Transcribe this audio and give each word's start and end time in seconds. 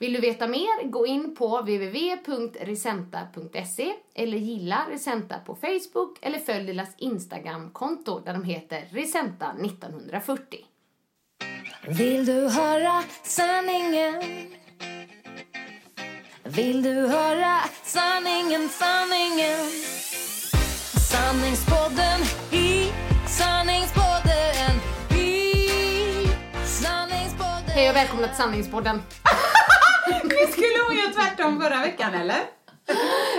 Vill 0.00 0.12
du 0.12 0.20
veta 0.20 0.46
mer, 0.46 0.88
gå 0.88 1.06
in 1.06 1.34
på 1.34 1.60
www.risenta.se 1.60 3.92
eller 4.14 4.38
gilla 4.38 4.86
Risenta 4.90 5.38
på 5.38 5.54
Facebook 5.54 6.18
eller 6.22 6.38
följ 6.38 6.74
deras 6.74 6.94
Instagramkonto 6.98 8.20
där 8.20 8.32
de 8.32 8.44
heter 8.44 8.88
Risenta 8.90 9.54
1940. 9.64 10.58
Vill 11.88 12.26
du 12.26 12.48
höra 12.48 13.02
sanningen? 13.22 14.22
Vill 16.44 16.82
du 16.82 16.94
höra 16.94 17.60
sanningen, 17.82 18.68
sanningen? 18.68 19.58
Sanningspodden 21.10 22.20
i 22.52 22.92
sanningspodden 23.28 24.80
i 25.18 25.66
sanningspodden 26.64 27.64
Hej 27.66 27.90
och 27.90 27.96
välkomna 27.96 28.26
till 28.26 28.36
Sanningspodden. 28.36 29.00
Ni 30.40 30.46
skulle 30.52 30.82
hon 30.88 30.96
göra 30.96 31.12
tvärtom 31.12 31.60
förra 31.60 31.76
veckan 31.80 32.14
eller? 32.14 32.40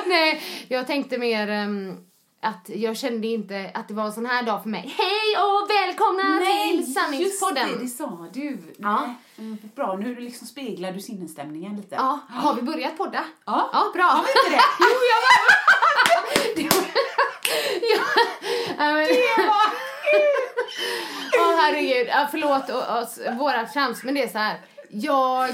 Nej, 0.05 0.41
jag 0.67 0.87
tänkte 0.87 1.17
mer 1.17 1.49
ehm, 1.49 1.97
att 2.41 2.69
jag 2.69 2.97
kände 2.97 3.27
inte 3.27 3.71
att 3.73 3.87
det 3.87 3.93
var 3.93 4.03
en 4.05 4.13
sån 4.13 4.25
här 4.25 4.43
dag 4.43 4.61
för 4.63 4.69
mig. 4.69 4.95
Hej 4.97 5.43
och 5.43 5.69
välkomna 5.69 6.39
till 6.45 6.93
Sanningspodden. 6.93 7.69
just 7.69 7.79
det, 7.79 7.83
det 7.83 7.87
sa 7.89 8.27
du. 8.33 8.57
Ja. 8.77 9.01
Nej, 9.05 9.15
mm, 9.37 9.57
Bra, 9.75 9.95
nu 9.97 10.15
liksom 10.15 10.47
speglar 10.47 10.91
du 10.91 10.99
sinnesstämningen 10.99 11.75
lite. 11.75 11.95
Ja, 11.95 12.19
har 12.29 12.53
vi 12.53 12.61
börjat 12.61 12.97
podda? 12.97 13.23
Ja. 13.45 13.69
Ja, 13.73 13.91
bra. 13.93 14.03
Har 14.03 14.23
vi 14.23 14.29
inte 14.29 14.49
det? 14.55 14.61
Jo, 14.79 14.87
jag 15.11 15.21
ja, 17.95 18.03
ja, 18.77 18.93
men, 18.93 19.05
Det 19.05 19.43
var... 19.47 19.71
Åh 21.39 21.55
herregud, 21.61 22.07
ja, 22.07 22.27
förlåt 22.31 22.69
o- 22.69 22.99
oss, 23.01 23.19
våra 23.39 23.65
trams, 23.65 24.03
men 24.03 24.13
det 24.13 24.23
är 24.23 24.27
så 24.27 24.37
här. 24.37 24.57
Jag, 24.89 25.49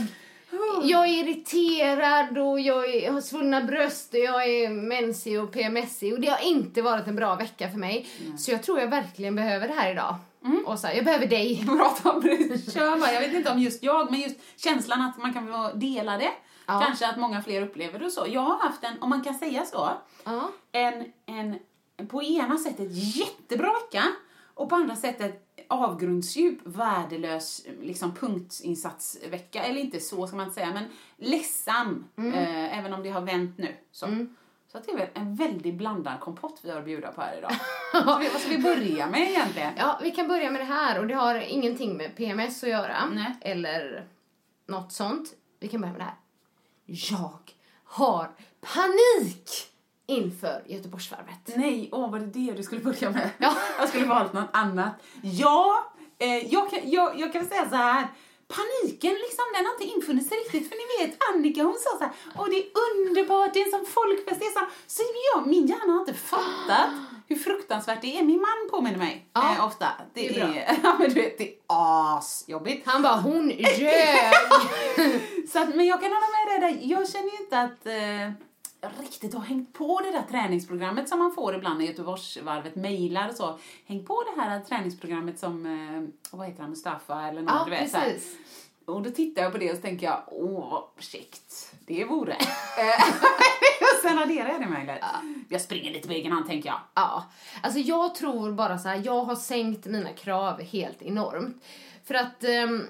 jag 0.84 1.08
är 1.08 1.24
irriterad 1.24 2.38
och 2.38 2.59
jag 2.59 2.96
är, 2.96 3.12
har 3.12 3.22
svullna 3.22 3.62
bröst 3.62 4.13
och 4.13 4.19
jag 4.19 4.47
är 4.50 4.69
mensig 4.69 5.41
och 5.44 5.52
PMSig 5.52 6.13
och 6.13 6.19
det 6.19 6.28
har 6.28 6.44
inte 6.46 6.81
varit 6.81 7.08
en 7.08 7.16
bra 7.16 7.35
vecka 7.35 7.69
för 7.69 7.78
mig. 7.78 8.08
Så 8.38 8.52
jag 8.52 8.63
tror 8.63 8.80
jag 8.80 8.88
verkligen 8.88 9.35
behöver 9.35 9.68
det 9.68 9.74
här 9.74 9.91
idag. 9.91 10.16
Och 10.66 10.80
så 10.80 10.88
här, 10.88 10.94
jag 10.96 11.06
behöver 11.06 11.28
dig. 11.28 11.56
Det. 12.22 12.72
Kör 12.74 12.97
bara. 13.00 13.13
Jag 13.13 13.22
vet 13.22 13.34
inte 13.34 13.52
om 13.52 13.59
just 13.59 13.84
jag, 13.84 14.12
men 14.12 14.19
just 14.19 14.35
känslan 14.58 15.02
att 15.02 15.18
man 15.18 15.34
kan 15.34 15.47
få 15.47 15.72
dela 15.78 16.18
det. 16.18 16.31
Ja. 16.66 16.84
Kanske 16.85 17.08
att 17.08 17.18
många 17.18 17.41
fler 17.41 17.62
upplever 17.62 18.00
det 18.00 18.06
och 18.06 18.12
så. 18.12 18.25
Jag 18.29 18.41
har 18.41 18.59
haft 18.59 18.84
en, 18.84 19.02
om 19.02 19.09
man 19.09 19.22
kan 19.22 19.34
säga 19.35 19.66
så, 19.66 19.90
Ja. 20.24 20.50
en, 20.72 21.06
en 21.25 21.59
på 22.08 22.24
ena 22.24 22.58
sättet 22.58 22.88
jättebra 22.91 23.74
vecka 23.74 24.03
och 24.57 24.69
på 24.69 24.75
andra 24.75 24.95
sättet 24.95 25.44
avgrundsdjup, 25.68 26.59
värdelös 26.63 27.66
liksom 27.81 28.16
punktinsatsvecka. 28.16 29.63
Eller 29.63 29.81
inte 29.81 30.00
så 30.00 30.28
ska 30.28 30.35
man 30.35 30.45
inte 30.45 30.56
säga, 30.56 30.73
men 30.73 30.84
ledsam. 31.18 32.06
Eh, 32.18 32.79
även 32.79 32.94
om 32.94 33.03
det 33.03 33.09
har 33.09 33.22
vänt 33.22 33.57
nu. 33.57 33.75
Så, 33.91 34.25
så 34.72 34.78
att 34.78 34.85
det 34.85 34.91
är 34.91 34.97
väl 34.97 35.07
en 35.13 35.35
väldigt 35.35 35.75
blandad 35.75 36.19
kompott 36.19 36.59
vi 36.63 36.72
har 36.72 36.79
att 36.79 36.85
bjuda 36.85 37.12
på 37.12 37.22
här 37.22 37.38
idag. 37.38 37.51
så 37.91 38.19
vi, 38.19 38.29
vad 38.29 38.41
ska 38.41 38.50
vi 38.50 38.57
börja 38.57 39.07
med 39.07 39.29
egentligen? 39.29 39.73
Ja, 39.78 40.00
vi 40.03 40.12
kan 40.12 40.28
börja 40.28 40.51
med 40.51 40.62
det 40.62 40.66
här 40.66 41.00
och 41.00 41.07
det 41.07 41.13
har 41.13 41.35
ingenting 41.35 41.97
med 41.97 42.16
PMS 42.16 42.63
att 42.63 42.69
göra. 42.69 43.06
Nej. 43.06 43.35
Eller 43.41 44.07
något 44.66 44.91
sånt. 44.91 45.34
Vi 45.59 45.67
kan 45.67 45.81
börja 45.81 45.94
med 45.94 46.01
det 46.01 46.06
här. 46.06 46.17
Jag 46.85 47.40
har 47.84 48.31
panik 48.62 49.50
inför 50.07 50.63
Göteborgsvarvet. 50.68 51.56
Nej, 51.56 51.90
åh 51.91 52.12
var 52.12 52.19
det 52.19 52.25
det 52.25 52.53
du 52.57 52.63
skulle 52.63 52.81
börja 52.81 53.09
med? 53.09 53.29
Ja. 53.38 53.57
Jag 53.79 53.90
skulle 53.90 54.06
valt 54.06 54.34
något 54.34 54.50
annat. 54.53 54.94
Ja, 55.22 55.91
eh, 56.19 56.53
jag, 56.53 56.69
kan, 56.69 56.79
jag, 56.84 57.19
jag 57.19 57.34
kan 57.34 57.45
säga 57.45 57.69
så 57.69 57.75
här. 57.75 58.07
Paniken 58.47 59.13
liksom, 59.13 59.46
den 59.56 59.66
har 59.66 59.73
inte 59.73 59.96
infunnit 59.96 60.28
sig 60.28 60.38
riktigt. 60.38 60.69
För 60.69 60.75
ni 60.75 61.06
vet, 61.06 61.17
Annika 61.29 61.63
hon 61.63 61.78
sa 61.79 61.97
så 61.97 62.03
här, 62.03 62.13
åh 62.38 62.46
det 62.50 62.57
är 62.57 62.66
underbart, 62.85 63.53
det 63.53 63.62
är 63.62 63.66
en 63.66 63.72
sån 63.72 63.85
folkfest. 63.85 64.40
Det 64.40 64.46
är 64.46 64.51
så, 64.51 64.66
så 64.88 65.03
jag, 65.34 65.47
min 65.47 65.67
hjärna 65.67 65.94
har 65.94 66.00
inte 66.00 66.13
fattat 66.13 66.90
hur 67.28 67.35
fruktansvärt 67.35 68.01
det 68.01 68.17
är. 68.19 68.23
Min 68.23 68.41
man 68.41 68.69
påminner 68.72 68.97
mig 68.97 69.25
Ja, 69.34 69.56
eh, 69.56 69.66
ofta. 69.66 69.88
Det, 70.13 70.28
det 70.28 70.40
är 70.40 70.47
är, 70.47 70.78
ja 70.84 70.96
men 71.00 71.09
du 71.09 71.22
vet, 71.22 71.38
det 71.38 71.47
är 71.50 71.56
asjobbigt. 71.67 72.88
Han 72.88 73.01
bara, 73.01 73.16
hon 73.16 73.50
ljög! 73.78 74.34
Så 75.51 75.59
att, 75.59 75.75
men 75.75 75.85
jag 75.85 76.01
kan 76.01 76.12
hålla 76.12 76.28
med 76.38 76.62
dig 76.62 76.72
där. 76.72 76.79
Jag 76.81 77.09
känner 77.09 77.31
ju 77.31 77.38
inte 77.38 77.59
att 77.62 77.85
eh, 77.85 78.47
riktigt 78.81 79.33
har 79.33 79.41
hängt 79.41 79.73
på 79.73 79.99
det 80.03 80.11
där 80.11 80.23
träningsprogrammet 80.29 81.09
som 81.09 81.19
man 81.19 81.31
får 81.33 81.55
ibland 81.55 81.79
när 81.79 81.85
Göteborgsvarvet 81.85 82.75
mejlar 82.75 83.29
och 83.29 83.35
så. 83.35 83.59
Häng 83.85 84.05
på 84.05 84.23
det 84.23 84.41
här 84.41 84.59
träningsprogrammet 84.59 85.39
som, 85.39 85.65
eh, 85.65 86.38
vad 86.38 86.47
heter 86.47 86.61
han, 86.61 86.69
Mustafa 86.69 87.27
eller 87.27 87.41
något, 87.41 87.51
Ja, 87.53 87.63
du 87.66 87.71
vet. 87.71 87.91
precis. 87.93 88.35
Och 88.85 89.01
då 89.01 89.09
tittar 89.11 89.41
jag 89.41 89.51
på 89.51 89.57
det 89.57 89.69
och 89.71 89.75
så 89.75 89.81
tänker 89.81 90.05
jag, 90.05 90.23
åh 90.27 90.69
vad 90.71 91.03
käckt 91.03 91.75
det 91.85 92.05
vore. 92.05 92.33
Eh, 92.79 93.07
och 93.81 94.01
sen 94.09 94.19
adderar 94.19 94.49
jag 94.49 94.61
det 94.61 94.67
mejlet. 94.67 95.03
Jag 95.49 95.61
springer 95.61 95.91
lite 95.91 96.07
på 96.07 96.13
egen 96.13 96.31
hand 96.31 96.47
tänker 96.47 96.69
jag. 96.69 96.79
Ja, 96.93 97.25
alltså 97.63 97.79
jag 97.79 98.16
tror 98.16 98.51
bara 98.51 98.77
så 98.77 98.89
här, 98.89 99.01
jag 99.05 99.23
har 99.23 99.35
sänkt 99.35 99.85
mina 99.85 100.09
krav 100.13 100.61
helt 100.61 101.01
enormt. 101.01 101.63
För 102.03 102.13
att, 102.16 102.43
ehm, 102.43 102.83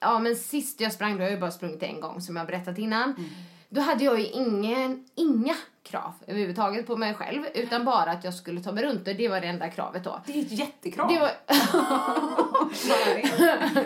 ja 0.00 0.18
men 0.18 0.36
sist 0.36 0.80
jag 0.80 0.92
sprang, 0.92 1.12
då 1.12 1.18
har 1.18 1.22
jag 1.22 1.32
ju 1.32 1.40
bara 1.40 1.50
sprungit 1.50 1.82
en 1.82 2.00
gång 2.00 2.20
som 2.20 2.36
jag 2.36 2.42
har 2.42 2.46
berättat 2.46 2.78
innan. 2.78 3.14
Då 3.74 3.80
hade 3.80 4.04
jag 4.04 4.20
ju 4.20 4.26
ingen, 4.26 5.04
inga 5.14 5.54
krav 5.82 6.12
överhuvudtaget 6.26 6.86
på 6.86 6.96
mig 6.96 7.14
själv, 7.14 7.42
utan 7.54 7.84
bara 7.84 8.10
att 8.10 8.24
jag 8.24 8.34
skulle 8.34 8.60
ta 8.60 8.72
mig 8.72 8.84
runt 8.84 9.08
och 9.08 9.14
det 9.14 9.28
var 9.28 9.40
det 9.40 9.46
enda 9.46 9.70
kravet 9.70 10.04
då. 10.04 10.20
Det 10.26 10.32
är 10.32 10.42
ett 10.42 10.52
jättekrav. 10.52 11.08
Det, 11.08 11.18
var, 11.18 11.30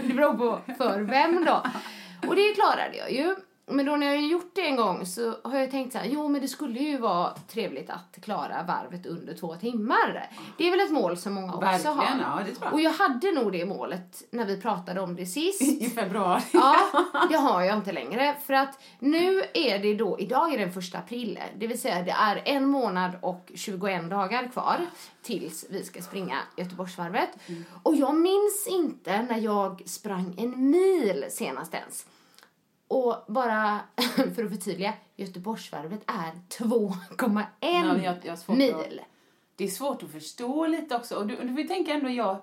det 0.09 0.15
beror 0.15 0.35
på 0.35 0.61
för 0.79 1.01
vem 1.01 1.45
då. 1.45 1.63
Och 2.29 2.37
det 2.37 2.55
klarade 2.55 2.97
jag 2.97 3.13
ju. 3.13 3.37
Men 3.69 3.87
då 3.87 3.97
när 3.97 4.07
jag 4.07 4.15
har 4.15 4.29
gjort 4.29 4.51
det 4.55 4.67
en 4.67 4.77
gång 4.77 5.07
så 5.07 5.35
har 5.45 5.59
jag 5.59 5.71
tänkt 5.71 5.93
så 5.93 5.99
här, 5.99 6.07
jo 6.07 6.29
men 6.29 6.41
det 6.41 6.49
skulle 6.49 6.79
ju 6.79 6.99
vara 6.99 7.35
trevligt 7.49 7.91
att 7.91 8.19
klara 8.23 8.63
varvet 8.63 9.07
under 9.07 9.35
två 9.35 9.55
timmar. 9.57 10.31
Det 10.59 10.67
är 10.67 10.71
väl 10.71 10.81
ett 10.81 10.93
mål 10.93 11.17
som 11.17 11.35
många 11.35 11.53
också 11.55 11.61
Verkligen, 11.61 11.97
har. 11.97 12.39
ja, 12.39 12.45
det 12.47 12.55
tror 12.55 12.65
jag. 12.65 12.73
Och 12.73 12.81
jag 12.81 12.93
hade 12.93 13.33
nog 13.33 13.53
det 13.53 13.67
målet 13.67 14.23
när 14.31 14.45
vi 14.45 14.61
pratade 14.61 15.01
om 15.01 15.17
det 15.17 15.27
sist. 15.27 15.63
I 15.83 15.91
februari. 15.91 16.43
Ja, 16.53 16.77
det 17.31 17.37
har 17.37 17.63
jag 17.63 17.77
inte 17.77 17.93
längre. 17.93 18.37
För 18.47 18.55
att 18.55 18.83
nu 18.99 19.43
är 19.55 19.79
det 19.79 19.95
då, 19.95 20.19
idag 20.19 20.55
är 20.55 20.59
den 20.59 20.73
första 20.73 20.99
april. 20.99 21.41
Det 21.59 21.67
vill 21.67 21.81
säga 21.81 22.03
det 22.03 22.11
är 22.11 22.43
en 22.45 22.67
månad 22.69 23.13
och 23.23 23.53
21 23.55 24.11
dagar 24.11 24.49
kvar 24.53 24.87
tills 25.23 25.67
vi 25.71 25.85
ska 25.85 26.03
springa 26.03 26.39
Göteborgsvarvet. 26.57 27.31
Och 27.83 27.97
jag 27.97 28.15
minns 28.15 28.67
inte 28.71 29.23
när 29.23 29.39
jag 29.39 29.83
sprang 29.87 30.35
en 30.39 30.71
mil 30.71 31.25
senast 31.31 31.75
ens. 31.75 32.07
Och 32.89 33.25
bara 33.29 33.81
för 34.15 34.45
att 34.45 34.51
förtydliga, 34.51 34.93
Göteborgsvarvet 35.17 36.01
är 36.07 36.33
2,1 36.49 37.45
Ja, 37.61 37.97
jag- 37.99 38.17
jag 38.25 38.33
har 38.33 38.37
svårt 38.37 38.57
mil. 38.59 38.75
att- 38.75 39.07
Det 39.57 39.65
är 39.65 39.69
svårt 39.69 40.03
att 40.03 40.11
förstå 40.13 40.67
lite 40.67 40.97
också. 40.97 41.15
Och 41.17 41.27
du, 41.27 41.37
du 41.37 41.49
får 41.63 41.69
tänka 41.69 41.93
ändå 41.95 42.11
jag, 42.11 42.37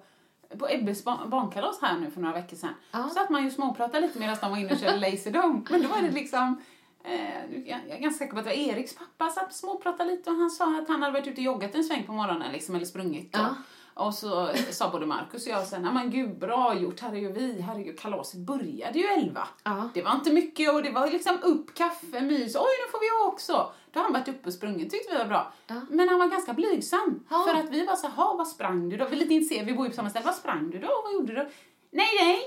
på 0.60 0.70
Ebbes 0.70 1.04
ba- 1.04 1.26
barnkalas 1.28 1.82
här 1.82 2.00
nu 2.00 2.12
för 2.12 2.22
några 2.22 2.34
veckor 2.42 2.58
sedan. 2.58 2.74
Ja. 2.92 3.10
Så 3.10 3.20
att 3.22 3.30
man 3.30 3.44
ju 3.44 3.52
småpratade 3.52 4.00
lite 4.08 4.20
medan 4.20 4.38
de 4.42 4.52
var 4.52 4.58
inne 4.58 4.74
och 4.74 4.80
körde 4.80 4.98
Laserdome. 4.98 5.62
Men 5.70 5.82
då 5.82 5.88
var 5.88 6.02
det 6.02 6.12
liksom 6.12 6.62
Eh, 7.06 7.60
jag 7.66 7.80
är 7.90 8.00
ganska 8.00 8.18
säker 8.20 8.34
på 8.34 8.40
att 8.40 8.46
det 8.46 8.50
var 8.52 8.58
Eriks 8.58 8.96
pappa 8.96 9.30
satt 9.30 9.48
och 9.48 9.54
småpratade 9.54 10.12
lite 10.12 10.30
och 10.30 10.36
han 10.36 10.50
sa 10.50 10.80
att 10.80 10.88
han 10.88 11.02
hade 11.02 11.14
varit 11.14 11.28
ute 11.28 11.42
och 11.42 11.46
joggat 11.46 11.76
en 11.76 11.84
sväng 11.84 12.04
på 12.04 12.14
morgonen 12.14 12.52
liksom, 12.52 12.76
eller 12.76 12.86
sprungit. 12.86 13.30
Ja. 13.32 13.56
Och 13.94 14.14
så 14.14 14.50
sa 14.72 14.90
både 14.90 15.06
Markus 15.06 15.46
och 15.46 15.52
jag 15.52 15.68
sen, 15.68 15.84
"Ja, 15.84 15.92
men 15.92 16.12
gud 16.12 16.40
bra 16.40 16.76
gjort, 16.76 17.00
herregud 17.00 17.34
vi, 17.34 17.62
herregud 17.62 18.00
kalaset 18.00 18.40
började 18.40 19.00
ju 19.00 19.06
elva. 19.06 19.48
Ja. 19.64 19.90
Det 19.94 20.02
var 20.02 20.12
inte 20.12 20.32
mycket 20.34 20.74
och 20.74 20.84
det 20.84 20.90
var 20.92 21.08
liksom 21.08 21.38
upp, 21.44 21.74
kaffe, 21.74 22.22
mys, 22.22 22.56
oj 22.56 22.72
nu 22.86 22.92
får 22.92 23.00
vi 23.00 23.32
också. 23.32 23.72
Då 23.92 24.00
har 24.00 24.04
han 24.04 24.14
varit 24.14 24.28
uppe 24.28 24.48
och 24.48 24.54
sprungit, 24.54 24.92
tyckte 24.92 25.12
vi 25.14 25.18
var 25.18 25.26
bra. 25.26 25.54
Ja. 25.68 25.76
Men 25.90 26.10
han 26.10 26.20
var 26.20 26.28
ganska 26.28 26.54
blygsam. 26.54 27.24
Ja. 27.30 27.44
För 27.48 27.60
att 27.60 27.70
vi 27.70 27.86
var 27.86 27.96
så 27.96 28.08
här, 28.08 28.16
"Ha, 28.16 28.34
vad 28.36 28.48
sprang 28.48 28.90
du 28.90 28.98
då? 28.98 29.06
Vi 29.06 29.16
är 29.16 29.20
lite 29.20 29.34
intresserade, 29.34 29.66
vi 29.72 29.78
bor 29.78 29.86
ju 29.86 29.90
på 29.90 29.96
samma 29.96 30.10
ställe, 30.10 30.26
vad 30.26 30.36
sprang 30.36 30.70
du 30.70 30.80
då? 30.80 31.02
Vad 31.04 31.14
gjorde 31.14 31.34
du? 31.34 31.50
Nej, 31.92 32.08
nej. 32.22 32.42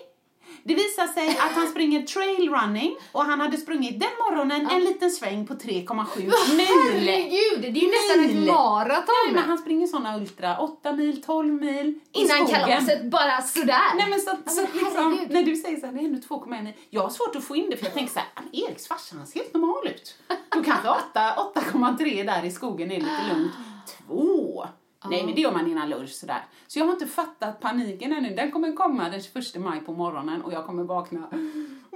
Det 0.62 0.74
visar 0.74 1.06
sig 1.06 1.28
att 1.28 1.52
han 1.52 1.66
springer 1.68 2.02
trail 2.02 2.50
running 2.50 2.96
och 3.12 3.24
han 3.24 3.40
hade 3.40 3.56
sprungit 3.56 4.00
den 4.00 4.08
morgonen 4.18 4.66
en 4.70 4.80
liten 4.80 5.10
sväng 5.10 5.46
på 5.46 5.54
3,7 5.54 6.16
mil. 6.56 6.66
Herregud, 6.66 7.60
det 7.62 7.78
är 7.78 7.82
ju 7.82 7.90
nästan 7.90 8.24
ett 8.24 8.46
maraton! 8.46 9.06
Nej, 9.24 9.34
men 9.34 9.42
han 9.44 9.58
springer 9.58 9.86
såna 9.86 10.16
ultra, 10.16 10.58
8 10.58 10.92
mil, 10.92 11.22
12 11.22 11.52
mil 11.52 11.94
Innan 12.12 12.28
skogen. 12.28 12.46
kalaset, 12.60 13.04
bara 13.04 13.42
sådär. 13.42 13.94
Nej 13.96 14.06
men 14.10 14.20
så, 14.20 14.30
Ja, 14.44 14.52
så 14.52 14.60
liksom, 14.72 15.26
när 15.30 15.42
du 15.42 15.56
säger 15.56 15.76
så 15.80 15.86
här, 15.86 15.92
det 15.92 16.00
är 16.00 16.04
ändå 16.04 16.18
2,1 16.20 16.62
mil. 16.62 16.72
Jag 16.90 17.02
har 17.02 17.10
svårt 17.10 17.36
att 17.36 17.44
få 17.44 17.56
in 17.56 17.70
det 17.70 17.76
för 17.76 17.84
jag 17.84 17.94
tänker 17.94 18.12
så 18.12 18.18
här, 18.18 18.28
"Men 18.34 18.54
Eriks 18.54 18.88
farsa 18.88 19.16
han 19.16 19.26
ser 19.26 19.40
helt 19.40 19.54
normal 19.54 19.86
ut. 19.86 20.14
Då 20.48 20.62
kanske 20.62 20.88
8 20.88 21.34
8,3 21.54 22.22
där 22.24 22.44
i 22.44 22.50
skogen 22.50 22.90
är 22.90 22.96
lite 23.00 23.20
lugnt. 23.34 23.52
2? 24.08 24.66
Nej 25.10 25.26
men 25.26 25.34
det 25.34 25.40
gör 25.40 25.52
man 25.52 25.70
innan 25.70 25.88
lunch 25.90 26.10
sådär. 26.10 26.44
Så 26.66 26.78
jag 26.78 26.86
har 26.86 26.92
inte 26.92 27.06
fattat 27.06 27.60
paniken 27.60 28.12
ännu. 28.12 28.34
Den 28.34 28.50
kommer 28.50 28.72
komma 28.72 29.08
den 29.08 29.22
21 29.22 29.56
maj 29.56 29.80
på 29.80 29.92
morgonen 29.92 30.42
och 30.42 30.52
jag 30.52 30.66
kommer 30.66 30.84
vakna. 30.84 31.28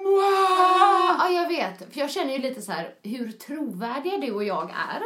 Wow! 0.05 1.17
Ja, 1.19 1.29
jag 1.29 1.49
vet. 1.49 1.93
För 1.95 2.01
jag 2.01 2.11
känner 2.11 2.33
ju 2.33 2.39
lite 2.39 2.63
så 2.63 2.73
här 2.73 2.91
hur 3.03 3.33
trovärdiga 3.33 4.19
du 4.19 4.33
och 4.33 4.45
jag 4.45 4.71
är. 4.71 5.03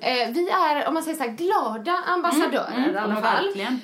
eh, 0.22 0.28
vi 0.32 0.48
är, 0.50 0.88
om 0.88 0.94
man 0.94 1.02
säger 1.02 1.16
så 1.16 1.22
här, 1.22 1.30
glada 1.30 1.92
ambassadörer 2.06 2.72
Mm, 2.76 2.94
i 2.94 2.98
alla 2.98 3.14
fall. 3.16 3.44
verkligen. 3.46 3.80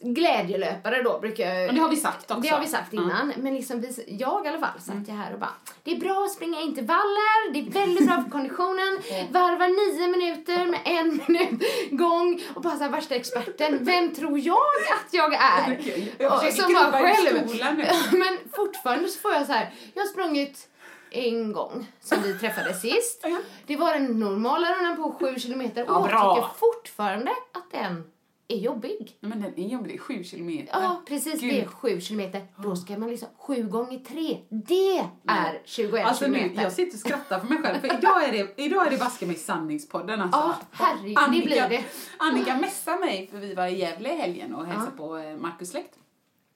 Glädjelöpare 0.00 1.02
då 1.02 1.18
brukar 1.18 1.54
jag... 1.54 1.68
Och 1.68 1.74
det 1.74 1.80
har 1.80 1.88
vi 1.88 1.96
sagt 1.96 2.30
också. 2.30 2.40
Det 2.40 2.48
har 2.48 2.60
vi 2.60 2.66
sagt 2.66 2.92
innan. 2.92 3.32
Men 3.36 3.54
liksom 3.54 3.80
vi, 3.80 4.16
jag 4.20 4.44
i 4.44 4.48
alla 4.48 4.58
fall 4.58 4.80
satt 4.80 5.08
jag 5.08 5.14
här 5.14 5.32
och 5.32 5.38
bara, 5.40 5.52
det 5.82 5.90
är 5.90 6.00
bra 6.00 6.24
att 6.24 6.32
springa 6.32 6.60
intervaller, 6.60 7.52
det 7.52 7.58
är 7.60 7.70
väldigt 7.70 8.06
bra 8.06 8.22
för 8.22 8.30
konditionen. 8.30 8.98
Varva 9.30 9.66
nio 9.66 10.08
minuter 10.08 10.66
med 10.66 10.80
en 10.84 11.20
minut 11.28 11.62
gång 11.90 12.40
och 12.54 12.62
bara 12.62 12.76
så 12.76 12.82
här, 12.82 12.90
värsta 12.90 13.14
experten. 13.14 13.78
Vem 13.84 14.14
tror 14.14 14.38
jag 14.38 14.56
att 15.06 15.14
jag 15.14 15.34
är? 15.34 15.78
Jag 16.18 16.32
Och 16.32 16.40
försöker 16.42 16.74
så 16.74 16.90
bara 16.90 17.14
krypa 17.14 17.30
i 17.54 17.58
själv. 17.58 17.76
nu. 18.12 18.18
Men 18.18 18.38
fortfarande 18.56 19.08
så 19.08 19.18
får 19.20 19.32
jag 19.32 19.46
så 19.46 19.52
här, 19.52 19.70
jag 19.94 20.02
har 20.02 20.08
sprungit 20.08 20.68
en 21.10 21.52
gång 21.52 21.86
sen 22.00 22.22
vi 22.22 22.38
träffades 22.38 22.80
sist. 22.80 23.20
Ja. 23.22 23.38
Det 23.66 23.76
var 23.76 23.92
den 23.94 24.20
normala 24.20 24.74
rundan 24.74 24.96
på 24.96 25.12
sju 25.12 25.38
kilometer 25.38 25.82
och 25.82 25.88
Ja, 25.90 26.08
jag 26.10 26.36
tycker 26.36 26.58
fortfarande 26.58 27.30
att 27.30 27.70
den 27.70 28.04
är 28.48 28.56
jobbig. 28.56 29.16
Nej, 29.20 29.30
men 29.30 29.40
den 29.42 29.58
är 29.58 29.68
jobbig, 29.68 30.00
7 30.00 30.24
kilometer. 30.24 30.80
Ja, 30.80 31.02
precis. 31.08 31.40
Gud. 31.40 31.54
Det 31.54 31.60
är 31.60 31.66
sju 31.66 32.00
kilometer. 32.00 32.46
Då 32.56 32.76
ska 32.76 32.98
man 32.98 33.10
liksom, 33.10 33.28
sju 33.38 33.62
gånger 33.62 33.98
tre, 33.98 34.38
det 34.48 34.98
är 35.26 35.62
21 35.64 36.06
Alltså 36.06 36.26
nu, 36.26 36.34
kilometer. 36.38 36.62
jag 36.62 36.72
sitter 36.72 36.96
och 36.96 37.00
skrattar 37.00 37.40
för 37.40 37.46
mig 37.46 37.62
själv, 37.62 37.80
för 37.80 37.98
idag 37.98 38.24
är 38.24 38.32
det, 38.32 38.62
idag 38.62 38.86
är 38.86 38.90
det 38.90 38.96
baske 38.96 39.26
mig 39.26 39.36
sanningspodden 39.36 40.20
alltså. 40.20 40.38
Ja, 40.38 40.56
herregud, 40.72 41.16
det 41.40 41.46
blir 41.46 41.68
det. 41.68 41.84
Annika 42.18 42.56
messade 42.56 42.98
mig, 42.98 43.28
för 43.30 43.38
vi 43.38 43.54
var 43.54 43.66
i 43.66 43.78
Gävle 43.78 44.12
i 44.14 44.16
helgen 44.16 44.54
och 44.54 44.66
hälsade 44.66 44.96
på 44.96 45.16
eh, 45.16 45.36
Markus 45.36 45.70
släkt. 45.70 45.94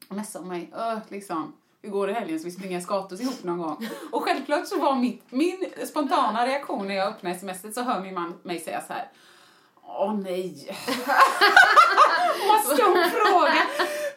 Och 0.09 0.17
messade 0.17 0.47
mig, 0.47 0.73
öh, 0.77 0.99
liksom, 1.09 1.53
hur 1.83 1.91
går 1.91 2.07
det 2.07 2.13
i 2.13 2.17
helgen 2.17 2.39
så 2.39 2.45
vi 2.45 2.51
springer 2.51 2.81
skatos 2.81 3.21
ihop 3.21 3.43
någon 3.43 3.59
gång? 3.59 3.89
Och 4.11 4.23
självklart 4.23 4.67
så 4.67 4.81
var 4.81 4.95
mitt, 4.95 5.33
min 5.33 5.67
spontana 5.87 6.47
reaktion 6.47 6.89
när 6.89 6.95
jag 6.95 7.09
öppnade 7.09 7.39
smset 7.39 7.75
så 7.75 7.83
hör 7.83 8.01
min 8.01 8.15
man 8.15 8.39
mig 8.43 8.61
säga 8.61 8.81
så 8.81 8.93
här. 8.93 9.11
Åh 9.83 10.15
nej. 10.15 10.67
Vad 12.49 12.61
stor 12.61 13.11
fråga. 13.11 13.63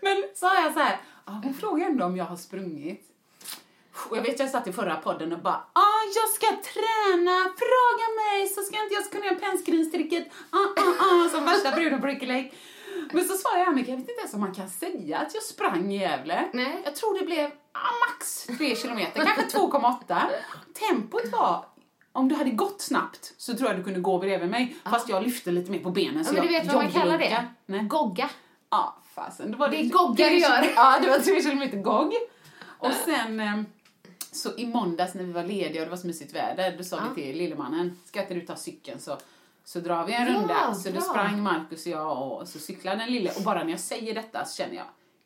Men 0.01 0.23
så 0.35 0.47
har 0.47 0.55
jag 0.55 0.73
så 0.73 0.79
här, 0.79 0.97
ja, 1.25 1.41
hon 1.43 1.53
frågar 1.53 1.85
ändå 1.85 2.05
om 2.05 2.17
jag 2.17 2.25
har 2.25 2.35
sprungit. 2.37 3.11
Och 4.09 4.17
jag 4.17 4.21
vet 4.21 4.39
jag 4.39 4.49
satt 4.49 4.67
i 4.67 4.73
förra 4.73 4.95
podden 4.95 5.33
och 5.33 5.39
bara 5.39 5.63
ah, 5.73 6.01
jag 6.15 6.29
ska 6.29 6.47
träna, 6.47 7.35
fråga 7.63 8.05
mig 8.21 8.47
så 8.47 8.61
ska 8.61 8.83
inte 8.83 8.93
jag 8.93 9.11
kunna 9.11 9.25
göra 9.25 9.35
pensgrinstricket, 9.35 10.27
ah, 10.49 10.57
ah, 10.57 11.05
ah, 11.05 11.29
som 11.29 11.45
värsta 11.45 11.71
bruden 11.71 12.01
på 12.01 12.07
Ricky 12.07 12.25
Lake. 12.25 12.51
Men 13.13 13.25
så 13.25 13.37
svarade 13.37 13.59
jag 13.59 13.67
Annika, 13.67 13.91
jag 13.91 13.97
vet 13.97 14.09
inte 14.09 14.21
ens 14.21 14.33
om 14.33 14.39
man 14.39 14.53
kan 14.53 14.69
säga 14.69 15.17
att 15.17 15.33
jag 15.33 15.43
sprang 15.43 15.91
i 15.91 15.97
Gävle. 15.97 16.49
Nej. 16.53 16.81
Jag 16.83 16.95
tror 16.95 17.19
det 17.19 17.25
blev 17.25 17.45
ah, 17.71 18.09
max 18.09 18.45
3 18.57 18.75
kilometer, 18.75 19.25
kanske 19.25 19.57
2,8. 19.57 20.21
Tempot 20.73 21.31
var, 21.31 21.65
om 22.11 22.27
du 22.27 22.35
hade 22.35 22.49
gått 22.49 22.81
snabbt 22.81 23.33
så 23.37 23.57
tror 23.57 23.69
jag 23.69 23.79
du 23.79 23.83
kunde 23.83 23.99
gå 23.99 24.19
bredvid 24.19 24.49
mig, 24.49 24.75
fast 24.83 25.09
jag 25.09 25.23
lyfte 25.23 25.51
lite 25.51 25.71
mer 25.71 25.79
på 25.79 25.91
benen. 25.91 26.17
Ja, 26.17 26.23
så 26.23 26.33
men 26.33 26.41
du 26.41 26.47
vet 26.47 26.67
vad 26.67 26.75
man 26.75 26.91
kallar 26.91 27.17
det? 27.17 27.45
Nej. 27.65 27.83
Gogga. 27.83 28.29
Ja, 28.69 28.97
fasen. 29.15 29.51
Då 29.51 29.57
var 29.57 29.69
Det 29.69 29.77
är 29.77 29.89
goggar 29.89 30.29
du 30.29 30.37
gör. 30.37 30.73
Ja, 30.75 30.99
det 31.01 31.09
var 31.09 31.19
tre 31.19 31.41
kilometer 31.41 31.77
gogg. 31.77 32.13
Och 32.79 32.91
sen 33.05 33.39
eh, 33.39 33.61
så 34.31 34.55
i 34.57 34.67
måndags 34.67 35.13
när 35.13 35.23
vi 35.23 35.31
var 35.31 35.43
lediga 35.43 35.81
och 35.81 35.85
det 35.85 35.89
var 35.89 35.97
så 35.97 36.07
mysigt 36.07 36.35
väder, 36.35 36.77
då 36.77 36.83
sa 36.83 36.99
vi 37.15 37.21
till 37.23 37.37
lillemannen, 37.37 37.99
ska 38.05 38.21
inte 38.21 38.33
du 38.33 38.41
ta 38.41 38.55
cykeln 38.55 38.99
så, 38.99 39.17
så 39.65 39.79
drar 39.79 40.05
vi 40.05 40.13
en 40.13 40.27
Ja, 40.33 40.39
runda. 40.39 40.73
Så 40.73 40.89
då 40.89 40.93
bra. 40.93 41.01
sprang 41.01 41.43
Markus 41.43 41.85
och 41.85 41.91
jag 41.91 42.31
och 42.41 42.47
så 42.47 42.59
cyklade 42.59 42.97
den 42.97 43.09
lille 43.11 43.31
och 43.37 43.41
bara 43.43 43.63
när 43.63 43.71
jag 43.71 43.79
säger 43.79 44.13
detta 44.15 44.45
så 44.45 44.57
känner 44.63 44.75
jag 44.75 44.85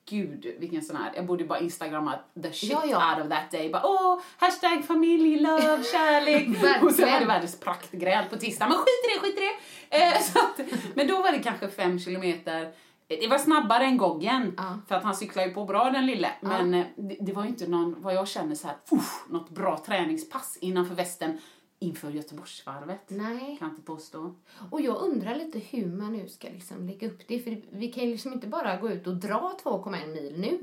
Gud, 0.09 0.55
vilken 0.59 0.81
sån 0.81 0.95
här, 0.95 1.11
jag 1.15 1.25
borde 1.25 1.43
bara 1.45 1.59
instagramma 1.59 2.19
the 2.43 2.51
shit 2.53 2.71
Ja, 2.71 2.83
ja. 2.85 3.15
out 3.15 3.23
of 3.25 3.29
that 3.31 3.51
day. 3.51 3.69
Bara, 3.71 3.81
åh, 3.85 4.19
hashtag 4.37 4.85
familj, 4.85 5.39
love, 5.39 5.83
kärlek. 5.83 6.47
och 6.83 6.91
sen 6.91 7.11
var 7.11 7.19
det 7.19 7.25
världens 7.25 7.59
praktgräl 7.59 8.25
på 8.29 8.35
tisdag. 8.37 8.67
Men 8.69 8.77
skit 8.77 9.05
i 9.05 9.13
det, 9.13 9.19
skit 9.19 9.37
i 9.37 9.41
det. 9.89 10.03
Eh, 10.03 10.21
så 10.33 10.39
att, 10.39 10.59
men 10.95 11.07
då 11.07 11.21
var 11.21 11.31
det 11.31 11.39
kanske 11.39 11.67
fem 11.69 11.99
kilometer. 11.99 12.71
Det 13.07 13.27
var 13.27 13.37
snabbare 13.37 13.83
än 13.85 13.97
Goggen, 13.97 14.53
Ja. 14.57 14.79
för 14.87 14.95
att 14.95 15.03
han 15.03 15.15
cyklar 15.15 15.43
ju 15.45 15.53
på 15.53 15.65
bra 15.65 15.89
den 15.89 16.05
lille. 16.05 16.29
Men 16.41 16.73
eh, 16.73 16.85
det, 16.95 17.17
det 17.19 17.33
var 17.33 17.43
ju 17.43 17.49
inte 17.49 17.67
någon, 17.67 18.01
vad 18.01 18.13
jag 18.13 18.27
känner 18.27 18.55
så 18.55 18.67
här, 18.67 18.75
uff, 18.91 19.23
något 19.29 19.49
bra 19.49 19.83
träningspass 19.85 20.57
innanför 20.61 20.95
västen 20.95 21.37
inför 21.79 22.09
Göteborgsvarvet. 22.11 22.99
Nej. 23.07 23.39
Kan 23.39 23.67
jag 23.67 23.69
inte 23.69 23.81
påstå. 23.81 24.35
Och 24.71 24.81
jag 24.81 24.97
undrar 25.01 25.35
lite 25.35 25.59
hur 25.59 25.85
man 25.85 26.13
nu 26.13 26.27
ska 26.27 26.47
liksom 26.47 26.87
lägga 26.87 27.07
upp 27.07 27.27
det. 27.27 27.39
För 27.39 27.61
vi 27.69 27.91
kan 27.91 28.03
ju 28.03 28.11
liksom 28.11 28.33
inte 28.33 28.47
bara 28.47 28.77
gå 28.77 28.89
ut 28.89 29.07
och 29.07 29.15
dra 29.15 29.57
2,1 29.63 30.07
mil 30.07 30.35
nu. 30.39 30.59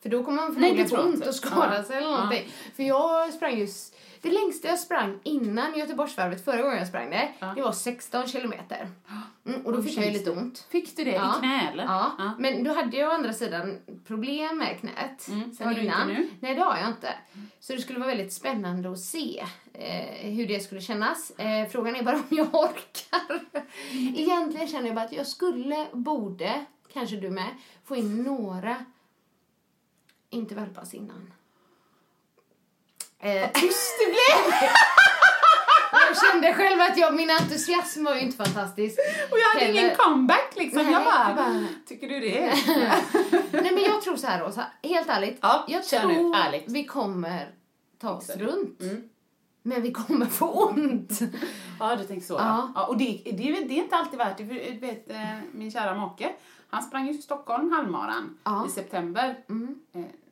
För 0.00 0.08
då 0.08 0.24
kommer 0.24 0.42
man 0.42 0.54
förmodligen 0.54 0.88
få 0.88 0.96
ont 1.02 1.26
och 1.26 1.34
skada 1.34 1.76
Ja. 1.76 1.84
sig 1.84 1.96
eller 1.96 2.06
Ja. 2.08 2.16
någonting. 2.16 2.48
För 2.76 2.82
jag 2.82 3.34
sprang 3.34 3.58
ju... 3.58 3.68
Det 4.28 4.34
längsta 4.34 4.68
jag 4.68 4.78
sprang 4.78 5.18
innan 5.22 5.78
Göteborgsvarvet, 5.78 6.44
förra 6.44 6.62
gången 6.62 6.78
jag 6.78 6.88
sprang 6.88 7.10
det, 7.10 7.28
det 7.54 7.62
var 7.62 7.72
16 7.72 8.26
kilometer. 8.28 8.88
Mm, 9.46 9.66
och 9.66 9.72
då 9.72 9.82
fick 9.82 9.96
jag 9.98 10.04
ju 10.04 10.10
lite 10.10 10.30
ont. 10.30 10.66
Fick 10.70 10.96
du 10.96 11.04
det 11.04 11.10
Ja. 11.10 11.36
i 11.36 11.38
knä 11.38 11.70
eller? 11.72 11.84
Ja. 11.84 12.12
Ja. 12.18 12.32
men 12.38 12.64
då 12.64 12.72
hade 12.74 12.96
jag 12.96 13.08
å 13.08 13.12
andra 13.12 13.32
sidan 13.32 13.78
problem 14.06 14.58
med 14.58 14.80
knät 14.80 15.28
Mm, 15.28 15.54
sen 15.54 15.66
har 15.66 15.74
du 15.74 15.80
inte 15.80 15.94
innan. 15.94 16.08
nu? 16.08 16.28
Nej, 16.40 16.54
det 16.54 16.60
har 16.62 16.78
jag 16.78 16.88
inte. 16.88 17.14
Så 17.60 17.72
det 17.72 17.78
skulle 17.80 17.98
vara 17.98 18.08
väldigt 18.08 18.32
spännande 18.32 18.90
att 18.92 18.98
se 19.00 19.44
eh, 19.72 20.30
hur 20.30 20.46
det 20.46 20.60
skulle 20.60 20.80
kännas. 20.80 21.30
Eh, 21.30 21.68
frågan 21.68 21.96
är 21.96 22.02
bara 22.02 22.16
om 22.16 22.22
jag 22.36 22.54
orkar. 22.54 23.40
Egentligen 23.92 24.68
känner 24.68 24.86
jag 24.86 24.94
bara 24.94 25.04
att 25.04 25.12
jag 25.12 25.26
skulle, 25.26 25.86
borde, 25.92 26.64
kanske 26.92 27.16
du 27.16 27.30
med, 27.30 27.48
få 27.84 27.96
in 27.96 28.22
några 28.22 28.76
intervallpass 30.30 30.94
innan. 30.94 31.32
Eh, 33.20 33.50
Tyst 33.52 33.90
det 33.98 34.06
blev! 34.06 34.54
jag 35.92 36.30
kände 36.30 36.54
själv 36.54 36.80
att 36.80 36.98
jag, 36.98 37.14
min 37.14 37.30
entusiasm 37.30 38.04
var 38.04 38.14
ju 38.14 38.20
inte 38.20 38.36
fantastisk. 38.44 38.98
Och 39.30 39.38
jag 39.38 39.48
hade 39.54 39.64
Heller. 39.66 39.80
ingen 39.82 39.96
comeback 39.96 40.52
liksom. 40.56 40.82
Nej, 40.82 40.92
jag 40.92 41.04
bara, 41.04 41.34
bara- 41.34 41.64
tycker 41.86 42.08
du 42.08 42.20
det? 42.20 42.54
Nej 43.62 43.72
men 43.74 43.82
jag 43.82 44.02
tror 44.02 44.16
så 44.16 44.26
här 44.26 44.40
Rosa, 44.40 44.66
helt 44.82 45.08
ärligt. 45.08 45.38
Ja, 45.42 45.64
jag 45.68 45.84
tror 45.84 46.36
ärligt. 46.36 46.64
vi 46.66 46.84
kommer 46.84 47.50
ta 48.00 48.10
oss 48.10 48.30
runt. 48.30 48.80
Mm. 48.80 49.08
Men 49.62 49.82
vi 49.82 49.92
kommer 49.92 50.26
få 50.26 50.46
ont. 50.64 51.10
Ja, 51.80 51.96
du 51.96 52.04
tänker 52.04 52.26
så. 52.26 52.34
Ja. 52.34 52.38
Ja. 52.40 52.72
Ja, 52.74 52.86
och 52.86 52.96
det, 52.96 53.22
det, 53.24 53.32
det 53.32 53.78
är 53.78 53.82
inte 53.82 53.96
alltid 53.96 54.18
värt 54.18 54.36
det. 54.38 54.46
För, 54.46 54.54
du 54.54 54.78
vet, 54.78 55.10
eh, 55.10 55.16
min 55.52 55.70
kära 55.70 55.94
make, 55.94 56.32
han 56.70 56.82
sprang 56.82 57.06
ju 57.06 57.12
till 57.12 57.22
Stockholm 57.22 57.72
halvmaran 57.72 58.38
Ja. 58.44 58.66
i 58.66 58.70
september. 58.70 59.36
Mm. 59.48 59.74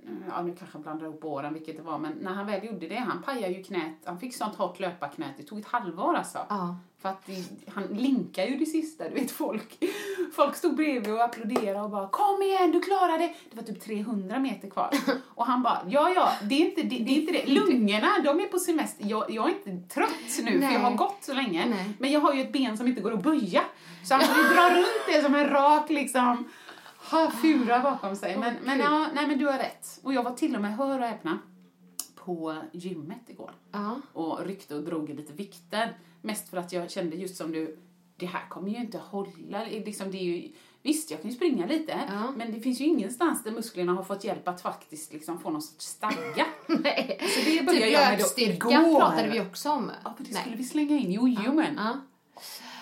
Eh, 0.07 0.13
ja, 0.29 0.43
nu 0.43 0.55
kanske 0.59 0.77
jag 0.79 0.83
blandar 0.83 1.07
ihop 1.07 1.25
åren 1.25 1.55
vilket 1.55 1.77
det 1.77 1.83
var, 1.83 1.99
men 1.99 2.13
när 2.13 2.33
han 2.33 2.47
väl 2.47 2.65
gjorde 2.65 2.89
det, 2.89 2.97
han 2.97 3.23
pajade 3.23 3.55
ju 3.55 3.63
knät, 3.63 3.97
han 4.05 4.21
fick 4.21 4.35
sånt 4.35 4.55
hårt 4.55 4.81
löparknät, 4.81 5.35
det 5.37 5.43
tog 5.43 5.59
ett 5.59 5.67
halvår 5.67 6.15
alltså. 6.15 6.39
Ja. 6.49 6.77
För 6.99 7.09
att 7.09 7.27
det, 7.27 7.45
han 7.71 7.85
linkar 7.85 8.47
ju 8.47 8.57
det 8.57 8.67
sista, 8.67 9.09
du 9.09 9.15
vet 9.15 9.31
folk. 9.31 9.85
Folk 10.35 10.57
stod 10.57 10.77
bredvid 10.77 11.15
och 11.15 11.25
applåderade 11.25 11.81
och 11.81 11.91
bara 11.91 12.09
kom 12.09 12.43
igen, 12.43 12.71
du 12.73 12.81
klarar 12.81 13.19
det. 13.19 13.35
Det 13.51 13.57
var 13.57 13.63
typ 13.63 13.81
300 13.81 14.39
meter 14.39 14.71
kvar. 14.71 14.91
Och 15.35 15.47
han 15.47 15.63
bara, 15.63 15.81
ja 15.89 16.11
ja, 16.15 16.33
det 16.43 16.55
är 16.55 16.67
inte 16.67 16.83
det. 16.83 17.05
det, 17.05 17.11
är 17.11 17.21
inte 17.21 17.33
det. 17.33 17.47
Lungorna, 17.47 18.09
de 18.25 18.41
är 18.41 18.47
på 18.47 18.59
semester. 18.59 19.07
Jag, 19.07 19.31
jag 19.31 19.51
är 19.51 19.71
inte 19.71 19.95
trött 19.95 20.11
nu 20.43 20.59
Nej. 20.59 20.69
för 20.69 20.75
jag 20.75 20.81
har 20.81 20.97
gått 20.97 21.19
så 21.21 21.35
länge. 21.35 21.67
Nej. 21.67 21.91
Men 21.99 22.13
jag 22.13 22.21
har 22.21 22.35
ju 22.35 22.41
ett 22.41 22.53
ben 22.53 22.77
som 22.77 22.87
inte 22.87 23.01
går 23.01 23.13
att 23.13 23.23
böja. 23.23 23.63
Så 24.05 24.15
han 24.15 24.23
får 24.23 24.55
dra 24.55 24.77
runt 24.77 25.07
det 25.07 25.23
som 25.23 25.35
en 25.35 25.49
rak 25.49 25.91
liksom 25.91 26.49
ha 27.11 27.31
fura 27.31 27.81
bakom 27.81 28.17
sig. 28.17 28.37
Men, 28.39 28.55
Åh, 28.57 28.67
men, 28.67 28.79
ja, 28.79 29.09
nej, 29.15 29.27
men 29.27 29.39
du 29.39 29.47
har 29.47 29.59
rätt. 29.59 30.01
Och 30.03 30.15
jag 30.15 30.23
var 30.23 30.33
till 30.33 30.57
och 30.57 30.63
med, 30.63 30.77
hör 30.77 31.01
och 31.01 31.07
häpna, 31.07 31.39
på 32.17 32.57
gymmet 32.73 33.23
igår. 33.27 33.51
Ja. 33.73 34.01
Och 34.13 34.47
ryckte 34.47 34.75
och 34.75 34.83
drog 34.83 35.11
i 35.11 35.15
lite 35.15 35.33
vikter. 35.33 35.99
Mest 36.23 36.49
för 36.49 36.57
att 36.57 36.73
jag 36.73 36.91
kände 36.91 37.17
just 37.17 37.37
som 37.37 37.53
du, 37.53 37.79
det 38.17 38.27
här 38.27 38.49
kommer 38.49 38.71
ju 38.71 38.77
inte 38.77 38.99
hålla. 38.99 39.65
Liksom, 39.65 40.11
det 40.11 40.17
är 40.19 40.23
ju, 40.23 40.53
visst, 40.83 41.11
jag 41.11 41.23
kan 41.23 41.31
ju 41.31 41.37
springa 41.37 41.67
lite. 41.67 42.01
Ja. 42.09 42.31
Men 42.37 42.53
det 42.53 42.61
finns 42.61 42.81
ju 42.81 42.85
ingenstans 42.85 43.43
där 43.45 43.51
musklerna 43.51 43.93
har 43.93 44.03
fått 44.03 44.25
hjälp 44.25 44.49
att 44.49 44.61
faktiskt 44.61 45.13
liksom 45.13 45.39
få 45.39 45.51
någon 45.51 45.63
sorts 45.63 45.87
stadga. 45.87 46.47
Nej. 46.67 47.19
Så 47.21 47.51
det 47.51 47.67
började 47.67 48.17
typ 48.17 48.63
jag 48.63 48.73
med 48.73 48.85
då 48.85 48.89
igår. 48.89 48.99
pratade 49.01 49.31
vi 49.31 49.41
också 49.41 49.71
om. 49.71 49.91
Ja, 50.05 50.15
men 50.19 50.27
det 50.29 50.35
skulle 50.35 50.57
vi 50.57 50.65
slänga 50.65 50.97
in. 50.99 51.13
Jo, 51.13 51.29
jo 51.29 51.55
men. 51.55 51.79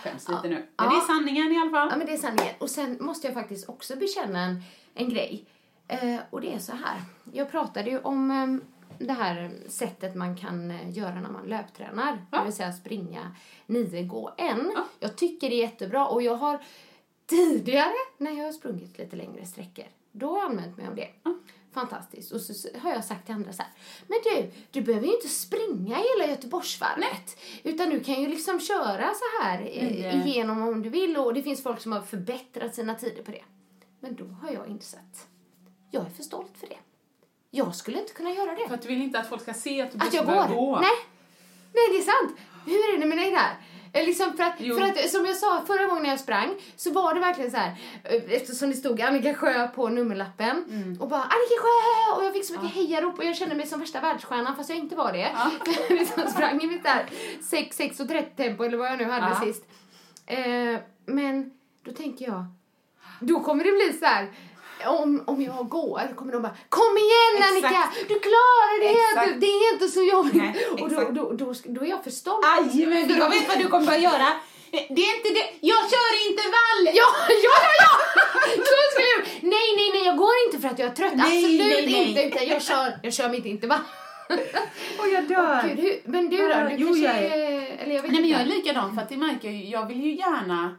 Ja. 0.04 0.10
Skäms 0.10 0.28
lite 0.28 0.48
nu. 0.48 0.54
Men 0.54 0.66
Ja. 0.76 0.84
det 0.90 0.96
är 0.96 1.00
sanningen 1.00 1.52
i 1.52 1.58
alla 1.58 1.70
fall. 1.70 1.88
Ja, 1.90 1.96
men 1.96 2.06
det 2.06 2.12
är 2.12 2.16
sanningen. 2.16 2.54
Och 2.58 2.70
sen 2.70 2.96
måste 3.00 3.26
jag 3.26 3.34
faktiskt 3.34 3.68
också 3.68 3.96
bekänna 3.96 4.40
en, 4.44 4.62
en 4.94 5.08
grej. 5.08 5.44
Eh, 5.88 6.16
och 6.30 6.40
det 6.40 6.54
är 6.54 6.58
så 6.58 6.72
här. 6.72 7.02
Jag 7.32 7.50
pratade 7.50 7.90
ju 7.90 7.98
om 7.98 8.30
eh, 8.30 9.06
det 9.06 9.12
här 9.12 9.50
sättet 9.68 10.14
man 10.14 10.36
kan 10.36 10.70
eh, 10.70 10.90
göra 10.90 11.14
när 11.14 11.30
man 11.30 11.46
löptränar. 11.46 12.26
Ja. 12.30 12.38
Det 12.38 12.44
vill 12.44 12.52
säga 12.52 12.72
springa 12.72 13.34
nio, 13.66 14.02
gå 14.02 14.34
en. 14.36 14.72
Ja. 14.74 14.84
Jag 15.00 15.16
tycker 15.16 15.50
det 15.50 15.54
är 15.56 15.60
jättebra 15.60 16.06
och 16.06 16.22
jag 16.22 16.34
har 16.36 16.60
tidigare 17.26 17.92
när 18.18 18.30
jag 18.30 18.44
har 18.44 18.52
sprungit 18.52 18.98
lite 18.98 19.16
längre 19.16 19.46
sträckor, 19.46 19.84
då 20.12 20.28
har 20.30 20.36
jag 20.38 20.50
använt 20.50 20.76
mig 20.76 20.86
av 20.86 20.94
det. 20.94 21.08
Fantastiskt. 21.74 22.32
Och 22.32 22.40
så, 22.40 22.54
så 22.54 22.68
har 22.82 22.90
jag 22.90 23.04
sagt 23.04 23.26
till 23.26 23.34
andra 23.34 23.52
så 23.52 23.62
här, 23.62 23.72
men 24.06 24.18
du, 24.24 24.50
du 24.70 24.82
behöver 24.86 25.06
ju 25.06 25.14
inte 25.14 25.28
springa 25.28 25.96
hela 25.96 26.30
Göteborgsvarvet. 26.30 27.40
Utan 27.62 27.90
du 27.90 28.00
kan 28.00 28.20
ju 28.22 28.28
liksom 28.28 28.60
köra 28.60 29.10
så 29.14 29.42
här 29.42 29.60
Nio. 29.60 30.24
igenom 30.26 30.62
om 30.68 30.82
du 30.82 30.88
vill. 30.88 31.16
Och 31.16 31.34
det 31.34 31.42
finns 31.42 31.62
folk 31.62 31.80
som 31.80 31.92
har 31.92 32.00
förbättrat 32.00 32.74
sina 32.74 32.94
tider 32.94 33.22
på 33.22 33.30
det. 33.30 33.44
Men 34.00 34.14
då 34.16 34.24
har 34.24 34.50
jag 34.50 34.68
insett, 34.68 35.26
jag 35.90 36.06
är 36.06 36.10
för 36.10 36.22
stolt 36.22 36.52
för 36.58 36.66
det. 36.66 36.78
Jag 37.50 37.74
skulle 37.74 38.00
inte 38.00 38.12
kunna 38.12 38.30
göra 38.30 38.54
det. 38.54 38.68
För 38.68 38.74
att 38.74 38.82
du 38.82 38.88
vill 38.88 39.02
inte 39.02 39.18
att 39.18 39.28
folk 39.28 39.42
ska 39.42 39.54
se 39.54 39.80
att 39.82 39.92
du 39.92 39.98
Att 39.98 40.14
jag 40.14 40.26
går? 40.26 40.48
gå. 40.54 40.80
Nej. 40.80 40.90
Nej, 41.72 41.88
det 41.90 41.98
är 41.98 42.02
sant. 42.02 42.38
Hur 42.66 42.94
är 42.94 42.98
det 43.00 43.06
med 43.06 43.18
dig 43.18 43.30
där? 43.30 43.56
Eh, 43.94 44.06
Liksom 44.06 44.36
för, 44.36 44.44
att, 44.44 44.54
Jo. 44.58 44.76
för 44.76 44.82
att, 44.82 45.10
som 45.10 45.26
jag 45.26 45.36
sa 45.36 45.62
förra 45.66 45.86
gången 45.86 46.04
jag 46.04 46.20
sprang, 46.20 46.54
så 46.76 46.90
var 46.92 47.14
det 47.14 47.20
verkligen 47.20 47.50
så 47.50 47.56
här, 47.56 47.72
eh, 48.04 48.22
eftersom 48.34 48.70
det 48.70 48.76
stod 48.76 49.00
Annika 49.00 49.34
Sjö 49.34 49.68
på 49.68 49.88
nummerlappen, 49.88 50.64
Mm. 50.70 51.00
och 51.00 51.08
bara 51.08 51.20
Annika 51.22 51.60
Sjö! 51.62 52.16
Och 52.16 52.24
jag 52.24 52.32
fick 52.32 52.44
så 52.44 52.52
mycket 52.52 52.70
hejarop 52.74 53.18
och 53.18 53.24
jag 53.24 53.36
kände 53.36 53.54
mig 53.54 53.66
som 53.66 53.80
värsta 53.80 54.00
världsstjärnan 54.00 54.56
fast 54.56 54.68
jag 54.70 54.78
inte 54.78 54.96
var 54.96 55.12
det. 55.12 55.30
Jag 55.88 55.98
liksom 55.98 56.22
sprang 56.30 56.60
i 56.62 56.66
mitt 56.66 56.82
där 56.82 57.06
6, 57.42 57.76
6 57.76 58.00
och 58.00 58.08
30 58.08 58.36
tempo 58.36 58.64
eller 58.64 58.78
vad 58.78 58.86
jag 58.90 58.98
nu 58.98 59.04
hade 59.04 59.26
Ja. 59.28 59.40
sist. 59.46 59.64
Eh, 60.26 60.80
men 61.06 61.50
då 61.84 61.92
tänker 61.92 62.24
jag, 62.26 62.44
då 63.20 63.40
kommer 63.40 63.64
det 63.64 63.70
bli 63.72 63.98
så 63.98 64.04
här. 64.06 64.32
Om, 64.86 65.24
om 65.26 65.42
jag 65.42 65.68
går 65.68 66.14
kommer 66.16 66.32
de 66.32 66.42
bara 66.42 66.56
Kom 66.68 66.96
igen 66.98 67.48
Annika! 67.50 67.68
Exakt. 67.68 68.08
Du 68.08 68.20
klarar 68.20 68.80
det! 68.82 68.90
Exakt. 69.00 69.28
Du, 69.34 69.40
det 69.40 69.46
är 69.46 69.72
inte 69.72 69.88
så 69.88 70.02
jobbigt! 70.02 70.34
Nej, 70.34 70.66
och 70.82 70.90
då, 70.90 71.00
då, 71.10 71.32
då, 71.32 71.54
då 71.64 71.80
är 71.84 71.88
jag 71.88 72.04
för 72.04 72.10
stolt. 72.10 72.44
Aj, 72.46 72.86
men 72.86 73.18
jag 73.18 73.30
vet 73.30 73.48
vad 73.48 73.58
du 73.58 73.68
kommer 73.68 73.86
börja 73.86 73.98
göra. 73.98 74.28
Det 74.70 75.02
är 75.08 75.16
inte 75.16 75.30
det. 75.38 75.46
Jag 75.60 75.82
kör 75.92 76.10
intervall! 76.30 76.82
Ja, 77.00 77.08
ja, 77.28 77.54
ja, 77.68 77.72
ja! 77.82 77.90
Så 78.70 78.74
skulle 78.92 79.10
jag... 79.16 79.22
Nej, 79.54 79.68
nej, 79.76 79.90
nej, 79.94 80.04
jag 80.06 80.16
går 80.16 80.30
inte 80.46 80.58
för 80.62 80.68
att 80.68 80.78
jag 80.78 80.88
är 80.88 80.94
trött. 80.94 81.12
Nej, 81.14 81.44
Absolut 81.44 81.60
nej, 81.60 81.86
nej. 81.86 82.08
inte. 82.08 82.22
Utan 82.22 82.46
jag 82.48 82.62
kör, 82.62 82.98
jag 83.02 83.12
kör 83.14 83.28
mitt 83.28 83.44
intervall. 83.44 83.80
Och 84.98 85.08
jag 85.08 85.28
dör. 85.28 85.62
Gud, 85.68 85.78
hur, 85.78 86.00
men 86.04 86.30
du 86.30 86.36
då? 86.36 86.54
Du 86.54 86.74
jo, 86.78 86.86
kanske 86.88 87.04
jag 87.04 87.16
är-. 87.18 87.76
Eller 87.78 87.94
jag 87.94 88.02
vet 88.02 88.10
Nej 88.12 88.20
men 88.20 88.30
jag 88.30 88.40
är 88.40 88.44
inte. 88.44 88.56
likadan 88.56 88.94
för 88.94 89.02
att 89.02 89.10
märker 89.10 89.48
jag 89.48 89.56
ju- 89.56 89.68
jag 89.68 89.86
vill 89.86 90.04
ju 90.04 90.14
gärna 90.16 90.76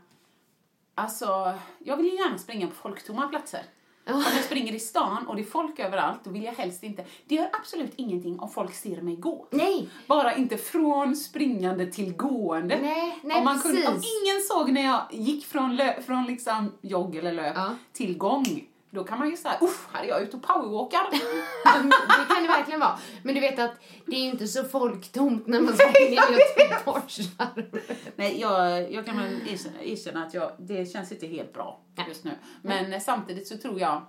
Alltså, 0.98 1.54
jag 1.80 1.98
vill 1.98 2.06
ju 2.06 2.16
gärna 2.16 2.38
springa 2.38 2.68
på 2.68 2.75
folktomma 2.75 3.28
platser. 3.28 3.64
Om 4.08 4.24
jag 4.36 4.44
springer 4.44 4.74
i 4.74 4.80
stan 4.80 5.28
och 5.28 5.36
det 5.36 5.42
är 5.42 5.46
folk 5.46 5.80
överallt, 5.80 6.20
då 6.24 6.30
vill 6.30 6.44
jag 6.44 6.54
helst 6.54 6.84
inte... 6.84 7.06
Det 7.26 7.36
gör 7.36 7.50
absolut 7.54 7.94
ingenting 7.96 8.40
om 8.40 8.50
folk 8.50 8.74
ser 8.74 9.02
mig 9.02 9.16
gå. 9.16 9.48
Nej, 9.52 9.90
Bara 10.08 10.36
inte 10.36 10.58
från 10.58 11.16
springande 11.16 11.86
till 11.92 12.14
gående. 12.14 12.80
Nej, 12.82 13.20
nej, 13.24 13.38
om, 13.38 13.44
man 13.46 13.60
kunde, 13.60 13.88
om 13.88 13.94
ingen 13.94 14.42
såg 14.48 14.72
när 14.72 14.82
jag 14.86 15.02
gick 15.12 15.46
från, 15.46 15.76
lö, 15.76 16.02
från 16.02 16.26
liksom 16.26 16.72
jogg 16.82 17.16
eller 17.16 17.32
löp 17.34 17.54
Ja. 17.56 17.76
till 17.94 18.18
gång, 18.18 18.64
då 18.96 19.04
kan 19.04 19.20
man 19.20 19.30
ju 19.30 19.38
säga, 19.38 19.58
uff, 19.62 19.88
här 19.94 20.04
är 20.04 20.08
jag 20.08 20.22
ute 20.22 20.38
och 20.38 20.44
powerwalkar. 20.44 21.08
det 21.12 22.34
kan 22.34 22.44
det 22.44 22.48
verkligen 22.48 22.80
vara. 22.80 23.00
Men 23.24 23.36
du 23.36 23.42
vet 23.42 23.60
att 23.60 23.72
det 24.06 24.16
är 24.16 24.20
ju 24.20 24.30
inte 24.30 24.48
så 24.48 24.64
folktomt 24.64 25.48
när 25.48 25.62
man 25.62 25.74
springer 25.74 26.12
i 26.12 26.36
Göteborgsvarvet. 26.60 27.92
Nej, 28.16 28.40
jag, 28.42 28.92
jag 28.92 29.06
kan 29.06 29.18
väl 29.18 29.40
erkänna, 29.82 30.25
att 30.25 30.34
jag, 30.34 30.52
det 30.58 30.92
känns 30.92 31.12
inte 31.12 31.28
helt 31.28 31.54
bra 31.54 31.80
just 32.08 32.24
nu. 32.24 32.32
Men 32.62 32.94
eh, 32.94 33.00
samtidigt 33.00 33.48
så 33.48 33.58
tror 33.58 33.80
jag 33.80 34.06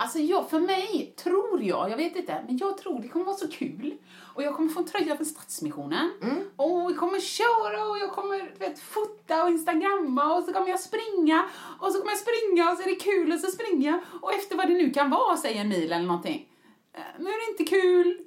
Alltså 0.00 0.18
jag, 0.18 0.50
för 0.50 0.60
mig 0.60 1.14
tror 1.16 1.62
jag, 1.62 1.90
jag 1.90 1.96
vet 1.96 2.16
inte, 2.16 2.42
men 2.46 2.58
jag 2.58 2.78
tror 2.78 3.00
det 3.02 3.08
kommer 3.08 3.24
vara 3.24 3.36
så 3.36 3.48
kul. 3.48 3.94
Och 4.34 4.42
jag 4.42 4.54
kommer 4.56 4.68
få 4.70 4.80
en 4.80 4.86
tröja 4.86 5.16
från 5.16 5.26
Stadsmissionen. 5.26 6.10
Och 6.56 6.90
vi 6.90 6.94
kommer 6.94 7.20
köra 7.20 7.84
och 7.84 7.98
jag 7.98 8.10
kommer 8.12 8.58
vet, 8.58 8.80
fota 8.80 9.44
och 9.44 9.50
instagramma 9.50 10.34
och 10.34 10.44
så 10.44 10.52
kommer 10.52 10.68
jag 10.68 10.80
springa. 10.80 11.44
Och 11.80 11.92
så 11.92 11.98
kommer 11.98 12.12
jag 12.12 12.18
springa 12.18 12.70
och 12.70 12.76
så 12.76 12.82
är 12.82 12.86
det 12.86 12.94
kul 12.94 13.32
och 13.32 13.40
så 13.40 13.46
springer 13.50 13.90
jag. 13.90 14.00
Och 14.22 14.32
efter 14.34 14.56
vad 14.56 14.66
det 14.68 14.74
nu 14.74 14.90
kan 14.90 15.10
vara, 15.10 15.36
säg 15.36 15.58
en 15.58 15.68
mil 15.68 15.92
eller 15.92 16.06
någonting. 16.06 16.48
eh, 16.94 17.00
Nu 17.18 17.30
är 17.30 17.46
det 17.46 17.62
inte 17.62 17.76
kul. 17.76 18.18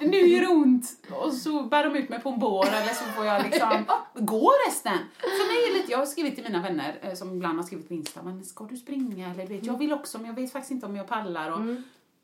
Nu 0.00 0.16
gör 0.26 0.40
det 0.40 0.46
ont. 0.48 0.84
Och 1.10 1.32
så 1.32 1.62
bär 1.62 1.84
de 1.84 1.96
ut 1.96 2.08
mig 2.08 2.20
på 2.22 2.28
en 2.28 2.38
bår 2.38 2.66
eller 2.66 2.94
så 2.94 3.04
får 3.04 3.24
jag 3.24 3.42
liksom 3.44 3.84
gå 4.14 4.52
resten. 4.66 4.98
För 5.18 5.48
mig 5.54 5.64
är 5.64 5.72
det 5.72 5.78
lite, 5.80 5.92
jag 5.92 5.98
har 5.98 6.06
skrivit 6.06 6.34
till 6.34 6.44
mina 6.44 6.62
vänner 6.62 6.98
eh, 7.02 7.14
som 7.14 7.34
ibland 7.34 7.58
har 7.58 7.64
skrivit 7.66 7.88
på 7.88 7.94
Insta, 7.94 8.22
men 8.22 8.44
ska 8.44 8.64
du 8.64 8.76
springa? 8.76 9.30
Eller 9.30 9.46
du 9.46 9.54
vet, 9.56 9.66
jag 9.66 9.78
vill 9.78 9.92
också 9.92 10.18
men 10.18 10.26
jag 10.26 10.34
vet 10.34 10.52
faktiskt 10.52 10.70
inte 10.70 10.86
om 10.86 10.96
jag 10.96 11.06
pallar. 11.08 11.50
Och 11.52 11.58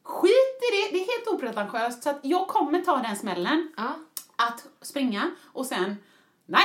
Skit 0.04 0.58
i 0.62 0.68
det, 0.76 0.98
det 0.98 1.04
är 1.04 1.16
helt 1.16 1.28
opretentiöst. 1.28 2.02
Så 2.02 2.10
att 2.10 2.18
jag 2.22 2.48
kommer 2.48 2.80
ta 2.80 2.96
den 2.96 3.16
smällen 3.16 3.72
Ja. 3.76 3.94
att 4.36 4.66
springa 4.82 5.30
och 5.44 5.66
sen, 5.66 5.96
nej, 6.46 6.64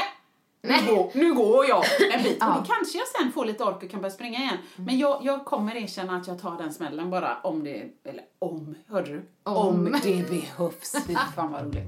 nu, 0.62 0.96
Går, 0.96 1.12
nu 1.14 1.34
går 1.34 1.66
jag 1.66 1.84
en 2.14 2.24
bit. 2.24 2.38
Ja. 2.40 2.48
Och 2.56 2.62
då 2.62 2.74
kanske 2.74 2.98
jag 2.98 3.08
sen 3.08 3.32
får 3.32 3.46
lite 3.46 3.64
ork 3.64 3.84
och 3.84 3.90
kan 3.90 4.02
börja 4.02 4.14
springa 4.14 4.40
igen. 4.40 4.58
Men 4.76 5.00
jag, 5.00 5.20
jag 5.24 5.46
kommer 5.46 5.76
erkänna 5.76 6.16
att 6.18 6.28
jag 6.28 6.42
tar 6.42 6.58
den 6.58 6.74
smällen 6.74 7.10
bara 7.10 7.38
om 7.44 7.64
det, 7.64 7.84
eller 8.04 8.24
om, 8.40 8.76
hörde 8.88 9.10
du? 9.12 9.26
Om. 9.44 9.98
det 10.04 10.30
behövs. 10.30 10.96
Fy 11.08 11.16
fan 11.36 11.52
vad 11.52 11.64
roligt. 11.66 11.84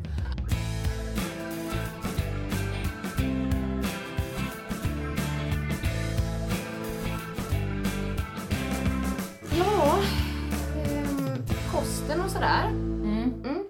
Sådär. 12.42 12.68
Mm. 12.68 13.64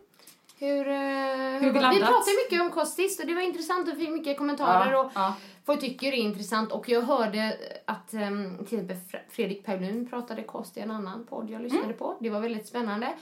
Hur, 0.60 0.88
eh, 0.88 0.94
hur, 0.94 1.60
vi 1.60 1.66
vi 1.72 1.80
pratade 1.80 2.36
mycket 2.46 2.62
om 2.62 2.70
kost 2.72 2.96
sist 2.96 3.20
och 3.20 3.28
det 3.28 3.34
var 3.36 3.42
intressant 3.42 3.88
och 3.92 3.96
fick 3.98 4.10
mycket 4.10 4.38
kommentarer 4.38 4.92
Ja, 4.92 5.00
och 5.06 5.12
ja. 5.16 5.36
folk 5.66 5.80
tycker 5.82 6.12
det 6.12 6.18
är 6.18 6.22
intressant 6.22 6.72
och 6.72 6.90
jag 6.90 7.02
hörde 7.02 7.58
att 7.86 8.14
um, 8.14 8.58
till 8.58 8.64
exempel 8.64 8.96
Fre- 8.98 9.30
Fredrik 9.30 9.66
Paulin 9.66 10.10
pratade 10.10 10.44
kost 10.44 10.78
i 10.78 10.80
en 10.80 10.92
annan 10.92 11.26
podd 11.26 11.50
jag 11.50 11.62
lyssnade 11.62 11.86
Mm. 11.86 11.98
på. 11.98 12.18
Det 12.20 12.30
var 12.30 12.40
väldigt 12.40 12.68
spännande. 12.68 13.14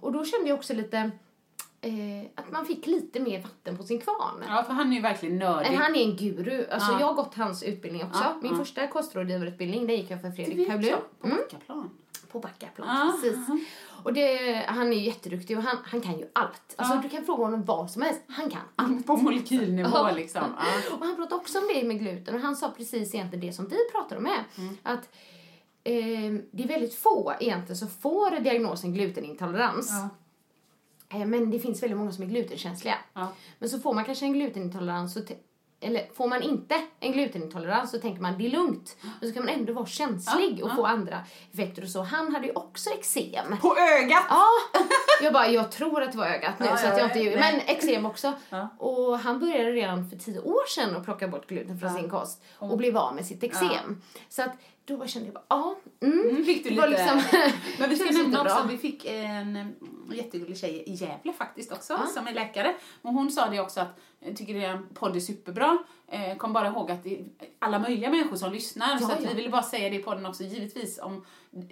Och 0.00 0.12
då 0.12 0.24
kände 0.24 0.48
jag 0.48 0.58
också 0.58 0.74
lite 0.74 0.96
eh, 1.80 1.90
att 2.34 2.50
man 2.52 2.66
fick 2.66 2.86
lite 2.86 3.20
mer 3.20 3.42
vatten 3.42 3.76
på 3.76 3.82
sin 3.82 4.00
kvarn. 4.00 4.44
Ja, 4.48 4.62
för 4.66 4.72
han 4.72 4.92
är 4.92 4.96
ju 4.96 5.02
verkligen 5.02 5.38
nördig. 5.38 5.70
Men 5.70 5.80
han 5.82 5.94
är 5.96 6.02
en 6.04 6.16
guru. 6.16 6.66
Alltså 6.70 6.92
Ja. 6.92 7.00
Jag 7.00 7.06
har 7.06 7.14
gått 7.14 7.34
hans 7.34 7.62
utbildning 7.62 8.04
också. 8.04 8.20
Ja, 8.24 8.34
Min 8.42 8.52
ja. 8.52 8.58
första 8.58 8.86
kostrådgivarutbildning 8.86 9.86
den 9.86 9.96
gick 9.96 10.10
jag 10.10 10.20
för 10.20 10.30
Fredrik 10.30 10.68
jag, 10.68 11.00
på 11.20 11.26
Mm 11.26 11.38
Backaplan. 11.50 11.90
På 12.32 12.38
Backaplan. 12.40 12.88
Ja, 12.88 13.12
Precis. 13.22 13.38
Och 14.04 14.12
det, 14.12 14.54
han 14.68 14.92
är 14.92 14.96
ju 14.96 15.02
jätteduktig 15.04 15.56
och 15.58 15.62
han, 15.64 15.76
han 15.84 16.00
kan 16.00 16.18
ju 16.18 16.26
allt. 16.32 16.74
Alltså, 16.76 16.94
Ja. 16.94 17.00
Du 17.02 17.08
kan 17.08 17.24
fråga 17.24 17.44
honom 17.44 17.64
vad 17.64 17.90
som 17.90 18.02
helst. 18.02 18.20
Han 18.28 18.50
kan 18.50 18.60
allt. 18.76 19.06
På 19.06 19.16
molekylnivå 19.16 20.10
liksom. 20.16 20.42
Och 20.92 21.06
han 21.06 21.16
pratade 21.16 21.34
också 21.34 21.58
om 21.58 21.64
det 21.74 21.84
med 21.84 21.98
gluten 21.98 22.34
och 22.34 22.40
han 22.40 22.56
sa 22.56 22.70
precis 22.76 23.14
egentligen 23.14 23.46
det 23.46 23.52
som 23.52 23.68
vi 23.68 23.76
pratade 23.92 24.16
om 24.16 24.22
med. 24.22 24.44
Mm. 24.58 24.76
Att 24.82 25.08
eh, 25.84 26.42
det 26.52 26.62
är 26.62 26.68
väldigt 26.68 26.94
få 26.94 27.32
egentligen 27.40 27.76
som 27.76 27.88
får 27.88 28.40
diagnosen 28.40 28.94
glutenintolerans. 28.94 29.90
Eh, 31.08 31.26
Men 31.26 31.50
det 31.50 31.58
finns 31.58 31.82
väldigt 31.82 31.98
många 31.98 32.12
som 32.12 32.24
är 32.24 32.28
glutenkänsliga. 32.28 32.94
Ja. 33.14 33.28
Men 33.58 33.68
så 33.68 33.78
får 33.78 33.94
man 33.94 34.04
kanske 34.04 34.24
en 34.24 34.32
glutenintolerans 34.32 35.14
så 35.14 35.20
eller 35.82 36.14
får 36.14 36.28
man 36.28 36.42
inte 36.42 36.74
en 37.00 37.12
glutenintolerans 37.12 37.90
så 37.90 37.98
tänker 37.98 38.22
man 38.22 38.38
det 38.38 38.46
är 38.46 38.50
lugnt. 38.50 38.96
Men 39.20 39.28
så 39.28 39.34
kan 39.34 39.44
man 39.44 39.54
ändå 39.54 39.72
vara 39.72 39.86
känslig 39.86 40.56
Ja, 40.58 40.64
och 40.64 40.70
ja. 40.70 40.76
få 40.76 40.86
andra 40.86 41.24
effekter 41.52 41.82
och 41.82 41.88
så. 41.88 42.02
Han 42.02 42.34
hade 42.34 42.46
ju 42.46 42.52
också 42.52 42.90
eksem. 42.90 43.56
På 43.60 43.76
ögat! 43.76 44.24
Ja, 44.28 44.46
jag 45.22 45.32
bara, 45.32 45.48
jag 45.48 45.72
tror 45.72 46.02
att 46.02 46.12
det 46.12 46.18
var 46.18 46.26
ögat 46.26 46.58
nu 46.58 46.66
Ja, 46.66 46.76
så 46.76 46.86
att 46.86 46.92
ja, 46.92 46.98
jag 46.98 47.08
inte 47.08 47.18
ljuger. 47.18 47.38
Men 47.38 47.60
eksem 47.66 48.06
också. 48.06 48.32
Och 48.78 49.18
han 49.18 49.40
började 49.40 49.72
redan 49.72 50.10
för 50.10 50.16
tio 50.16 50.40
år 50.40 50.68
sedan 50.68 50.96
att 50.96 51.04
plocka 51.04 51.28
bort 51.28 51.46
gluten 51.48 51.78
från 51.78 51.94
sin 51.94 52.10
kost 52.10 52.42
och 52.58 52.78
blev 52.78 52.96
av 52.96 53.14
med 53.14 53.26
sitt 53.26 53.42
eksem. 53.42 54.02
Så 54.28 54.42
att 54.42 54.52
då 54.84 54.96
bara 54.96 55.08
kände 55.08 55.26
jag 55.28 55.34
bara, 55.34 55.44
ja, 55.48 55.76
mm. 56.00 56.28
Mm, 56.30 56.44
fick 56.44 56.64
du 56.64 56.70
Det 56.70 56.86
lite... 56.86 56.88
liksom- 57.14 57.40
Men 57.78 57.90
vi 57.90 57.96
ska 57.96 58.10
nämna 58.22 58.42
också, 58.42 58.66
vi 58.68 58.78
fick 58.78 59.04
en 59.04 59.56
mm, 59.56 59.74
jättegullig 60.12 60.58
tjej 60.58 60.82
i 60.86 60.92
Gävle 60.92 61.32
faktiskt 61.32 61.72
också, 61.72 61.98
som 62.14 62.26
är 62.26 62.32
läkare. 62.32 62.74
Och 63.02 63.12
hon 63.12 63.30
sa 63.30 63.48
det 63.50 63.60
också 63.60 63.80
att, 63.80 64.00
tycker 64.36 64.54
det 64.54 64.64
är 64.64 64.70
en 64.70 64.86
podd 64.94 65.16
är 65.16 65.20
superbra. 65.20 65.78
Eh, 66.08 66.36
kom 66.36 66.52
bara 66.52 66.66
ihåg 66.68 66.90
att 66.90 67.04
det 67.04 67.18
är 67.20 67.24
alla 67.58 67.78
möjliga 67.78 68.10
människor 68.10 68.36
som 68.36 68.52
lyssnar. 68.52 68.98
så 68.98 69.04
Ja, 69.10 69.14
att 69.14 69.22
ja. 69.22 69.28
vi 69.28 69.34
ville 69.34 69.48
bara 69.50 69.62
säga 69.62 69.90
det 69.90 69.96
i 69.96 70.02
podden 70.02 70.26
också, 70.26 70.42
givetvis. 70.42 70.98
Om, 70.98 71.24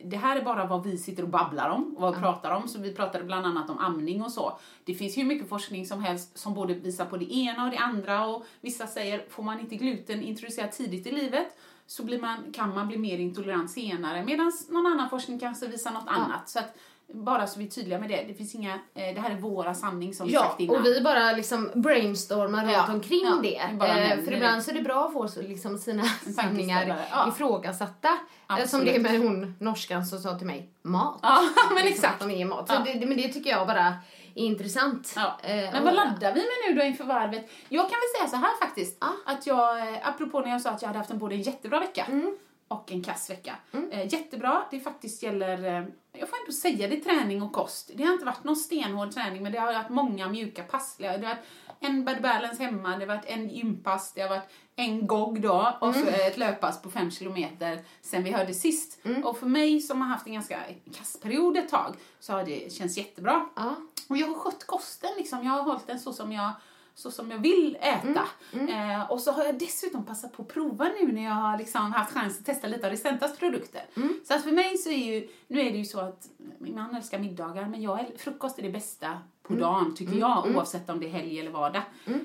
det 0.05 0.17
här 0.17 0.37
är 0.37 0.43
bara 0.45 0.67
vad 0.67 0.85
vi 0.85 0.99
sitter 0.99 1.23
och 1.23 1.29
babblar 1.29 1.71
om 1.71 1.95
och 1.97 2.02
vad 2.02 2.14
vi 2.14 2.21
pratar 2.21 2.50
om. 2.50 2.69
Så 2.69 2.79
vi 2.79 2.95
pratade 2.95 3.25
bland 3.25 3.47
annat 3.47 3.71
om 3.71 3.79
amning 3.79 4.23
och 4.23 4.33
så. 4.33 4.59
Det 4.85 4.95
finns 4.95 5.17
hur 5.17 5.25
mycket 5.25 5.49
forskning 5.49 5.87
som 5.87 6.02
helst 6.02 6.38
som 6.38 6.55
både 6.55 6.75
visar 6.75 7.05
på 7.05 7.17
det 7.17 7.35
ena 7.35 7.64
och 7.64 7.71
det 7.71 7.79
andra. 7.79 8.26
Och 8.26 8.45
vissa 8.61 8.87
säger, 8.87 9.25
får 9.31 9.43
man 9.43 9.61
inte 9.61 9.75
gluten 9.76 10.23
introducerat 10.23 10.73
tidigt 10.73 11.07
i 11.07 11.11
livet 11.11 11.57
så 11.90 12.04
blir 12.04 12.20
man, 12.20 12.52
kan 12.52 12.75
man 12.75 12.88
bli 12.88 12.99
mer 12.99 13.18
intolerant 13.18 13.70
senare. 13.70 14.25
Medan 14.25 14.52
någon 14.68 14.87
annan 14.87 15.11
forskning 15.11 15.38
kanske 15.38 15.66
visar 15.66 15.90
något 15.90 16.09
annat. 16.09 16.49
Så 16.49 16.59
att, 16.59 16.76
bara 17.12 17.47
så 17.47 17.59
vi 17.59 17.66
är 17.66 17.70
tydliga 17.70 17.99
med 17.99 18.09
det. 18.09 18.25
Det 18.28 18.35
finns 18.35 18.54
inga, 18.54 18.75
eh, 18.75 19.14
det 19.14 19.20
här 19.20 19.30
är 19.30 19.35
våra 19.35 19.75
sanning 19.75 20.14
som 20.14 20.28
Ja, 20.30 20.40
sagt 20.40 20.61
innan. 20.61 20.76
och 20.76 20.87
vi 20.87 21.00
bara 21.00 21.32
liksom 21.32 21.70
brainstormar 21.75 22.62
runt 22.64 22.73
Ja, 22.73 22.92
omkring 22.92 23.25
ja, 23.25 23.38
det. 23.42 23.56
Eh, 23.56 24.25
för 24.25 24.32
ibland 24.32 24.62
så 24.62 24.70
är 24.70 24.75
det 24.75 24.82
bra 24.82 25.06
att 25.06 25.12
få 25.12 25.28
så 25.28 25.42
liksom 25.42 25.78
sina 25.78 26.04
sanningar 26.37 27.06
ja. 27.11 27.28
ifrågasatta. 27.28 28.09
Eh, 28.09 28.14
Som 28.47 28.62
Absolut. 28.62 28.94
det 28.94 29.00
med 29.00 29.20
hon 29.20 29.54
norskan 29.61 30.06
som 30.06 30.18
sa 30.18 30.38
till 30.38 30.47
mig, 30.47 30.70
mat. 30.82 31.18
Ja, 31.23 31.40
men 31.75 31.85
Liksom 31.85 32.04
exakt. 32.04 32.23
Är 32.23 32.44
mat. 32.44 32.68
Så 32.68 32.75
Ja. 32.75 32.94
det, 33.00 33.06
men 33.06 33.16
det 33.16 33.28
tycker 33.28 33.50
jag 33.50 33.66
bara 33.66 33.80
är 33.80 33.94
intressant. 34.34 35.12
Ja. 35.16 35.38
Eh, 35.42 35.72
Men 35.72 35.84
vad 35.84 35.94
laddar 35.94 36.32
vi 36.34 36.40
med 36.40 36.68
nu 36.75 36.75
då 36.80 36.82
inför 36.87 37.04
varvet? 37.04 37.50
Jag 37.68 37.82
kan 37.82 37.90
väl 38.00 38.18
säga 38.18 38.28
så 38.28 38.37
här 38.46 38.56
faktiskt. 38.60 38.99
Ja. 39.00 39.12
Att 39.26 39.46
jag, 39.46 39.78
eh, 39.78 40.08
apropå 40.08 40.40
när 40.40 40.50
jag 40.50 40.60
sa 40.60 40.70
att 40.70 40.82
jag 40.82 40.87
hade 40.88 40.99
haft 40.99 41.10
en 41.10 41.18
både 41.18 41.34
en 41.34 41.42
jättebra 41.42 41.80
vecka 41.80 42.04
Mm. 42.08 42.37
och 42.68 42.92
en 42.92 43.02
kass 43.04 43.30
vecka. 43.30 43.54
Eh, 43.90 44.12
jättebra, 44.14 44.62
det 44.70 44.80
faktiskt 44.80 45.22
gäller, 45.22 45.87
jag 46.12 46.28
får 46.28 46.38
ändå 46.40 46.52
säga 46.52 46.88
det, 46.88 46.96
träning 46.96 47.42
och 47.42 47.52
kost. 47.52 47.90
Det 47.94 48.04
har 48.04 48.12
inte 48.12 48.25
varit 48.25 48.44
någon 48.44 48.56
stenhård 48.56 49.12
träning 49.12 49.42
men 49.42 49.52
det 49.52 49.58
har 49.58 49.72
varit 49.75 49.88
många 49.88 50.28
mjuka 50.28 50.62
pass. 50.62 50.96
Det 50.99 51.06
har 51.06 51.18
varit 51.18 51.38
en 51.82 52.04
bad 52.04 52.22
balance 52.22 52.62
hemma, 52.62 52.88
det 52.88 53.06
har 53.06 53.14
varit 53.16 53.26
en 53.26 53.49
gympass, 53.49 54.12
det 54.14 54.20
har 54.22 54.28
varit 54.28 54.49
en 54.76 55.06
GOG 55.06 55.40
då 55.40 55.75
och 55.80 55.94
Mm. 55.96 56.06
så 56.06 56.10
ett 56.12 56.37
löppass 56.37 56.82
på 56.82 56.90
fem 56.90 57.10
kilometer 57.10 57.78
sen 58.02 58.25
vi 58.25 58.30
hörde 58.30 58.54
sist. 58.54 58.99
Mm. 59.04 59.25
Och 59.25 59.38
för 59.38 59.46
mig 59.46 59.80
som 59.80 60.00
har 60.00 60.08
haft 60.08 60.26
en 60.26 60.32
ganska 60.32 60.58
kass 60.99 61.20
period 61.20 61.56
ett 61.56 61.68
tag 61.68 61.94
så 62.20 62.32
har 62.32 62.44
det 62.44 62.72
känts 62.72 62.96
jättebra. 62.99 63.46
Ja. 63.56 63.75
Och 64.11 64.17
jag 64.17 64.26
har 64.26 64.35
skött 64.35 64.67
kosten 64.67 65.11
liksom. 65.19 65.45
Jag 65.45 65.52
har 65.52 65.62
hållit 65.62 65.87
den 65.87 66.00
så 66.00 66.12
som 66.12 66.33
jag, 66.33 66.50
så 66.95 67.11
som 67.11 67.31
jag 67.31 67.38
vill 67.38 67.79
äta. 67.81 68.23
Eh, 68.69 69.11
och 69.11 69.21
så 69.21 69.33
har 69.33 69.45
jag 69.45 69.59
dessutom 69.59 70.05
passat 70.07 70.33
på 70.33 70.43
att 70.43 70.49
prova 70.49 70.85
nu 71.00 71.12
när 71.12 71.25
jag 71.25 71.33
har 71.35 71.59
liksom 71.59 71.93
haft 71.93 72.12
chans 72.14 72.38
att 72.38 72.47
testa 72.47 72.67
lite 72.69 72.87
av 72.87 72.90
Recentas 72.90 73.37
produkter. 73.38 73.83
Så 74.25 74.35
att 74.35 74.43
för 74.43 74.52
mig 74.52 74.79
så 74.79 74.90
är 74.90 75.12
ju, 75.14 75.29
nu 75.49 75.61
är 75.61 75.71
det 75.73 75.79
ju 75.79 75.85
så 75.85 76.00
att 76.00 76.29
min 76.59 76.75
man 76.75 76.95
älskar 76.97 77.19
middagar 77.19 77.67
men 77.67 77.83
jag, 77.83 78.07
frukost 78.19 78.59
är 78.59 78.62
det 78.62 78.71
bästa 78.71 79.19
på 79.43 79.55
dagen 79.55 79.95
tycker 79.97 80.14
jag 80.17 80.47
oavsett 80.57 80.90
om 80.90 81.00
det 81.00 81.07
är 81.07 81.11
helg 81.11 81.40
eller 81.40 81.50
vardag. 81.50 81.83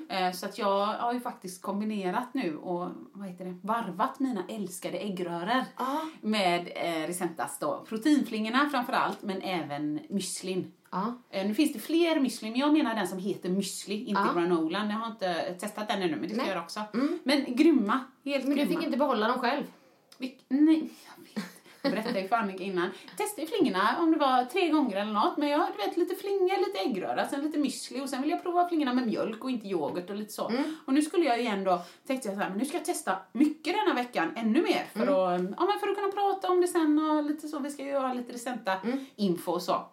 Eh, 0.08 0.32
så 0.32 0.46
att 0.46 0.58
jag 0.58 0.86
har 0.86 1.12
ju 1.12 1.20
faktiskt 1.20 1.62
kombinerat 1.62 2.34
nu 2.34 2.56
och 2.56 2.88
vad 3.12 3.28
heter 3.28 3.44
det, 3.44 3.58
varvat 3.62 4.18
mina 4.20 4.44
älskade 4.48 4.98
äggröror 4.98 5.64
Ja. 5.78 6.00
med 6.20 6.68
eh, 6.76 7.06
Recentas 7.06 7.58
då. 7.58 7.84
Proteinflingorna 7.88 8.68
framför 8.70 8.92
allt 8.92 9.22
men 9.22 9.42
även 9.42 10.00
müslin. 10.08 10.72
Ja. 10.90 11.14
Eh, 11.30 11.46
Nu 11.46 11.54
finns 11.54 11.72
det 11.72 11.78
fler 11.78 12.16
müsli, 12.20 12.50
men 12.50 12.60
jag 12.60 12.72
menar 12.72 12.94
den 12.94 13.08
som 13.08 13.18
heter 13.18 13.48
müsli, 13.48 14.04
inte 14.06 14.22
Ja. 14.34 14.40
granolan. 14.40 14.90
Jag 14.90 14.96
har 14.96 15.06
inte 15.10 15.34
testat 15.60 15.88
den 15.88 16.02
ännu, 16.02 16.16
men 16.16 16.22
det 16.22 16.28
ska 16.28 16.36
Nej. 16.36 16.46
jag 16.46 16.54
göra 16.54 16.64
också. 16.64 16.80
Men 17.22 17.44
grymma, 17.56 18.00
helt 18.24 18.44
Men 18.44 18.56
du 18.56 18.64
grymma. 18.64 18.76
fick 18.80 18.86
inte 18.86 18.98
behålla 18.98 19.28
dem 19.28 19.38
själv? 19.38 19.64
Vilk- 20.18 20.40
Nej, 20.48 20.88
jag 21.16 21.24
vet. 21.34 21.44
Jag 21.82 21.92
berättade 21.92 22.20
ju 22.20 22.28
för 22.28 22.36
Annika 22.36 22.64
innan. 22.64 22.90
Testade 23.16 23.42
ju 23.42 23.46
flingorna 23.48 23.96
om 24.00 24.12
det 24.12 24.18
var 24.18 24.44
tre 24.44 24.68
gånger 24.68 24.96
eller 24.96 25.12
något. 25.12 25.36
Men 25.36 25.48
jag 25.48 25.58
har 25.58 25.66
du 25.76 25.86
vet, 25.86 25.96
lite 25.96 26.14
flingor, 26.14 26.58
lite 26.66 26.78
äggröra, 26.78 27.28
sen 27.28 27.40
lite 27.42 27.58
müsli 27.58 28.02
och 28.02 28.08
sen 28.08 28.22
vill 28.22 28.30
jag 28.30 28.42
prova 28.42 28.68
flingorna 28.68 28.94
med 28.94 29.06
mjölk 29.06 29.44
och 29.44 29.50
inte 29.50 29.66
yoghurt 29.66 30.10
och 30.10 30.16
lite 30.16 30.32
så. 30.32 30.52
Och 30.86 30.94
nu 30.94 31.02
skulle 31.02 31.24
jag 31.24 31.40
igen 31.40 31.64
då, 31.64 31.80
tänkte 32.06 32.28
jag 32.28 32.36
så 32.36 32.42
här, 32.42 32.48
men 32.50 32.58
nu 32.58 32.64
ska 32.64 32.76
jag 32.76 32.84
testa 32.84 33.16
mycket 33.32 33.74
denna 33.74 33.94
veckan, 33.94 34.32
ännu 34.36 34.62
mer. 34.62 34.84
För, 34.92 35.02
att, 35.02 35.40
ja, 35.58 35.64
men 35.66 35.78
för 35.80 35.88
att 35.88 35.96
kunna 35.96 36.12
prata 36.14 36.50
om 36.50 36.60
det 36.60 36.68
sen 36.68 36.98
och 37.10 37.24
lite 37.24 37.48
så. 37.48 37.58
Vi 37.58 37.70
ska 37.70 37.82
ju 37.82 37.88
göra 37.88 38.12
lite 38.14 38.32
recenta 38.32 38.76
info 39.16 39.52
och 39.52 39.62
så. 39.62 39.86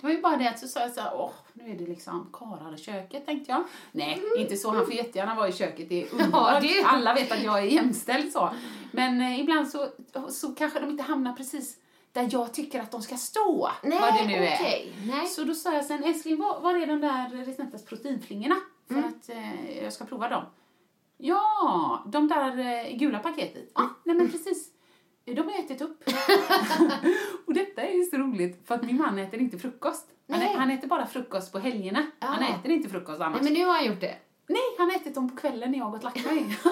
Det 0.00 0.06
var 0.06 0.10
ju 0.14 0.20
bara 0.20 0.36
det 0.36 0.48
att 0.48 0.58
så 0.58 0.68
sa 0.68 0.80
jag 0.80 0.90
så 0.90 1.00
här, 1.00 1.10
åh, 1.14 1.30
nu 1.52 1.70
är 1.70 1.74
det 1.78 1.86
liksom 1.86 2.30
karar 2.32 2.74
i 2.74 2.78
köket, 2.78 3.26
tänkte 3.26 3.52
jag. 3.52 3.64
Nej, 3.92 4.22
inte 4.38 4.56
så. 4.56 4.70
Han 4.70 4.84
får 4.84 4.94
jättegärna 4.94 5.34
vara 5.34 5.48
i 5.48 5.52
köket, 5.52 5.88
det 5.88 6.02
är 6.02 6.06
underbart. 6.12 6.64
är- 6.64 6.84
Alla 6.84 7.14
vet 7.14 7.32
att 7.32 7.42
jag 7.42 7.58
är 7.58 7.62
jämställd 7.62 8.32
så. 8.32 8.50
Men 8.92 9.20
eh, 9.20 9.40
ibland 9.40 9.68
så, 9.68 9.88
så 10.30 10.54
kanske 10.54 10.80
de 10.80 10.90
inte 10.90 11.02
hamnar 11.02 11.32
precis 11.32 11.76
där 12.12 12.28
jag 12.32 12.54
tycker 12.54 12.80
att 12.80 12.90
de 12.90 13.02
ska 13.02 13.16
stå. 13.16 13.70
Nej, 13.82 13.98
vad 14.00 14.14
det 14.14 14.26
nu 14.26 14.34
okej. 14.34 14.92
är. 15.02 15.06
Nej. 15.06 15.26
Så 15.26 15.44
då 15.44 15.54
sa 15.54 15.72
jag 15.74 15.84
sen, 15.84 16.04
älskling, 16.04 16.36
var, 16.36 16.60
var 16.60 16.74
är 16.74 16.86
de 16.86 17.00
där 17.00 17.44
Recentas 17.46 17.84
proteinflingorna? 17.84 18.56
För 18.88 18.94
Mm. 18.94 19.08
att 19.08 19.28
eh, 19.28 19.82
jag 19.84 19.92
ska 19.92 20.04
prova 20.04 20.28
dem. 20.28 20.44
Ja, 21.16 22.02
de 22.06 22.28
där 22.28 22.58
eh, 22.58 22.96
gula 22.96 23.18
paketet. 23.18 23.70
Ja, 23.74 23.90
nej 24.04 24.16
men 24.16 24.30
precis. 24.30 24.68
De 25.24 25.40
har 25.40 25.58
ätit 25.64 25.80
upp. 25.80 26.02
och 27.46 27.54
detta 27.54 27.82
är 27.82 27.92
ju 27.94 28.04
så 28.04 28.16
roligt 28.16 28.62
för 28.68 28.74
att 28.74 28.82
min 28.82 28.96
man 28.98 29.18
äter 29.18 29.40
inte 29.40 29.58
frukost. 29.58 30.06
Han, 30.30 30.42
ä- 30.42 30.54
han 30.56 30.70
äter 30.70 30.88
bara 30.88 31.06
frukost 31.06 31.52
på 31.52 31.58
helgerna. 31.58 32.06
Han 32.20 32.42
Ah. 32.42 32.48
äter 32.54 32.70
inte 32.70 32.88
frukost 32.88 33.20
annars. 33.20 33.40
Nej, 33.42 33.52
men 33.52 33.60
nu 33.60 33.66
har 33.66 33.74
han 33.74 33.84
gjort 33.86 34.00
det. 34.00 34.14
Nej, 34.48 34.62
han 34.78 34.90
har 34.90 34.96
ätit 34.96 35.14
dem 35.14 35.30
på 35.30 35.36
kvällen 35.36 35.70
när 35.70 35.78
jag 35.78 35.84
har 35.84 35.92
gått 35.92 36.02
lagt 36.02 36.24
mig. 36.26 36.58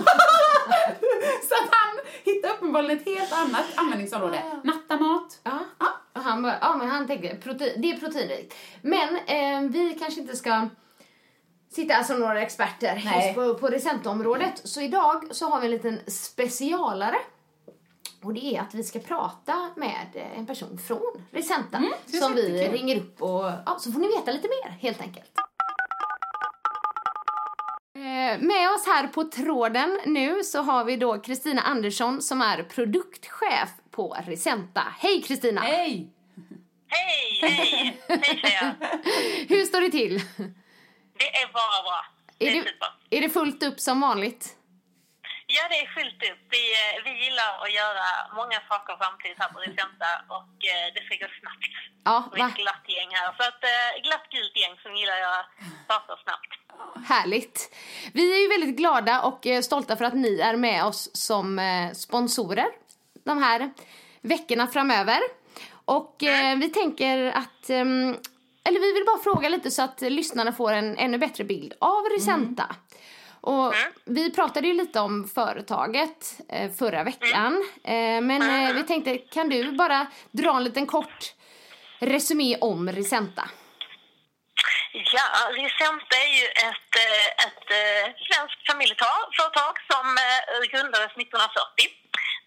så 1.49 1.55
att 1.55 1.71
han 1.71 1.99
hittar 2.25 2.51
uppenbarligen 2.55 2.99
ett 2.99 3.05
helt 3.07 3.33
annat 3.33 3.65
användningsområde. 3.75 4.43
Nattamat. 4.65 5.41
Ja. 5.43 5.59
Och 6.13 6.21
han 6.23 6.43
bara, 6.43 6.59
ja 6.61 6.77
men 6.77 6.89
han 6.89 7.07
tänkte, 7.07 7.37
protein, 7.37 7.81
det 7.83 7.91
är 7.91 7.97
proteinrikt. 8.01 8.55
Men 8.83 9.17
eh, 9.17 9.71
vi 9.71 9.97
kanske 10.01 10.21
inte 10.21 10.37
ska 10.37 10.69
sitta 11.71 12.05
som 12.05 12.21
några 12.21 12.43
experter 12.43 13.35
på, 13.35 13.55
på 13.55 13.69
Recent-området. 13.69 14.61
Så 14.65 14.81
idag 14.81 15.25
så 15.31 15.49
har 15.49 15.61
vi 15.61 15.67
en 15.67 15.71
liten 15.71 16.01
specialare. 16.11 17.17
Och 18.23 18.35
det 18.35 18.45
är 18.57 18.61
att 18.61 18.75
vi 18.75 18.83
ska 18.85 18.99
prata 18.99 19.71
med 19.77 20.07
en 20.37 20.47
person 20.47 20.79
från 20.79 21.25
Recenta 21.31 21.77
Mm, 21.77 21.93
som 22.07 22.35
vi 22.35 22.53
jättekul. 22.59 22.79
ringer 22.79 22.97
upp 22.97 23.23
och 23.23 23.45
ja, 23.67 23.77
så 23.81 23.93
får 23.93 24.01
ni 24.01 24.09
veta 24.09 24.33
lite 24.33 24.49
mer 24.49 24.71
helt 24.81 25.01
enkelt. 25.01 25.31
Eh, 27.95 28.39
Med 28.41 28.71
oss 28.75 28.87
här 28.87 29.07
på 29.07 29.25
tråden 29.25 30.01
nu 30.07 30.43
så 30.45 30.63
har 30.63 30.85
vi 30.85 30.97
då 30.97 31.19
Kristina 31.19 31.63
Andersson 31.63 32.23
som 32.23 32.41
är 32.41 32.63
produktchef 32.63 33.69
på 33.91 34.17
Recenta. 34.27 34.83
Hej 34.99 35.23
Kristina! 35.23 35.61
Hej! 35.61 36.09
Hej, 36.89 37.51
hej! 37.51 38.01
Hej 38.09 38.21
tjejer! 38.43 38.75
Hur 39.49 39.65
står 39.65 39.81
det 39.81 39.91
till? 39.91 40.15
Det 41.19 41.29
är 41.37 41.53
bara 41.53 41.83
bra. 41.83 42.05
Det 42.39 42.47
Är 42.49 42.57
är 42.57 42.63
det, 43.11 43.17
är 43.17 43.21
det 43.21 43.29
fullt 43.29 43.63
upp 43.63 43.81
som 43.81 44.01
vanligt? 44.01 44.57
Ja, 45.57 45.63
det 45.73 45.79
är 45.85 45.89
fullt 45.99 46.21
upp. 46.31 46.43
Vi, 46.57 46.63
eh, 46.81 46.95
vi 47.07 47.13
gillar 47.25 47.51
att 47.65 47.73
göra 47.81 48.07
många 48.41 48.59
saker 48.71 48.95
samtidigt 49.05 49.39
här 49.43 49.51
på 49.55 49.59
Recenta 49.67 50.11
och 50.37 50.55
eh, 50.73 50.87
det 50.95 51.01
ska 51.07 51.15
gå 51.25 51.29
snabbt. 51.41 51.73
Ja, 52.09 52.17
Vi 52.35 52.41
är 52.41 52.49
ett 52.49 52.55
glatt 52.65 52.85
gäng 52.97 53.11
här. 53.19 53.27
Så 53.39 53.43
att, 53.51 53.61
eh, 53.73 53.89
glatt 54.07 54.27
gult 54.35 54.55
gäng 54.63 54.75
som 54.83 54.91
gillar 55.01 55.17
att 55.19 55.25
göra 55.27 55.43
saker 55.93 56.15
snabbt. 56.25 56.51
Härligt. 57.13 57.75
Vi 58.15 58.25
är 58.37 58.41
ju 58.43 58.49
väldigt 58.49 58.77
glada 58.77 59.15
och 59.23 59.47
eh, 59.47 59.61
stolta 59.63 59.97
för 59.97 60.05
att 60.05 60.15
ni 60.15 60.41
är 60.41 60.57
med 60.57 60.85
oss 60.85 61.11
som 61.29 61.59
eh, 61.59 61.93
sponsorer 61.93 62.69
de 63.25 63.43
här 63.43 63.71
veckorna 64.21 64.67
framöver. 64.67 65.21
Och 65.85 66.23
eh, 66.23 66.57
vi 66.59 66.69
tänker 66.69 67.27
att, 67.27 67.71
ehm, 67.71 68.17
eller 68.65 68.81
vi 68.81 68.93
vill 68.93 69.05
bara 69.07 69.19
fråga 69.23 69.49
lite 69.49 69.71
så 69.71 69.83
att 69.83 70.01
lyssnarna 70.01 70.53
får 70.53 70.73
en 70.73 70.99
ännu 70.99 71.19
bättre 71.19 71.45
bild 71.45 71.73
av 71.81 72.05
Risenta. 72.05 72.77
Och 73.43 73.75
vi 74.05 74.33
pratade 74.33 74.67
ju 74.67 74.75
lite 74.75 75.01
om 75.01 75.29
företaget 75.35 76.41
eh, 76.49 76.71
förra 76.73 77.05
veckan. 77.05 77.65
Eh, 77.85 78.21
men 78.21 78.43
eh, 78.43 78.75
vi 78.75 78.83
tänkte, 78.83 79.19
kan 79.19 79.49
du 79.49 79.73
bara 79.73 80.07
dra 80.31 80.57
en 80.57 80.65
liten 80.65 80.87
kort 80.87 81.35
resumé 81.99 82.57
om 82.61 82.93
Risenta? 82.93 83.51
Ja, 84.93 85.27
Risenta 85.51 86.17
är 86.27 86.33
ju 86.41 86.47
ett, 86.69 86.95
ett 87.47 87.69
svenskt 88.27 88.67
familjeföretag 88.71 89.75
som 89.91 90.07
grundades 90.73 91.13
1940. 91.17 91.49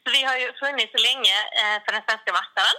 Så 0.04 0.12
vi 0.12 0.24
har 0.24 0.38
ju 0.38 0.54
funnits 0.64 0.94
länge 1.08 1.38
på 1.86 1.92
den 1.92 2.02
svenska 2.08 2.32
marknaden. 2.40 2.78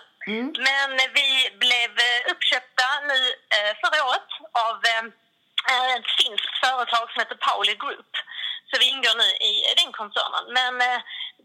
Men 0.67 0.91
vi 1.15 1.31
blev 1.65 1.91
eh, 2.09 2.21
uppköpta 2.33 2.89
nu 3.11 3.19
eh, 3.57 3.73
förra 3.83 4.01
året 4.09 4.31
av 4.67 4.77
eh, 4.93 5.05
ett 5.97 6.11
finskt 6.21 6.55
företag 6.65 7.06
som 7.17 7.23
heter 7.25 7.45
Pauli 7.49 7.75
Group. 7.85 8.13
Så 8.69 8.75
vi 8.83 8.87
ingår 8.95 9.17
nu 9.23 9.29
i 9.51 9.53
den 9.81 9.93
koncernen. 10.01 10.45
Men 10.59 10.73
eh, 10.89 11.01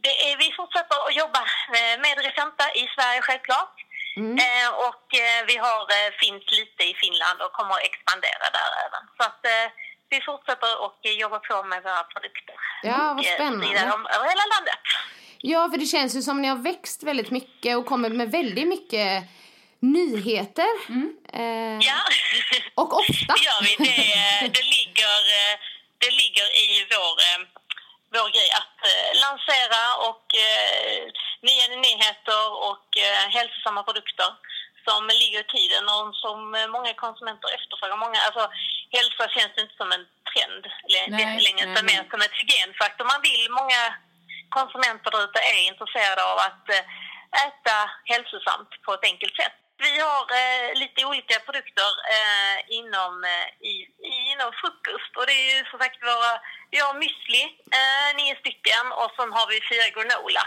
det 0.05 0.15
är, 0.27 0.34
vi 0.43 0.49
fortsätter 0.60 0.97
att 1.05 1.15
jobba 1.23 1.41
eh, 1.77 1.95
med 2.03 2.13
Risenta 2.25 2.65
i 2.81 2.84
Sverige 2.95 3.21
självklart. 3.27 3.75
Eh, 4.47 4.69
och 4.88 5.07
vi 5.49 5.55
har 5.65 5.81
finns 6.23 6.45
lite 6.60 6.84
i 6.91 6.93
Finland 7.03 7.38
och 7.43 7.51
kommer 7.57 7.73
att 7.77 7.88
expandera 7.89 8.45
där 8.57 8.71
även. 8.86 9.03
Så 9.17 9.23
att 9.29 9.43
vi 10.13 10.21
fortsätter 10.21 10.71
och 10.86 10.99
eh, 11.05 11.12
jobba 11.23 11.39
på 11.39 11.63
med 11.63 11.84
våra 11.84 12.03
produkter. 12.03 12.55
Ja, 12.84 12.97
vad 12.97 13.19
och, 13.19 13.25
spännande. 13.25 13.91
dem 13.93 14.05
över 14.15 14.25
hela 14.34 14.45
landet. 14.55 14.84
Ja, 15.51 15.69
för 15.71 15.77
det 15.77 15.86
känns 15.86 16.15
ju 16.15 16.21
som 16.21 16.41
ni 16.41 16.47
har 16.47 16.55
växt 16.71 17.03
väldigt 17.03 17.31
mycket 17.31 17.77
och 17.77 17.86
kommer 17.86 18.10
med 18.10 18.31
väldigt 18.31 18.67
mycket 18.67 19.23
nyheter. 19.81 20.71
Eh, 21.33 21.77
Ja, 21.89 21.99
Och 22.75 22.93
ofta. 23.01 23.33
det 23.37 23.43
gör 23.47 23.61
vi. 23.67 23.73
Det, 23.87 24.47
det, 24.57 24.65
ligger, 24.75 25.17
eh, 25.39 25.53
det 25.97 26.11
ligger 26.21 26.47
i 26.65 26.67
vår, 26.93 27.13
eh, 27.27 27.39
vår 28.15 28.29
grej 28.35 28.49
att 28.61 28.77
eh, 28.91 29.09
lansera 29.23 29.83
och 30.09 30.25
eh, 30.47 30.99
nya 31.47 31.65
nyheter 31.87 32.43
och 32.69 32.87
eh, 33.05 33.23
hälsosamma 33.37 33.83
produkter 33.83 34.29
som 34.87 35.01
ligger 35.21 35.39
i 35.45 35.51
tiden 35.57 35.83
och 35.95 36.07
som 36.23 36.37
många 36.75 36.93
konsumenter 36.93 37.49
efterfrågar. 37.57 37.97
Många, 38.05 38.19
alltså, 38.27 38.43
hälsa 38.97 39.23
känns 39.35 39.55
inte 39.61 39.75
som 39.81 39.89
en 39.95 40.05
trend 40.31 40.63
Nej, 41.09 41.43
längre, 41.47 41.63
utan 41.71 41.85
mer 41.85 42.03
som 42.11 42.21
ett 42.21 42.37
hygienfaktor. 42.41 43.05
Man 43.13 43.21
vill, 43.29 43.43
många 43.61 43.81
konsumenter 44.57 45.11
där 45.11 45.23
ute 45.27 45.39
är 45.39 45.61
intresserade 45.71 46.23
av 46.31 46.37
att 46.47 46.65
äta 47.45 47.77
hälsosamt 48.11 48.71
på 48.85 48.93
ett 48.93 49.05
enkelt 49.11 49.35
sätt. 49.41 49.61
Vi 49.87 49.93
har 49.99 50.23
eh, 50.41 50.69
lite 50.81 51.05
olika 51.05 51.39
produkter 51.47 51.91
eh, 52.15 52.57
inom, 52.79 53.13
eh, 53.33 53.47
i, 53.71 53.73
inom 54.31 54.51
frukost 54.61 55.13
och 55.17 55.25
det 55.27 55.35
är 55.41 55.47
ju 55.53 55.59
som 55.69 55.79
sagt 55.79 56.03
våra, 56.09 56.33
vi 56.71 56.77
har 56.85 56.93
müsli, 57.01 57.43
eh, 57.79 58.09
nio 58.17 58.35
stycken 58.41 58.85
och 58.99 59.11
sen 59.17 59.31
har 59.37 59.47
vi 59.51 59.57
fyra 59.71 59.87
granola. 59.95 60.43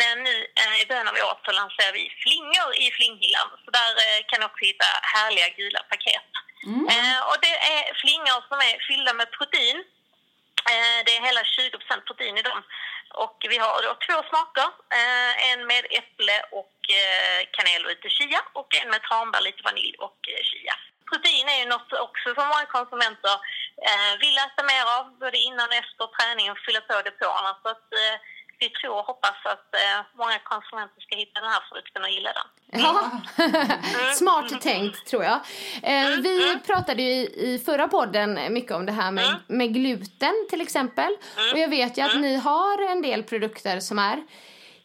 Men 0.00 0.14
nu 0.28 0.36
eh, 0.60 0.74
i 0.82 0.86
början 0.88 1.08
av 1.08 1.14
året 1.26 1.42
så 1.46 1.52
lanserar 1.60 1.92
vi 2.00 2.04
flingor 2.22 2.68
i 2.84 2.86
flinghyllan 2.96 3.48
så 3.64 3.70
där 3.78 3.92
eh, 4.04 4.20
kan 4.28 4.40
du 4.40 4.46
också 4.46 4.64
hitta 4.70 4.90
härliga 5.14 5.48
gula 5.58 5.80
paket. 5.92 6.28
Eh, 6.94 7.20
och 7.28 7.38
det 7.44 7.56
är 7.74 7.82
flingor 8.02 8.40
som 8.48 8.58
är 8.70 8.76
fyllda 8.88 9.12
med 9.20 9.28
protein 9.38 9.78
Det 11.04 11.12
är 11.16 11.26
hela 11.28 11.42
20% 11.42 12.00
protein 12.08 12.38
i 12.38 12.42
dem. 12.42 12.60
Och 13.24 13.38
vi 13.52 13.58
har 13.58 13.82
då 13.82 13.92
två 14.06 14.16
smaker. 14.28 14.68
Eh, 14.98 15.32
En 15.50 15.66
med 15.66 15.84
äpple 16.00 16.36
och 16.60 16.76
eh, 17.00 17.40
kanel 17.56 17.84
och 17.84 17.90
lite 17.90 18.08
chia 18.16 18.40
och 18.52 18.70
en 18.80 18.88
med 18.90 19.02
tranbär, 19.02 19.40
lite 19.40 19.62
vanilj 19.62 19.96
och 19.98 20.20
eh, 20.32 20.42
chia. 20.50 20.74
Protein 21.10 21.48
är 21.48 21.58
ju 21.62 21.66
något 21.74 21.92
också 22.06 22.34
som 22.34 22.46
många 22.52 22.66
konsumenter 22.76 23.36
eh, 23.88 24.12
vill 24.22 24.38
äta 24.38 24.62
mer 24.72 24.84
av 24.98 25.04
både 25.22 25.38
innan 25.48 25.68
och 25.68 25.80
efter 25.84 26.04
träningen, 26.16 26.52
och 26.52 26.64
fylla 26.66 26.80
på 26.80 27.02
depåerna. 27.08 27.52
Så 27.62 27.68
att 27.74 27.88
eh, 28.02 28.16
vi 28.60 28.68
tror 28.70 28.96
och 28.98 29.06
hoppas 29.10 29.38
att 29.54 29.74
eh, 29.82 30.00
många 30.22 30.38
konsumenter 30.38 31.00
ska 31.00 31.16
hitta 31.16 31.40
den 31.40 31.50
här 31.50 31.64
frukten 31.70 32.02
och 32.04 32.10
gilla 32.10 32.32
den. 32.32 32.48
Ja. 32.74 33.10
Smart 34.14 34.60
tänkt, 34.60 35.06
tror 35.06 35.24
jag. 35.24 35.40
Eh, 35.82 36.08
vi 36.22 36.58
pratade 36.66 37.02
ju 37.02 37.10
i, 37.22 37.62
förra 37.66 37.88
podden 37.88 38.38
mycket 38.52 38.72
om 38.72 38.86
det 38.86 38.92
här 38.92 39.10
med, 39.12 39.34
med 39.48 39.74
gluten, 39.74 40.32
till 40.50 40.60
exempel. 40.60 41.16
Och 41.52 41.58
jag 41.58 41.68
vet 41.68 41.98
ju 41.98 42.02
att 42.02 42.20
ni 42.20 42.36
har 42.36 42.90
en 42.90 43.02
del 43.02 43.22
produkter 43.22 43.80
som 43.80 43.98
är 43.98 44.22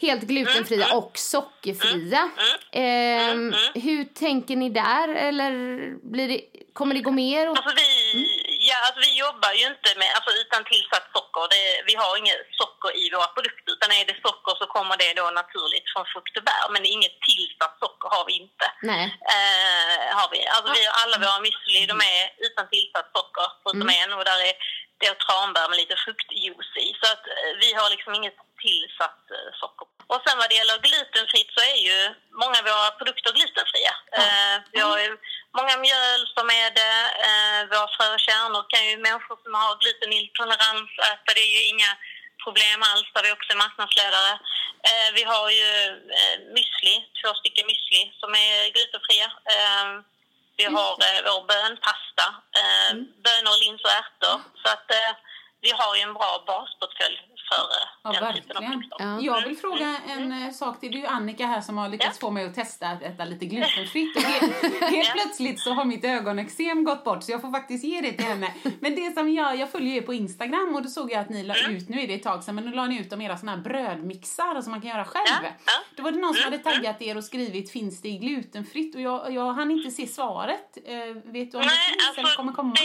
helt 0.02 0.22
glutenfria 0.22 0.94
och 0.96 1.12
sockerfria. 1.18 2.30
Eh, 2.72 3.36
hur 3.82 4.04
tänker 4.14 4.56
ni 4.56 4.70
där? 4.70 5.08
Eller 5.10 5.52
blir 6.12 6.28
det, 6.28 6.42
kommer 6.74 6.96
det 6.96 7.02
gå 7.02 7.12
mer? 7.12 7.50
åt- 7.50 7.58
Alltså 7.58 7.76
vi, 8.14 8.28
ja, 8.70 8.78
alltså 8.86 9.00
vi 9.08 9.12
jobbar 9.26 9.52
ju 9.60 9.66
inte 9.74 9.90
med, 10.02 10.12
alltså 10.18 10.32
utan 10.42 10.62
tillsatt 10.72 11.08
socker. 11.16 11.44
Det, 11.54 11.64
vi 11.90 11.96
har 12.02 12.12
inget 12.22 12.42
socker 12.62 12.92
i 13.02 13.04
våra 13.16 13.30
produkter. 13.36 13.72
Utan 13.76 13.90
är 13.98 14.04
det 14.10 14.18
socker 14.26 14.54
så 14.62 14.66
kommer 14.76 14.96
det 15.04 15.12
då 15.22 15.26
naturligt 15.42 15.88
från 15.94 16.06
frukt 16.12 16.36
och 16.40 16.46
bär. 16.50 16.66
Men 16.74 16.84
inget 16.96 17.18
tillsatt 17.30 17.76
socker 17.84 18.10
har 18.16 18.24
vi 18.30 18.34
inte. 18.44 18.66
Nej. 18.92 19.06
Eh, 19.36 20.06
har 20.20 20.30
vi. 20.34 20.40
Alltså 20.54 20.70
vi 20.78 20.82
alla 21.02 21.18
våra 21.24 21.40
müsli, 21.46 21.80
de 21.94 21.98
är 22.16 22.24
utan 22.48 22.66
tillsatt 22.74 23.10
socker 23.16 23.48
förutom 23.62 23.90
en. 24.00 24.12
Och 24.18 24.26
där 24.30 24.40
är 24.50 24.56
det 25.00 25.08
är 25.08 25.16
tranbär 25.26 25.68
med 25.70 25.78
lite 25.82 25.96
fruktjuice 26.04 26.76
i. 26.86 26.88
Så 27.02 27.06
att 27.14 27.24
eh, 27.34 27.52
vi 27.64 27.70
har 27.80 27.88
liksom 27.90 28.12
inget 28.20 28.38
tillsatt 28.64 29.24
eh, 29.38 29.50
socker. 29.62 29.88
Och 30.12 30.22
sen 30.26 30.38
vad 30.42 30.50
det 30.50 30.60
gäller 30.60 30.86
glutenfritt 30.88 31.52
så 31.56 31.62
är 31.74 31.80
ju 31.90 32.00
många 32.42 32.58
av 32.60 32.66
våra 32.72 32.92
produkter 33.00 33.32
glutenfria. 33.38 33.94
Eh, 34.20 34.56
vi 34.74 34.80
har 34.88 34.98
ju 35.06 35.10
många 35.58 35.76
mjöl 35.86 36.22
som 36.36 36.48
är 36.62 36.70
det. 36.82 37.00
Eh, 37.28 37.62
våra 37.72 37.88
frö 37.96 38.08
och 38.16 38.26
kärnor 38.28 38.64
kan 38.72 38.84
ju 38.88 38.98
människor 38.98 39.38
som 39.44 39.54
har 39.62 39.80
glutenintolerans 39.82 40.92
äta. 41.12 41.30
Det 41.36 41.46
är 41.48 41.54
ju 41.58 41.64
inga 41.74 41.92
problem 42.44 42.80
alls. 42.90 43.08
Där 43.14 43.24
vi 43.24 43.32
också 43.32 43.50
är 43.54 43.64
marknadsledare. 43.66 44.34
Eh, 44.90 45.10
vi 45.18 45.24
har 45.34 45.48
ju 45.60 45.70
eh, 46.18 46.36
müsli, 46.56 46.96
två 47.20 47.30
stycken 47.40 47.66
müsli 47.72 48.02
som 48.22 48.32
är 48.48 48.56
glutenfria. 48.76 49.28
Eh, 49.54 49.88
vi 50.60 50.66
har 50.76 50.92
eh, 51.08 51.20
vår 51.28 51.42
bönpasta, 51.52 52.28
eh, 52.62 52.92
bönor, 53.26 53.56
lins 53.64 53.84
och 53.88 53.96
ärtor. 54.02 54.38
Så 54.62 54.68
att 54.76 54.88
eh, 54.92 55.12
vi 55.62 55.72
har 55.80 55.96
ju 55.96 56.02
en 56.02 56.14
bra 56.14 56.44
basportfölj 56.48 57.20
för 57.50 57.56
eh, 57.62 57.90
Ja, 58.04 58.12
den 58.12 58.34
typen 58.34 58.58
av 58.58 58.64
verkligen. 58.64 58.72
produkter. 58.72 59.06
Ja. 59.06 59.20
Jag 59.22 59.48
vill 59.48 59.58
fråga 59.58 59.96
en 60.10 60.32
eh, 60.44 60.52
sak 60.52 60.80
till. 60.80 60.92
Det 60.92 60.98
är 60.98 61.02
ju 61.02 61.08
Annika 61.08 61.46
här 61.46 61.62
som 61.62 61.78
har 61.78 61.90
lyckats 61.90 62.18
Ja. 62.22 62.28
få 62.28 62.32
mig 62.32 62.46
att 62.46 62.56
testa 62.56 62.88
att 62.88 63.02
äta 63.04 63.26
lite 63.26 63.46
glutenfritt. 63.46 64.16
Och 64.18 64.22
helt, 64.22 64.54
helt 64.82 65.08
Ja. 65.08 65.14
plötsligt 65.14 65.60
så 65.60 65.74
har 65.74 65.86
mitt 65.86 66.06
ögonexem 66.06 66.84
gått 66.84 67.04
bort 67.04 67.24
så 67.24 67.32
jag 67.32 67.42
får 67.42 67.52
faktiskt 67.52 67.84
ge 67.84 68.02
det 68.02 68.12
till 68.12 68.26
henne. 68.26 68.54
Men 68.80 68.96
det 68.96 69.14
som 69.14 69.34
jag, 69.34 69.56
jag 69.56 69.72
följer 69.72 69.96
er 69.98 70.02
på 70.02 70.14
Instagram 70.14 70.76
och 70.76 70.82
då 70.84 70.90
såg 70.90 71.12
jag 71.12 71.20
att 71.20 71.30
ni 71.30 71.44
la 71.44 71.56
Mm. 71.56 71.76
ut, 71.76 71.90
nu 71.90 72.02
är 72.02 72.08
det 72.08 72.14
ett 72.14 72.24
tag 72.24 72.44
sedan, 72.44 72.56
men 72.56 72.66
nu 72.66 72.72
la 72.72 72.86
ni 72.86 73.00
ut 73.00 73.14
om 73.14 73.22
era 73.22 73.38
såna 73.38 73.52
här 73.52 73.60
brödmixar 73.62 74.62
som 74.62 74.72
man 74.72 74.82
kan 74.82 74.90
göra 74.90 75.06
själv. 75.06 75.44
Ja, 75.44 75.50
ja. 75.66 75.72
Då 75.96 76.04
var 76.04 76.12
det 76.12 76.18
någon 76.20 76.34
som 76.34 76.48
Mm, 76.48 76.60
hade 76.64 76.74
taggat 76.76 77.02
er 77.02 77.18
och 77.18 77.24
skrivit 77.24 77.72
finns 77.72 78.02
det 78.02 78.10
i 78.10 78.18
glutenfritt 78.18 78.96
och 78.96 79.02
jag, 79.02 79.34
jag 79.34 79.54
hann 79.54 79.72
inte 79.72 79.92
se 79.92 80.08
svaret. 80.08 80.78
Eh, 80.86 80.96
vet 81.06 81.24
du 81.24 81.58
om 81.58 81.64
det 81.64 81.68
Nej, 81.68 81.68
finns 81.90 82.18
eller 82.18 82.24
alltså 82.24 82.38
kommer 82.38 82.54
komma? 82.54 82.74
det, 82.76 82.80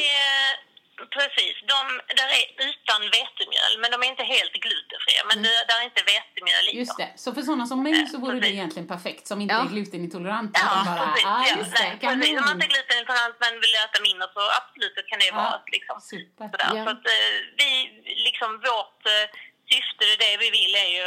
precis. 1.17 1.55
De 1.75 1.81
där 2.19 2.29
är 2.41 2.45
utan 2.71 3.01
vetemjöl, 3.19 3.73
men 3.81 3.89
de 3.93 3.97
är 4.05 4.09
inte 4.15 4.27
helt 4.37 4.55
glutenfria. 4.67 5.21
Men 5.31 5.37
det, 5.45 5.53
där 5.71 5.77
är 5.81 5.85
inte 5.91 6.03
vetemjöl 6.15 6.65
i 6.69 6.73
Mm. 6.75 6.81
Just 6.85 6.97
det. 7.03 7.11
Så 7.25 7.29
för 7.37 7.43
sådana 7.49 7.67
som 7.71 7.79
mig 7.87 7.97
så 8.13 8.17
vore 8.25 8.35
det 8.35 8.41
precis. 8.41 8.57
egentligen 8.59 8.89
perfekt 8.95 9.25
som 9.31 9.37
inte 9.43 9.55
Ja. 9.55 9.61
är 9.65 9.69
glutenintoleranta. 9.75 10.61
Ja, 10.65 10.83
bara, 10.91 11.07
precis. 11.07 11.27
ah, 11.27 11.45
Ja, 11.49 11.57
just 11.61 11.73
det, 11.77 11.83
nej, 11.89 11.99
precis. 12.01 12.39
Om 12.41 12.45
man 12.49 12.55
inte 12.57 12.67
är 12.69 12.73
glutenintolerant 12.77 13.37
men 13.45 13.53
vill 13.65 13.75
äta 13.85 13.99
mindre 14.09 14.27
så 14.37 14.43
absolut, 14.61 14.95
så 14.99 15.03
kan 15.11 15.19
det 15.23 15.27
Ja, 15.33 15.35
vara 15.43 15.57
liksom, 15.77 15.97
super. 16.13 16.45
sådär. 16.53 16.71
Ja. 16.79 16.81
Så 16.87 16.91
att 16.95 17.05
eh, 17.17 17.33
vi, 17.61 17.69
liksom 18.27 18.51
vårt 18.71 19.01
eh, 19.17 19.27
syfte, 19.73 20.03
det, 20.11 20.17
det 20.25 20.33
vi 20.45 20.49
vill 20.61 20.75
är 20.87 20.91
ju 20.99 21.07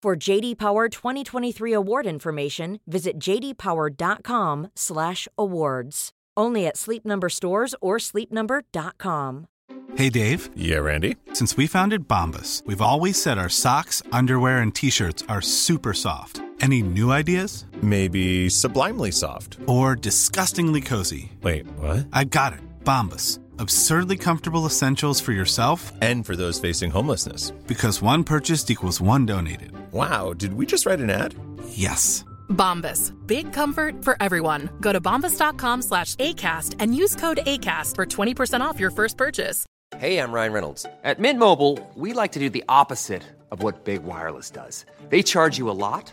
For 0.00 0.14
JD 0.14 0.58
Power 0.58 0.88
2023 0.88 1.72
award 1.72 2.06
information, 2.06 2.78
visit 2.86 3.18
jdpower.com/awards. 3.18 6.10
Only 6.36 6.66
at 6.68 6.76
Sleep 6.76 7.04
Number 7.04 7.28
stores 7.28 7.74
or 7.80 7.96
sleepnumber.com. 7.98 9.46
Hey 9.96 10.08
Dave, 10.10 10.50
Yeah, 10.54 10.78
Randy. 10.78 11.16
since 11.32 11.56
we 11.56 11.66
founded 11.66 12.06
Bombus, 12.06 12.62
we've 12.64 12.80
always 12.80 13.20
said 13.20 13.38
our 13.38 13.48
socks, 13.48 14.00
underwear, 14.12 14.58
and 14.58 14.72
t-shirts 14.72 15.24
are 15.28 15.40
super 15.40 15.92
soft. 15.92 16.42
Any 16.60 16.80
new 16.82 17.10
ideas? 17.10 17.66
Maybe 17.82 18.48
sublimely 18.50 19.10
soft. 19.10 19.58
Or 19.66 19.96
disgustingly 19.96 20.80
cozy? 20.80 21.32
Wait, 21.42 21.66
what? 21.78 22.06
I 22.12 22.22
got 22.24 22.52
it. 22.52 22.60
Bombus. 22.84 23.40
Absurdly 23.58 24.16
comfortable 24.16 24.66
essentials 24.66 25.20
for 25.20 25.32
yourself 25.32 25.92
And 26.00 26.24
for 26.26 26.36
those 26.36 26.58
facing 26.60 26.90
homelessness. 26.90 27.50
because 27.66 28.02
one 28.02 28.24
purchased 28.24 28.70
equals 28.70 29.00
one 29.00 29.26
donated. 29.26 29.72
Wow, 29.92 30.32
did 30.32 30.54
we 30.54 30.66
just 30.66 30.86
write 30.86 31.00
an 31.00 31.10
ad? 31.10 31.34
Yes. 31.70 32.24
Bombas. 32.50 33.12
Big 33.26 33.52
comfort 33.52 34.02
for 34.04 34.16
everyone. 34.20 34.68
Go 34.80 34.92
to 34.92 35.00
bombas.com 35.00 35.82
slash 35.82 36.14
ACAST 36.16 36.76
and 36.78 36.94
use 36.94 37.14
code 37.16 37.40
ACAST 37.46 37.94
for 37.94 38.06
20% 38.06 38.60
off 38.60 38.80
your 38.80 38.90
first 38.90 39.16
purchase. 39.16 39.66
Hey, 39.96 40.18
I'm 40.18 40.32
Ryan 40.32 40.52
Reynolds. 40.52 40.86
At 41.02 41.18
Mint 41.18 41.38
Mobile, 41.38 41.78
we 41.94 42.12
like 42.12 42.32
to 42.32 42.38
do 42.38 42.50
the 42.50 42.64
opposite 42.68 43.22
of 43.50 43.62
what 43.62 43.84
Big 43.84 44.02
Wireless 44.04 44.50
does. 44.50 44.84
They 45.08 45.22
charge 45.22 45.56
you 45.58 45.70
a 45.70 45.72
lot, 45.86 46.12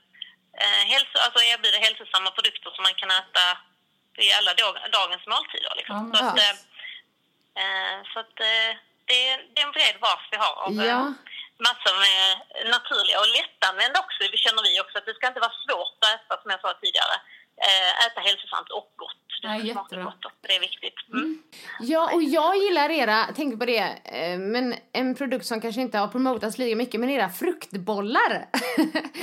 eh, 0.63 0.83
hälso, 0.93 1.15
alltså 1.25 1.39
erbjuda 1.51 1.77
hälsosamma 1.87 2.29
produkter 2.37 2.69
som 2.75 2.83
man 2.87 2.95
kan 3.01 3.11
äta 3.21 3.43
i 4.25 4.29
alla 4.37 4.53
dag, 4.61 4.73
dagens 4.99 5.25
måltider. 5.33 5.73
Liksom. 5.79 5.97
Ja, 6.13 6.19
så 6.19 6.25
att, 6.25 6.37
ja. 6.37 6.43
eh, 6.43 6.55
eh, 7.61 7.97
så 8.11 8.17
att 8.23 8.35
eh, 8.49 8.69
det, 9.07 9.17
är, 9.29 9.35
det 9.53 9.57
är 9.61 9.65
en 9.65 9.75
bred 9.77 9.97
bas 10.05 10.21
vi 10.31 10.37
har 10.45 10.55
av 10.65 10.71
Ja. 10.73 10.83
eh, 10.83 11.11
massor 11.67 11.95
med 12.05 12.23
naturliga 12.75 13.17
och 13.21 13.29
lättanvända 13.37 13.97
också, 14.05 14.19
det 14.33 14.43
känner 14.45 14.61
vi 14.67 14.81
också. 14.83 14.95
Att 14.97 15.05
det 15.09 15.15
ska 15.17 15.27
inte 15.27 15.45
vara 15.47 15.57
svårt 15.65 15.97
att 16.03 16.13
äta, 16.15 16.41
som 16.41 16.51
jag 16.53 16.61
sa 16.61 16.69
tidigare. 16.73 17.15
Eh, 17.67 18.05
äta 18.05 18.21
hälsosamt 18.21 18.69
och 18.69 18.93
gott. 18.95 19.17
Det 19.41 19.47
Ja, 19.47 19.55
jättebra. 19.57 20.03
gott 20.03 20.25
också, 20.25 20.37
det 20.41 20.55
är 20.55 20.59
viktigt. 20.59 20.95
Mm. 21.13 21.43
Ja, 21.79 22.11
och 22.13 22.23
jag 22.23 22.57
gillar 22.57 22.89
era, 22.89 23.27
tänk 23.35 23.59
på 23.59 23.65
det, 23.65 23.87
eh, 24.05 24.37
men 24.39 24.75
en 24.93 25.15
produkt 25.15 25.45
som 25.45 25.61
kanske 25.61 25.81
inte 25.81 25.97
har 25.97 26.07
promotats 26.07 26.57
lika 26.57 26.75
mycket, 26.75 26.99
men 26.99 27.09
era 27.09 27.29
fruktbollar. 27.29 28.33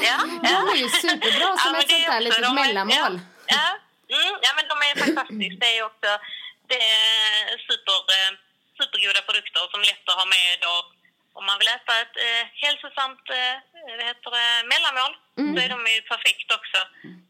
Ja, 0.08 0.18
De 0.42 0.54
är 0.74 0.76
ju 0.84 0.88
superbra 0.88 1.56
som 1.56 1.72
men 1.72 1.80
ett 1.80 1.90
sånt 1.90 2.06
är 2.08 2.12
där 2.12 2.20
litet 2.20 2.54
mellanmål. 2.54 3.14
Ja, 3.46 3.56
ja. 4.08 4.16
Mm, 4.16 4.34
ja, 4.46 4.50
men 4.56 4.64
de 4.72 4.76
är 4.88 4.94
fantastiska. 5.04 5.56
Det 5.64 5.70
är 5.78 5.82
också 5.90 6.10
det 6.72 6.80
är 6.98 7.58
super, 7.68 7.96
eh, 8.16 8.32
supergoda 8.80 9.20
produkter 9.28 9.62
som 9.72 9.80
är 9.82 9.88
lätt 9.92 10.06
att 10.10 10.20
ha 10.22 10.26
med. 10.38 10.58
Och 10.74 10.84
om 11.38 11.44
man 11.48 11.58
vill 11.60 11.70
äta 11.78 11.92
ett 12.04 12.16
eh, 12.26 12.42
hälsosamt 12.64 13.24
eh, 13.40 13.56
vad 13.96 14.06
heter 14.12 14.30
det, 14.38 14.48
mellanmål 14.72 15.14
Mm. 15.38 15.50
så 15.56 15.58
är 15.64 15.68
de 15.74 15.78
ju 15.96 16.00
perfekt 16.12 16.48
också. 16.58 16.78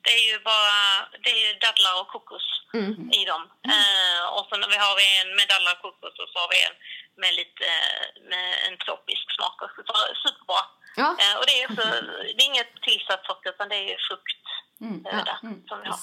Det 0.05 0.13
är 0.19 0.25
ju 0.31 0.39
bara 0.51 0.77
det 1.23 1.31
är 1.37 1.41
ju 1.47 1.51
dadlar 1.65 1.95
och 2.01 2.09
kokos 2.09 2.47
Mm. 2.75 3.13
i 3.19 3.25
dem. 3.33 3.43
Eh, 3.75 4.21
och 4.37 4.47
sen 4.51 4.63
har 4.87 4.95
vi 5.01 5.07
en 5.21 5.31
med 5.39 5.47
dadlar 5.53 5.73
och 5.77 5.83
kokos 5.87 6.15
och 6.23 6.29
så 6.33 6.37
har 6.43 6.49
vi 6.55 6.59
en 6.69 6.77
med 7.23 7.33
lite 7.41 7.65
eh, 7.75 8.05
med 8.31 8.49
en 8.67 8.77
tropisk 8.85 9.27
smak 9.37 9.57
också. 9.67 9.81
Så 9.89 9.95
superbra. 10.25 10.63
Ja. 11.03 11.09
Eh, 11.23 11.35
och 11.39 11.47
det 11.49 11.55
är 11.63 11.65
också, 11.71 11.85
det 12.37 12.43
är 12.43 12.51
inget 12.53 12.73
tillsatt 12.89 13.23
socker 13.27 13.51
utan 13.55 13.69
det 13.69 13.77
är 13.85 13.89
ju 13.95 13.99
frukt. 14.09 14.45
föda 15.11 15.35
som 15.69 15.77
vi 15.83 15.89
har. 15.89 15.99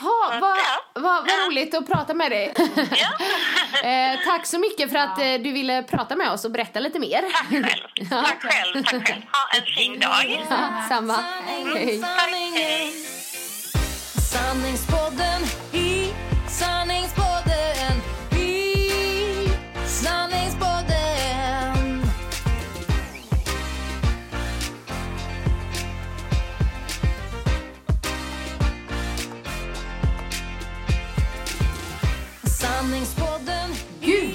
Ha, 0.00 0.38
vad, 0.40 0.50
Ja. 0.58 0.82
vad, 0.94 1.02
vad 1.26 1.46
roligt 1.46 1.74
att 1.74 1.86
prata 1.86 2.14
med 2.14 2.30
dig. 2.30 2.54
Ja. 2.76 3.08
eh, 3.88 4.18
tack 4.24 4.46
så 4.46 4.58
mycket 4.58 4.90
för 4.90 4.98
att 4.98 5.18
eh, 5.18 5.24
du 5.24 5.52
ville 5.52 5.82
prata 5.82 6.16
med 6.16 6.30
oss 6.30 6.44
och 6.44 6.50
berätta 6.50 6.80
lite 6.80 6.98
mer. 6.98 7.22
Tack 7.32 7.48
själv. 7.50 8.08
Tack 8.10 8.42
själv. 8.42 8.84
Tack 8.84 9.08
själv. 9.08 9.22
Ha 9.32 9.58
en 9.58 9.64
fin 9.76 10.00
dag. 10.00 10.46
Samma. 10.88 11.14
Sanningen, 11.14 11.76
Hej. 11.76 11.98
sanningen. 12.02 12.92
Sanningspodden 14.32 14.97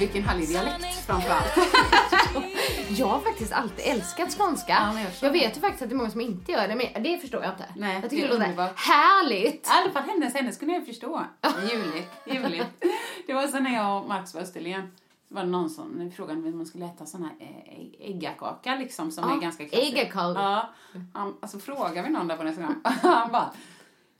vilken 0.04 0.24
härlig 0.24 0.48
dialekt 0.48 1.06
framförallt. 1.06 1.58
Jag 2.90 3.08
har 3.08 3.20
faktiskt 3.20 3.54
alltid 3.54 3.86
älskat 3.86 4.38
skånska. 4.38 4.74
Ja, 4.94 5.00
jag 5.02 5.12
jag 5.22 5.32
vet 5.32 5.58
ju 5.58 5.62
faktiskt 5.62 5.84
att 5.84 5.90
det 5.90 5.96
är 5.96 5.98
många 5.98 6.10
som 6.10 6.22
inte 6.22 6.52
gör 6.52 6.68
det, 6.68 6.76
men 6.76 7.04
det 7.04 7.18
förstår 7.18 7.44
jag 7.44 7.52
inte. 7.54 7.66
Nej, 7.76 8.00
jag 8.02 8.10
tycker 8.10 8.28
det 8.28 8.38
det 8.38 8.48
låter 8.48 8.74
härligt. 8.76 9.68
I 9.68 9.70
alla 9.70 9.92
fall 9.92 10.04
hennes, 10.04 10.34
hennes 10.34 10.58
kunde 10.58 10.74
jag 10.74 10.86
förstå. 10.86 11.26
Ljuvligt, 11.72 12.12
ljuvligt. 12.26 12.84
Det 13.28 13.34
var 13.34 13.48
så 13.48 13.60
när 13.60 13.76
jag 13.76 14.02
och 14.02 14.08
Marcus 14.10 14.34
var 14.34 14.42
i 14.42 14.44
Österlen. 14.44 14.92
Det 15.30 15.36
var 15.36 15.44
någon 15.44 15.70
som 15.70 16.12
frågade 16.16 16.40
om 16.40 16.58
man 16.58 16.66
skulle 16.66 16.86
äta 16.86 17.06
sån 17.06 17.24
här 17.24 17.32
eh, 17.40 18.10
äggakaka 18.10 18.76
liksom 18.76 19.12
som 19.12 19.30
Ja, 19.30 19.36
är 19.36 19.42
ganska 19.42 19.66
klassisk. 19.66 19.94
äggakaka. 19.94 20.40
Ja. 20.42 20.70
Han, 21.14 21.34
alltså 21.42 21.60
frågar 21.60 22.04
vi 22.04 22.10
någon 22.10 22.28
där 22.28 22.38
på 22.38 22.44
restaurang. 22.44 22.76
Han 23.02 23.32
bara 23.32 23.52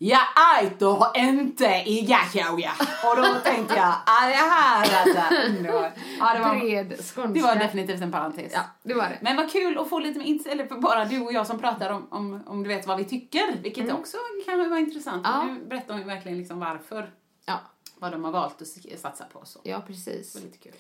jag 0.06 0.64
äter 0.64 1.18
inte 1.18 1.68
äggakaka. 1.68 2.72
Och 3.10 3.18
då 3.18 3.24
tänkte 3.44 3.76
jag, 3.76 3.94
ah, 4.06 4.28
det 4.28 4.34
här 4.34 5.34
är 5.34 5.46
underbart. 5.50 5.94
Ja, 6.20 6.34
det 6.34 6.40
var, 6.40 6.60
Bred 6.60 6.90
skånska. 6.90 7.28
det 7.28 7.42
var 7.42 7.56
definitivt 7.56 8.02
en 8.02 8.12
parentes. 8.12 8.52
Ja, 8.56 8.62
det 8.84 8.94
var 8.94 9.04
det. 9.04 9.18
Men 9.22 9.38
vad 9.38 9.52
kul 9.52 9.78
att 9.78 9.90
få 9.90 10.00
lite 10.00 10.18
med 10.20 10.28
ins- 10.28 10.48
eller 10.48 10.66
bara 10.82 11.06
du 11.06 11.20
och 11.22 11.34
jag 11.34 11.48
som 11.48 11.60
pratar 11.60 11.90
om, 11.90 12.08
om, 12.12 12.44
om 12.46 12.64
du 12.64 12.70
vet 12.70 12.88
vad 12.88 12.98
vi 12.98 13.06
tycker, 13.06 13.58
vilket 13.62 13.94
också 13.94 14.18
kan 14.46 14.70
vara 14.70 14.80
intressant. 14.80 15.28
Mm. 15.28 15.48
Ja. 15.48 15.54
Nu 15.54 15.66
berättar 15.66 15.98
de 15.98 16.04
verkligen 16.04 16.38
liksom 16.38 16.60
varför, 16.60 17.10
Ja, 17.46 17.60
vad 17.96 18.12
de 18.12 18.24
har 18.24 18.32
valt 18.32 18.62
att 18.62 19.00
satsa 19.00 19.26
på. 19.34 19.42
Så. 19.46 19.60
ja 19.64 19.82
precis. 19.88 20.34
Det 20.34 20.40
var 20.40 20.46
lite 20.46 20.58
kul. 20.58 20.74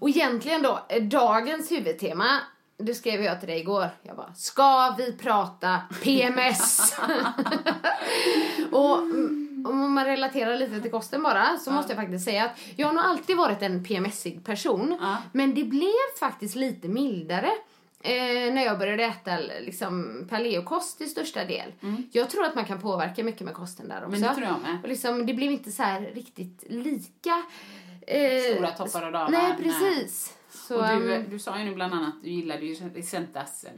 Och 0.00 0.08
egentligen 0.08 0.62
då, 0.62 0.80
eh, 0.88 1.02
dagens 1.02 1.72
huvudtema, 1.72 2.40
det 2.78 2.94
skrev 2.94 3.22
jag 3.22 3.40
till 3.40 3.48
dig 3.48 3.60
igår. 3.60 3.88
Jag 4.02 4.16
bara, 4.16 4.34
ska 4.34 4.94
vi 4.98 5.12
prata 5.12 5.80
PMS? 6.02 6.96
och 8.72 8.98
mm, 8.98 9.64
om 9.68 9.92
man 9.92 10.04
relaterar 10.04 10.56
lite 10.56 10.80
till 10.80 10.90
kosten 10.90 11.22
bara, 11.22 11.58
så 11.58 11.70
måste 11.70 11.92
jag 11.92 12.02
faktiskt 12.02 12.24
säga 12.24 12.44
att 12.44 12.58
jag 12.76 12.86
har 12.86 12.94
nog 12.94 13.04
alltid 13.04 13.36
varit 13.36 13.62
en 13.62 13.84
PMSig 13.84 14.44
person. 14.44 14.98
Ja. 15.00 15.16
Men 15.32 15.54
det 15.54 15.64
blev 15.64 16.18
faktiskt 16.20 16.56
lite 16.56 16.88
mildare. 16.88 17.50
Eh, 18.00 18.52
när 18.52 18.64
jag 18.64 18.78
började 18.78 19.04
äta 19.04 19.38
liksom, 19.60 20.26
paleokost 20.30 20.98
till 20.98 21.10
största 21.10 21.44
del. 21.44 21.72
Jag 22.12 22.30
tror 22.30 22.44
att 22.44 22.54
man 22.54 22.64
kan 22.64 22.80
påverka 22.80 23.24
mycket 23.24 23.40
med 23.40 23.54
kosten 23.54 23.88
där 23.88 23.96
också. 23.96 24.06
Mm. 24.06 24.20
Men 24.20 24.28
det 24.28 24.34
tror 24.34 24.46
jag 24.46 24.60
med. 24.62 24.78
Och 24.82 24.88
liksom, 24.88 25.26
det 25.26 25.34
blev 25.34 25.50
inte 25.50 25.72
så 25.72 25.82
riktigt 26.14 26.64
lika... 26.66 27.42
eh, 28.06 28.54
Stora 28.54 28.70
toppar 28.70 29.06
och 29.06 29.12
dalar. 29.12 29.30
Nej. 29.30 29.54
precis. 29.62 30.35
Så, 30.56 30.76
och 30.76 30.86
du, 31.00 31.14
ehm, 31.14 31.30
du 31.30 31.38
sa 31.38 31.58
ju 31.58 31.64
nu 31.64 31.74
bland 31.74 31.94
annat, 31.94 32.14
du 32.22 32.30
gillade 32.30 32.66
ju 32.66 33.02
Centas 33.02 33.64
eh, 33.64 33.70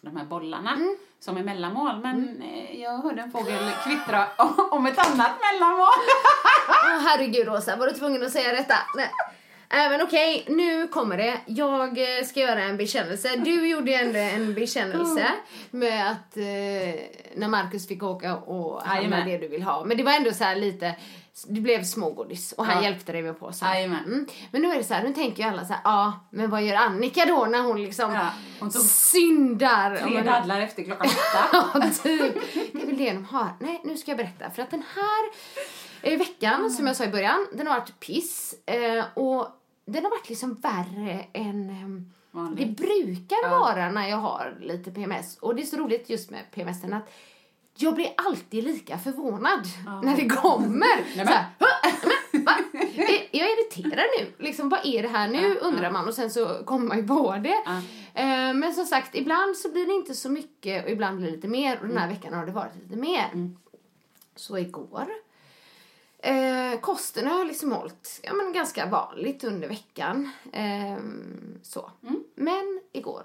de 0.00 0.16
här 0.16 0.24
bollarna 0.24 0.72
Mm. 0.72 0.96
som 1.20 1.36
är 1.36 1.42
mellanmål. 1.42 2.00
Men 2.02 2.42
eh, 2.42 2.80
jag 2.80 2.98
hörde 2.98 3.22
en 3.22 3.30
fågel 3.30 3.70
kvittra 3.84 4.26
om 4.70 4.86
ett 4.86 4.98
annat 4.98 5.32
mellanmål. 5.52 5.88
Åh, 6.68 7.00
herregud 7.06 7.46
Rosa, 7.48 7.76
var 7.76 7.86
du 7.86 7.92
tvungen 7.92 8.22
att 8.22 8.32
säga 8.32 8.52
detta? 8.52 8.74
Nej. 8.96 9.10
Även 9.68 10.02
okej, 10.02 10.44
nu 10.48 10.88
kommer 10.88 11.16
det. 11.16 11.40
Jag 11.46 11.98
eh, 11.98 12.24
ska 12.24 12.40
göra 12.40 12.62
en 12.62 12.76
bekännelse. 12.76 13.36
Du 13.36 13.68
gjorde 13.68 13.90
ju 13.90 13.96
ändå 13.96 14.18
en 14.18 14.54
bekännelse 14.54 15.26
med 15.70 16.10
att 16.10 16.36
eh, 16.36 16.44
när 17.36 17.48
Marcus 17.48 17.88
fick 17.88 18.02
åka 18.02 18.36
och 18.36 18.82
handla 18.82 19.16
det 19.24 19.38
du 19.38 19.48
vill 19.48 19.62
ha. 19.62 19.84
Men 19.84 19.96
det 19.96 20.02
var 20.02 20.12
ändå 20.12 20.32
så 20.32 20.44
här 20.44 20.56
lite, 20.56 20.94
det 21.48 21.60
blev 21.60 21.84
smågodis 21.84 22.52
och 22.52 22.66
han 22.66 22.76
Ja. 22.76 22.90
hjälpte 22.90 23.12
dig 23.12 23.22
med 23.22 23.40
påsen. 23.40 23.68
Mm. 23.68 24.26
Men 24.50 24.62
nu 24.62 24.72
är 24.72 24.76
det 24.76 24.84
så 24.84 24.94
här, 24.94 25.02
nu 25.04 25.12
tänker 25.14 25.42
ju 25.42 25.48
alla 25.48 25.64
så 25.64 25.72
här, 25.72 25.80
ja, 25.84 26.26
men 26.30 26.50
vad 26.50 26.62
gör 26.62 26.74
Annika 26.76 27.24
då 27.24 27.46
när 27.46 27.62
hon 27.62 27.82
liksom 27.82 28.12
Ja, 28.14 28.28
hon 28.60 28.70
tog 28.70 28.82
syndar? 28.82 29.96
Tre 29.96 30.22
dadlar 30.22 30.60
efter 30.60 30.82
klockan 30.82 31.06
åtta. 31.06 31.48
Ja, 31.74 31.90
typ. 32.02 32.34
Det 32.72 32.82
är 32.82 32.86
väl 32.86 32.96
det 32.96 33.12
de 33.12 33.24
har. 33.24 33.48
Nej, 33.60 33.80
nu 33.84 33.96
ska 33.96 34.10
jag 34.10 34.18
berätta. 34.18 34.50
För 34.50 34.62
att 34.62 34.70
den 34.70 34.82
här 34.94 35.24
eh, 36.12 36.18
veckan, 36.18 36.70
som 36.70 36.86
jag 36.86 36.96
sa 36.96 37.04
i 37.04 37.08
början, 37.08 37.46
den 37.52 37.66
har 37.66 37.78
varit 37.80 38.00
piss. 38.00 38.54
Eh, 38.66 39.04
och 39.14 39.48
den 39.86 40.02
har 40.04 40.10
varit 40.10 40.28
liksom 40.28 40.54
värre 40.54 41.24
än 41.32 42.12
Vanligt. 42.30 42.58
det 42.78 42.82
brukar 42.86 43.50
vara 43.50 43.90
när 43.90 44.08
jag 44.08 44.16
har 44.16 44.56
lite 44.60 44.90
PMS. 44.90 45.36
Och 45.38 45.54
det 45.54 45.62
är 45.62 45.66
så 45.66 45.76
roligt 45.76 46.10
just 46.10 46.30
med 46.30 46.50
PMS 46.54 46.84
att 46.84 47.08
jag 47.76 47.94
blir 47.94 48.12
alltid 48.16 48.64
lika 48.64 48.98
förvånad 48.98 49.60
när 50.02 50.16
det 50.16 50.28
kommer. 50.28 51.02
här, 51.16 51.44
"Va? 51.58 51.66
Men, 52.32 52.44
va? 52.44 52.52
Är- 52.72 53.28
Jag 53.38 53.48
är 53.50 53.58
irriterad 53.64 54.04
nu. 54.20 54.32
Liksom, 54.38 54.68
vad 54.68 54.80
är 54.84 55.02
det 55.02 55.08
här 55.08 55.28
nu, 55.28 55.54
undrar 55.56 55.90
man. 55.90 56.08
Och 56.08 56.14
sen 56.14 56.30
så 56.30 56.64
kommer 56.64 56.86
man 56.86 56.96
ju 56.98 57.06
på 57.06 57.36
det. 57.42 57.62
Eh, 58.14 58.54
men 58.54 58.72
som 58.74 58.84
sagt, 58.86 59.14
ibland 59.14 59.56
så 59.56 59.68
blir 59.72 59.86
det 59.86 59.92
inte 59.92 60.14
så 60.14 60.28
mycket 60.30 60.84
och 60.84 60.90
ibland 60.90 61.16
blir 61.16 61.26
det 61.26 61.36
lite 61.36 61.48
mer. 61.48 61.78
Och 61.80 61.88
den 61.88 61.98
här 61.98 62.08
veckan 62.08 62.34
har 62.34 62.46
det 62.46 62.52
varit 62.52 62.74
lite 62.82 62.96
mer. 62.96 63.50
Så 64.36 64.58
igår 64.58 65.06
Eh, 66.18 66.80
kosten 66.80 67.26
har 67.26 67.44
liksom 67.44 67.72
hållit 67.72 68.20
ja, 68.22 68.32
men 68.34 68.52
ganska 68.52 68.86
vanligt 68.86 69.44
under 69.44 69.68
veckan. 69.68 70.30
Ehm, 70.52 71.58
så. 71.62 71.90
Men 72.34 72.80
igår, 72.92 73.22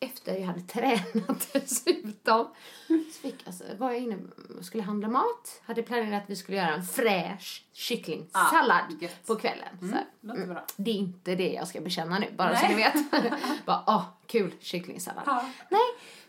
efter 0.00 0.34
jag 0.36 0.46
hade 0.46 0.60
tränat 0.60 1.48
dessutom, 1.52 2.48
så 2.86 3.20
fick, 3.20 3.46
alltså, 3.46 3.64
var 3.78 3.90
jag 3.90 4.00
inne 4.00 4.16
och 4.58 4.64
skulle 4.64 4.82
handla 4.82 5.08
mat. 5.08 5.60
Hade 5.64 5.82
planerat 5.82 6.22
att 6.22 6.30
vi 6.30 6.36
skulle 6.36 6.58
göra 6.58 6.74
en 6.74 6.84
fräsch 6.84 7.64
kycklingsallad 7.72 8.84
Ah, 9.02 9.06
på 9.26 9.36
kvällen. 9.36 9.78
Så 9.80 9.86
här. 9.86 10.04
Låter 10.20 10.46
bra. 10.46 10.64
Det 10.76 10.90
är 10.90 10.94
inte 10.94 11.34
det 11.34 11.52
jag 11.52 11.68
ska 11.68 11.80
bekänna 11.80 12.18
nu, 12.18 12.26
bara 12.36 12.56
så 12.56 12.66
Nej. 12.66 12.76
ni 12.76 12.82
vet. 12.82 13.32
bara, 13.66 13.84
åh, 13.86 14.04
kul 14.26 14.54
kycklingsallad. 14.60 15.24
Ja. 15.26 15.50
Nej, 15.70 15.86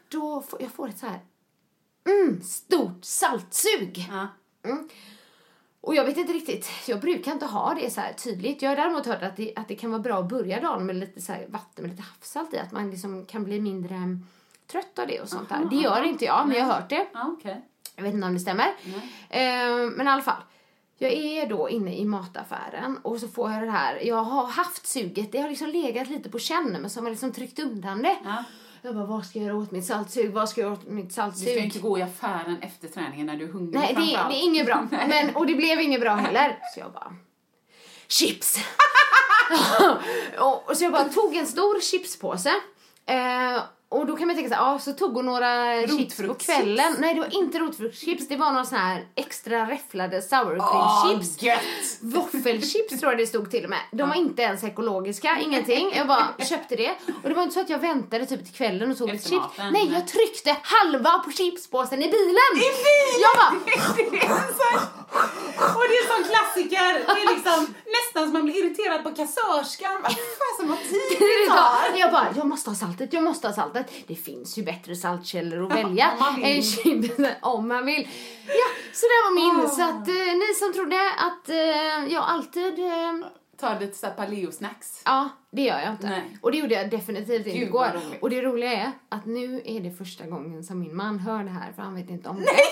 då 0.10 0.42
får 0.42 0.62
jag 0.62 0.72
får 0.72 0.90
ett 0.90 1.00
så 1.00 1.06
här, 1.06 1.20
mm, 2.06 2.42
stort 2.42 3.06
saltsug. 3.06 4.06
Ja. 4.10 4.28
Och 5.82 5.96
jag 5.96 6.06
vet 6.06 6.18
inte 6.18 6.34
riktigt, 6.34 6.70
jag 6.88 7.00
brukar 7.00 7.32
inte 7.32 7.46
ha 7.46 7.74
det 7.74 7.90
så 7.90 8.02
tydligt. 8.24 8.62
Jag 8.62 8.70
har 8.70 8.76
däremot 8.76 9.06
hört 9.06 9.24
att 9.24 9.38
det, 9.38 9.54
att 9.56 9.68
det 9.68 9.76
kan 9.76 9.92
vara 9.92 10.02
bra 10.02 10.20
att 10.20 10.30
börja 10.30 10.62
dagen 10.62 10.86
med 10.86 10.96
lite 10.96 11.22
så 11.22 11.34
vatten 11.48 11.84
med 11.84 11.92
lite 11.92 12.04
havssalt 12.04 12.54
i. 12.54 12.58
Att 12.58 12.72
man 12.72 12.92
liksom 12.92 13.26
kan 13.26 13.44
bli 13.44 13.62
mindre 13.62 13.96
mm, 13.96 14.28
trött 14.68 15.00
av 15.00 15.08
det 15.08 15.22
och 15.22 15.30
sånt 15.30 15.50
där. 15.50 15.68
Det 15.70 15.76
gör 15.76 16.04
inte 16.04 16.26
jag, 16.26 16.48
men 16.48 16.58
jag 16.58 16.66
har 16.66 16.74
hört 16.74 16.90
det. 16.90 17.08
Jag 17.96 18.04
vet 18.04 18.14
inte 18.14 18.28
om 18.28 18.34
det 18.34 18.40
stämmer. 18.40 18.68
Eh, 19.30 19.92
men 19.96 20.08
i 20.08 20.10
alla 20.10 20.22
fall. 20.22 20.42
jag 20.98 21.12
är 21.14 21.50
då 21.50 21.70
inne 21.70 21.96
i 21.98 22.06
mataffären 22.06 22.98
och 22.98 23.20
så 23.20 23.28
får 23.28 23.52
jag 23.52 23.64
det 23.64 23.72
här. 23.72 24.00
Jag 24.08 24.24
har 24.24 24.48
haft 24.48 24.88
suget. 24.88 25.32
Det 25.32 25.40
har 25.40 25.50
liksom 25.50 25.70
legat 25.70 26.10
lite 26.10 26.30
på 26.30 26.40
känn 26.40 26.78
men 26.82 26.90
så 26.90 27.00
har 27.00 27.04
man 27.04 27.12
liksom 27.12 27.32
tryckt 27.32 27.60
undan 27.60 28.02
det. 28.02 28.18
Ja. 28.24 28.44
Jag 28.88 28.96
bara, 28.96 29.06
vad 29.06 29.26
ska 29.26 29.40
jag 29.40 29.46
göra 29.48 29.58
åt 29.58 29.72
mitt 29.72 29.86
saltsug? 29.86 30.34
Vad 30.34 30.50
ska 30.50 30.62
jag 30.62 30.74
åt 30.74 30.88
mitt 30.88 31.08
Du 31.08 31.14
ska 31.14 31.22
saltsug? 31.22 31.58
inte 31.58 31.80
gå 31.80 32.00
i 32.00 32.02
affären 32.02 32.58
efter 32.62 32.88
träningen 32.88 33.26
när 33.26 33.36
du 33.38 33.44
är 33.46 33.50
hungrig 33.50 33.80
Nej, 33.80 33.94
det, 33.94 34.02
det 34.02 34.36
är 34.40 34.44
inget 34.44 34.66
bra. 34.66 34.88
Men, 35.08 35.36
och 35.36 35.48
det 35.48 35.56
blev 35.56 35.82
inget 35.82 36.02
bra 36.02 36.16
heller. 36.16 36.60
Så 36.74 36.80
jag 36.80 36.92
bara, 36.92 37.16
chips! 38.08 38.60
och, 40.40 40.70
och 40.70 40.78
så 40.78 40.84
jag 40.84 40.92
bara 40.92 41.10
tog 41.10 41.36
en 41.36 41.48
stor 41.48 41.82
chipspåse. 41.82 42.54
Eh, 43.06 43.62
och 43.90 44.06
då 44.08 44.16
kan 44.18 44.28
man 44.28 44.36
tänka 44.36 44.50
så 44.50 44.56
här, 44.64 44.72
ja, 44.72 44.80
så 44.80 44.92
tog 44.94 45.14
hon 45.16 45.26
några 45.26 45.82
chips 45.88 46.18
på 46.18 46.34
kvällen. 46.34 46.96
Nej, 47.00 47.14
det 47.14 47.20
var 47.22 47.34
inte 47.36 47.60
rotfruktschips. 47.60 48.28
Det 48.28 48.36
var 48.36 48.52
några 48.52 48.66
såna 48.66 48.82
här 48.82 49.06
extra 49.16 49.70
räfflade 49.70 50.22
sour 50.22 50.56
cream 50.72 51.22
chips. 51.24 51.98
Våffelchips 52.02 53.00
tror 53.00 53.12
jag 53.12 53.18
det 53.20 53.28
stod 53.28 53.52
till 53.52 53.64
och 53.64 53.70
med. 53.70 53.80
De 53.92 54.10
var 54.10 54.16
inte 54.16 54.42
ens 54.42 54.64
ekologiska, 54.64 55.38
ingenting. 55.42 55.94
Jag 55.96 56.08
bara 56.08 56.28
köpte 56.50 56.76
det. 56.76 56.92
Och 57.24 57.30
det 57.30 57.36
var 57.36 57.44
inte 57.44 57.54
så 57.54 57.60
att 57.62 57.70
jag 57.70 57.80
väntade 57.80 58.26
typ 58.26 58.46
till 58.46 58.54
kvällen 58.54 58.92
och 58.92 58.98
tog 58.98 59.10
Efter 59.10 59.26
ett 59.26 59.30
chips. 59.44 59.58
maten, 59.58 59.74
Nej, 59.74 59.90
jag 59.94 60.08
tryckte 60.08 60.56
halva 60.64 61.20
på 61.20 61.32
chipspåsen 61.32 62.04
i 62.04 62.08
bilen! 62.12 62.54
I 62.56 62.70
bilen! 62.86 63.22
Jag 63.22 63.34
bara, 63.38 63.54
Det 64.12 64.18
är 64.18 64.30
en 64.30 64.54
sån- 64.54 64.88
Och 65.76 65.84
det 65.90 65.96
är 65.98 66.04
en 66.04 66.24
sån 66.24 66.24
klassiker. 66.34 66.94
Det 67.16 67.22
är 67.22 67.36
liksom 67.36 67.74
nästan 67.98 68.24
som 68.24 68.34
man 68.34 68.44
blir 68.46 68.66
irriterad 68.66 69.04
på 69.04 69.10
kassörskan. 69.10 70.02
Vad 70.04 70.12
fasen 70.12 70.68
vad 70.70 70.78
tid 70.78 71.02
det 71.20 71.48
tar. 71.54 71.98
jag 72.00 72.12
bara, 72.12 72.28
jag 72.36 72.48
måste 72.48 72.70
ha 72.70 72.76
saltet, 72.76 73.14
jag 73.14 73.24
måste 73.24 73.48
ha 73.48 73.54
saltet. 73.56 73.77
Det 74.08 74.16
finns 74.16 74.58
ju 74.58 74.64
bättre 74.64 74.96
saltkällor 74.96 75.66
att 75.66 75.72
välja 75.72 76.12
än 76.44 76.64
chips 76.64 77.20
om 77.42 77.68
man 77.68 77.86
vill. 77.86 78.08
Ja, 78.48 78.68
så 78.94 79.06
det 79.06 79.20
var 79.26 79.34
min. 79.36 79.70
Så 79.70 79.82
att 79.82 80.08
eh, 80.08 80.38
ni 80.38 80.54
som 80.60 80.74
trodde 80.74 81.12
att 81.18 81.50
eh, 81.50 82.14
jag 82.14 82.24
alltid... 82.24 82.80
Eh, 82.80 83.28
Ta 83.60 83.80
lite 83.80 83.98
såhär 83.98 84.14
paleo-snacks. 84.14 85.02
ja, 85.06 85.30
det 85.52 85.62
gör 85.62 85.80
jag 85.80 85.92
inte. 85.92 86.10
Nej. 86.10 86.38
Och 86.42 86.52
det 86.52 86.58
gjorde 86.58 86.76
jag 86.76 86.90
definitivt 86.90 87.48
inte 87.48 87.60
Gud, 87.60 87.68
igår. 87.68 87.92
Och 88.22 88.30
det 88.30 88.42
roliga 88.42 88.72
är 88.72 88.92
att 89.10 89.26
nu 89.26 89.62
är 89.66 89.80
det 89.80 89.92
första 89.92 90.26
gången 90.26 90.64
som 90.64 90.80
min 90.80 90.96
man 90.96 91.20
hör 91.20 91.44
det 91.44 91.50
här 91.50 91.72
för 91.76 91.82
han 91.82 91.96
vet 91.96 92.10
inte 92.10 92.30
om 92.30 92.36
det. 92.36 92.42
Nej, 92.42 92.64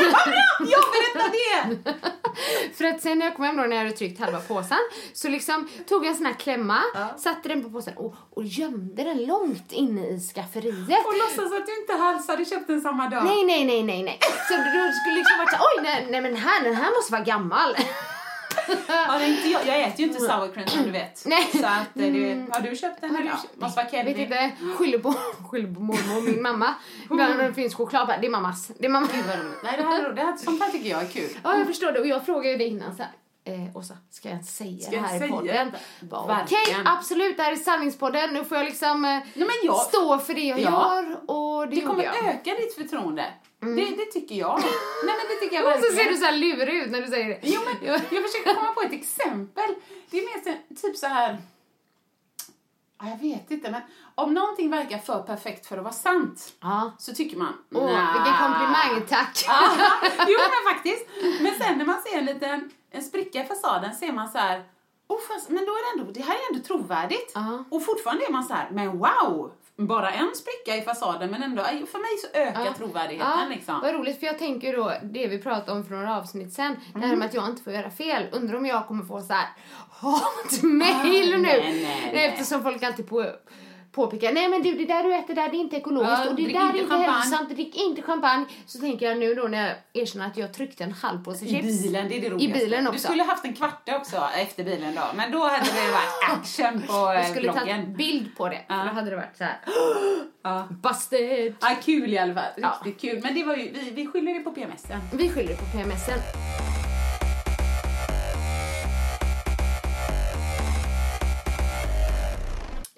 vad 0.12 0.32
bra! 0.32 0.70
Jag 0.70 0.84
berättar 0.92 1.30
det! 1.32 1.92
För 2.74 2.84
att 2.84 3.02
sen 3.02 3.18
när 3.18 3.26
jag 3.26 3.36
kom 3.36 3.44
hem 3.44 3.56
då 3.56 3.62
när 3.62 3.76
jag 3.76 3.84
hade 3.84 3.96
tryckt 3.96 4.20
halva 4.20 4.40
påsen 4.40 4.78
så 5.12 5.28
liksom 5.28 5.68
tog 5.88 6.04
jag 6.04 6.10
en 6.10 6.16
sån 6.16 6.26
här 6.26 6.34
klämma, 6.34 6.80
satte 7.18 7.48
den 7.48 7.62
på 7.62 7.70
påsen 7.70 7.96
och, 7.96 8.14
och 8.34 8.44
gömde 8.44 9.04
den 9.04 9.26
långt 9.26 9.72
inne 9.72 10.06
i 10.06 10.20
skafferiet. 10.20 11.06
Och 11.06 11.14
låtsas 11.18 11.52
att 11.60 11.66
du 11.66 11.80
inte 11.80 11.94
alls 11.94 12.28
hade 12.28 12.44
köpt 12.44 12.66
den 12.66 12.80
samma 12.80 13.08
dag. 13.08 13.24
Nej, 13.24 13.44
nej, 13.44 13.64
nej, 13.64 13.82
nej, 13.82 14.02
nej. 14.02 14.18
Så 14.48 14.54
då 14.56 14.92
skulle 15.00 15.16
liksom 15.16 15.38
varit 15.38 15.50
så 15.50 15.56
oj, 15.56 15.82
nej, 15.82 16.06
nej 16.10 16.20
men 16.20 16.36
här, 16.36 16.64
den 16.64 16.74
här 16.74 16.90
måste 16.96 17.12
vara 17.12 17.22
gammal. 17.24 17.76
Ja, 18.88 19.18
det 19.18 19.26
inte 19.28 19.48
jag, 19.48 19.66
jag 19.66 19.80
äter 19.82 20.00
ju 20.00 20.06
inte 20.06 20.20
sour 20.20 20.52
cream 20.54 20.68
som 20.68 20.82
du 20.82 20.90
vet. 20.90 21.22
Nej. 21.26 21.48
Så 21.52 21.58
att, 21.66 21.96
eh, 21.96 22.12
det, 22.12 22.46
har 22.52 22.60
du 22.60 22.76
köpt 22.76 23.00
den? 23.00 23.10
Har 23.10 23.22
du 23.22 23.28
ja, 23.28 23.36
måste 23.54 23.84
vara 23.92 24.04
Vet 24.04 24.18
inte, 24.18 24.50
skyller 24.78 24.98
på, 24.98 25.14
skyller 25.50 25.74
på 25.74 25.80
mormor 25.80 26.16
och 26.16 26.24
min 26.24 26.42
mamma. 26.42 26.74
Ibland 27.10 27.36
när 27.36 27.48
det 27.48 27.54
finns 27.54 27.74
choklad 27.74 28.08
det 28.20 28.26
är 28.26 28.30
mammas. 28.30 28.70
Det 28.78 28.86
är 28.86 28.90
mamma. 28.90 29.08
Nej, 29.64 29.74
det 29.76 29.82
här, 29.82 30.12
det 30.12 30.22
här, 30.22 30.36
sånt 30.36 30.62
här 30.62 30.70
tycker 30.70 30.90
jag 30.90 31.02
är 31.02 31.06
kul. 31.08 31.30
Ja, 31.44 31.58
jag 31.58 31.66
förstår 31.66 31.92
det. 31.92 32.00
Och 32.00 32.06
jag 32.06 32.26
frågade 32.26 32.48
ju 32.50 32.56
dig 32.56 32.66
innan 32.68 32.96
så 32.96 33.02
här. 33.02 33.12
Eh, 33.48 33.76
Åsa, 33.76 33.94
ska 34.10 34.28
jag 34.30 34.44
säga 34.44 34.78
Ska 34.82 34.90
det 34.90 34.98
här 34.98 35.16
i 35.16 35.18
säga 35.18 35.32
podden? 35.32 35.72
det? 36.00 36.06
Bara, 36.06 36.20
Okej, 36.22 36.36
Verkligen. 36.36 36.86
absolut, 36.86 37.36
det 37.36 37.42
här 37.42 37.52
är 37.52 37.56
sanningspodden. 37.56 38.34
Nu 38.34 38.44
får 38.44 38.56
jag 38.56 38.64
liksom 38.64 39.04
eh, 39.04 39.18
men 39.34 39.46
jag- 39.64 39.76
stå 39.76 40.18
för 40.18 40.34
det 40.34 40.40
jag 40.40 40.60
Ja. 40.60 40.70
gör. 41.04 41.30
Och 41.30 41.68
det, 41.68 41.74
Det 41.76 41.80
kommer 41.82 42.04
jag. 42.04 42.16
öka 42.16 42.50
ditt 42.54 42.74
förtroende. 42.74 43.24
Det, 43.76 43.84
det 43.96 44.04
tycker 44.12 44.34
jag. 44.34 44.58
Nej, 45.04 45.14
men 45.16 45.26
det 45.28 45.34
tycker 45.40 45.56
jag 45.56 45.76
Och 45.78 45.84
så 45.84 45.92
ser 45.96 46.04
du 46.10 46.16
så 46.16 46.24
här 46.24 46.36
lurig 46.36 46.74
ut 46.74 46.90
när 46.90 47.00
du 47.02 47.06
säger 47.08 47.28
det. 47.28 47.38
Jo, 47.42 47.60
men 47.64 47.86
jag 48.10 48.22
försöker 48.30 48.54
komma 48.54 48.72
på 48.72 48.80
ett 48.82 48.92
exempel. 48.92 49.74
Det 50.10 50.18
är 50.18 50.22
mer 50.46 50.58
typ 50.82 50.96
så 50.96 51.06
här... 51.06 51.38
Ja, 53.00 53.08
Jag 53.08 53.16
vet 53.18 53.50
inte, 53.50 53.70
men 53.70 53.80
om 54.14 54.34
någonting 54.34 54.70
verkar 54.70 54.98
för 54.98 55.22
perfekt 55.22 55.66
för 55.66 55.76
att 55.76 55.82
vara 55.84 55.94
sant 55.94 56.52
Ja. 56.60 56.92
så 56.98 57.14
tycker 57.14 57.36
man... 57.36 57.54
Åh, 57.74 57.86
"Nja." 57.86 58.12
vilken 58.14 58.38
komplimang, 58.42 59.06
tack. 59.08 59.44
Ja, 59.48 59.62
jo 60.28 60.38
men 60.38 60.74
faktiskt. 60.74 61.06
Men 61.40 61.54
sen 61.60 61.78
när 61.78 61.84
man 61.84 62.02
ser 62.02 62.18
en 62.18 62.24
liten 62.24 62.70
en 62.90 63.02
spricka 63.02 63.44
i 63.44 63.46
fasaden 63.46 63.94
ser 63.94 64.12
man 64.12 64.28
så 64.28 64.38
här, 64.38 64.64
oh, 65.08 65.18
fast, 65.28 65.48
men 65.48 65.64
då 65.66 65.72
är 65.72 65.96
det 65.96 66.00
ändå, 66.00 66.12
det 66.12 66.20
här 66.22 66.34
är 66.34 66.52
ändå 66.52 66.64
trovärdigt. 66.66 67.32
Ja. 67.34 67.64
Och 67.70 67.84
fortfarande 67.84 68.24
är 68.26 68.32
man 68.32 68.44
så 68.44 68.54
här, 68.54 68.68
men 68.70 68.98
wow! 68.98 69.52
Bara 69.78 70.10
en 70.10 70.30
spricka 70.34 70.76
i 70.76 70.82
fasaden 70.82 71.30
men 71.30 71.42
ändå, 71.42 71.62
för 71.64 71.98
mig 71.98 72.18
så 72.22 72.38
ökar 72.38 72.64
Ja. 72.64 72.74
trovärdigheten 72.78 73.30
Ja, 73.38 73.46
liksom. 73.50 73.80
Vad 73.80 73.94
roligt, 73.94 74.18
för 74.20 74.26
jag 74.26 74.38
tänker 74.38 74.76
då 74.76 74.92
det 75.02 75.26
vi 75.26 75.38
pratade 75.38 75.72
om 75.72 75.84
för 75.84 75.94
några 75.94 76.16
avsnitt 76.16 76.52
sen, 76.52 76.76
det 76.92 76.98
Mm. 76.98 77.08
här 77.10 77.16
med 77.16 77.26
att 77.28 77.34
jag 77.34 77.48
inte 77.50 77.62
får 77.62 77.72
göra 77.72 77.90
fel. 77.90 78.22
Undrar 78.32 78.56
om 78.56 78.66
jag 78.66 78.86
kommer 78.86 79.04
få 79.04 79.20
så 79.20 79.32
här 79.32 79.48
hatmejl 79.90 81.34
Ah, 81.34 81.36
nu. 81.36 81.42
nej, 81.42 81.62
nej, 81.82 82.10
nej. 82.14 82.26
Eftersom 82.26 82.62
folk 82.62 82.82
alltid 82.82 83.08
på, 83.08 83.26
påpekar, 83.96 84.32
nej 84.32 84.48
men 84.48 84.62
du 84.62 84.72
det 84.72 84.84
där 84.84 85.02
du 85.02 85.14
äter 85.14 85.34
där 85.34 85.48
det 85.50 85.56
är 85.56 85.60
inte 85.60 85.76
ekologiskt 85.76 86.18
Ja, 86.24 86.30
och 86.30 86.36
det 86.36 86.42
där 86.42 86.60
är 86.60 86.66
inte 86.66 86.78
inte 86.78 86.90
champagne." 86.94 87.12
hälsosamt, 87.12 87.50
drick 87.50 87.76
inte 87.76 88.02
champagne. 88.02 88.44
Så 88.66 88.78
tänker 88.78 89.06
jag 89.06 89.18
nu 89.18 89.34
då 89.34 89.42
när 89.42 89.66
jag 89.68 90.02
erkänner 90.02 90.26
att 90.26 90.36
jag 90.36 90.54
tryckte 90.54 90.84
en 90.84 90.92
halv 90.92 91.24
påse 91.24 91.44
I 91.44 91.48
chips. 91.48 91.82
bilen, 91.82 92.08
det 92.08 92.16
är 92.16 92.20
det 92.20 92.26
I 92.26 92.30
roligaste. 92.30 92.58
bilen 92.64 92.84
Du 92.84 92.90
också. 92.90 93.06
skulle 93.08 93.22
haft 93.22 93.44
en 93.44 93.54
kvarte 93.54 93.96
också 93.96 94.16
efter 94.36 94.64
bilen 94.64 94.94
då, 94.94 95.02
men 95.16 95.32
då 95.32 95.38
hade 95.44 95.64
det 95.64 95.92
varit 95.92 96.38
action 96.40 96.82
på 96.82 96.92
Jag 97.12 97.16
eh, 97.20 97.30
skulle 97.30 97.48
ta 97.52 97.54
bloggen. 97.58 97.80
en 97.80 97.94
bild 97.94 98.36
på 98.36 98.48
det, 98.48 98.60
Ja. 98.68 98.74
då 98.74 98.90
hade 98.94 99.10
det 99.10 99.16
varit 99.16 99.36
så 99.36 99.44
här. 99.44 99.58
Ja. 100.42 100.68
busted. 100.70 101.54
Ja, 101.60 101.68
kul 101.84 102.12
i 102.14 102.18
alla 102.18 102.34
fall. 102.34 102.44
Ja. 102.56 102.80
Riktigt 102.84 103.10
kul. 103.10 103.20
Men 103.22 103.34
det 103.34 103.44
var 103.44 103.54
ju, 103.56 103.70
vi, 103.72 103.90
vi 103.90 104.06
skyller 104.06 104.34
det 104.34 104.40
på 104.40 104.50
PMSen. 104.50 105.00
Vi 105.12 105.28
skyller 105.30 105.54
på 105.54 105.64
PMSen. 105.64 106.45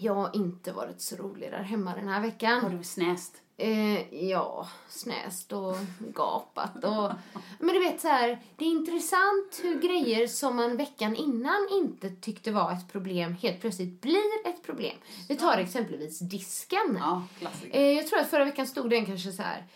Jag 0.01 0.15
har 0.15 0.37
inte 0.37 0.73
varit 0.73 1.01
så 1.01 1.17
rolig 1.17 1.51
där 1.51 1.63
hemma 1.63 1.95
den 1.95 2.09
här 2.09 2.21
veckan. 2.21 2.61
Har 2.61 2.71
du 2.71 2.85
snäst? 2.85 3.43
Eh, 3.57 4.15
ja, 4.25 4.69
snäst 4.89 5.53
och 5.53 5.77
gapat 5.99 6.85
och... 6.85 7.13
Men 7.59 7.75
du 7.75 7.79
vet 7.79 8.01
så 8.01 8.09
här, 8.09 8.39
det 8.57 8.65
är 8.65 8.69
intressant 8.69 9.61
hur 9.63 9.81
grejer 9.81 10.27
som 10.27 10.57
man 10.57 10.77
veckan 10.77 11.17
innan 11.17 11.69
inte 11.73 12.11
tyckte 12.11 12.51
var 12.51 12.73
ett 12.73 12.93
problem 12.93 13.35
helt 13.35 13.61
plötsligt 13.61 14.01
blir 14.01 14.47
ett 14.47 14.63
problem. 14.63 14.97
Vi 15.29 15.37
tar 15.37 15.59
exempelvis 15.59 16.19
disken. 16.19 16.99
Ja, 17.01 17.23
klassiker. 17.39 17.79
Eh, 17.79 17.93
jag 17.93 18.07
tror 18.07 18.19
att 18.19 18.31
förra 18.31 18.45
veckan 18.45 18.67
stod 18.67 18.91
den 18.91 19.07
kanske 19.07 19.33
så 19.33 19.43
här 19.43 19.67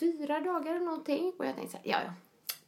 fyra 0.00 0.40
dagar 0.40 0.74
eller 0.74 0.84
någonting 0.84 1.32
och 1.38 1.46
jag 1.46 1.54
tänkte 1.54 1.72
så 1.72 1.76
här, 1.76 1.90
ja 1.90 1.98
ja. 2.04 2.12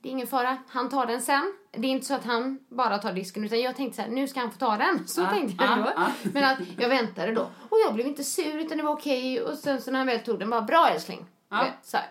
Det 0.06 0.10
är 0.10 0.12
ingen 0.12 0.26
fara, 0.26 0.56
han 0.68 0.88
tar 0.88 1.06
den 1.06 1.22
sen. 1.22 1.52
Det 1.72 1.86
är 1.86 1.90
inte 1.90 2.06
så 2.06 2.14
att 2.14 2.24
han 2.24 2.58
bara 2.68 2.98
tar 2.98 3.12
disken 3.12 3.44
utan 3.44 3.60
jag 3.60 3.76
tänkte 3.76 3.96
så 3.96 4.02
här, 4.02 4.08
nu 4.08 4.28
ska 4.28 4.40
han 4.40 4.50
få 4.50 4.58
ta 4.58 4.76
den. 4.76 5.08
Så 5.08 5.20
Ja, 5.20 5.28
tänkte 5.30 5.64
jag 5.64 5.78
ja, 5.78 5.82
då. 5.84 5.92
ja. 5.96 6.06
Men 6.34 6.44
att 6.44 6.58
jag 6.78 6.88
väntade 6.88 7.32
då. 7.32 7.40
Och 7.68 7.78
jag 7.86 7.94
blev 7.94 8.06
inte 8.06 8.24
sur 8.24 8.58
utan 8.58 8.78
det 8.78 8.84
var 8.84 8.92
okej. 8.92 9.40
Och 9.42 9.58
sen 9.58 9.82
så 9.82 9.90
när 9.90 9.98
han 9.98 10.06
väl 10.06 10.20
tog 10.20 10.38
den, 10.38 10.50
bara 10.50 10.62
bra 10.62 10.88
älskling. 10.88 11.26
Ja. 11.50 11.62
Vet, 11.62 11.72
Så 11.82 11.96
här. 11.96 12.06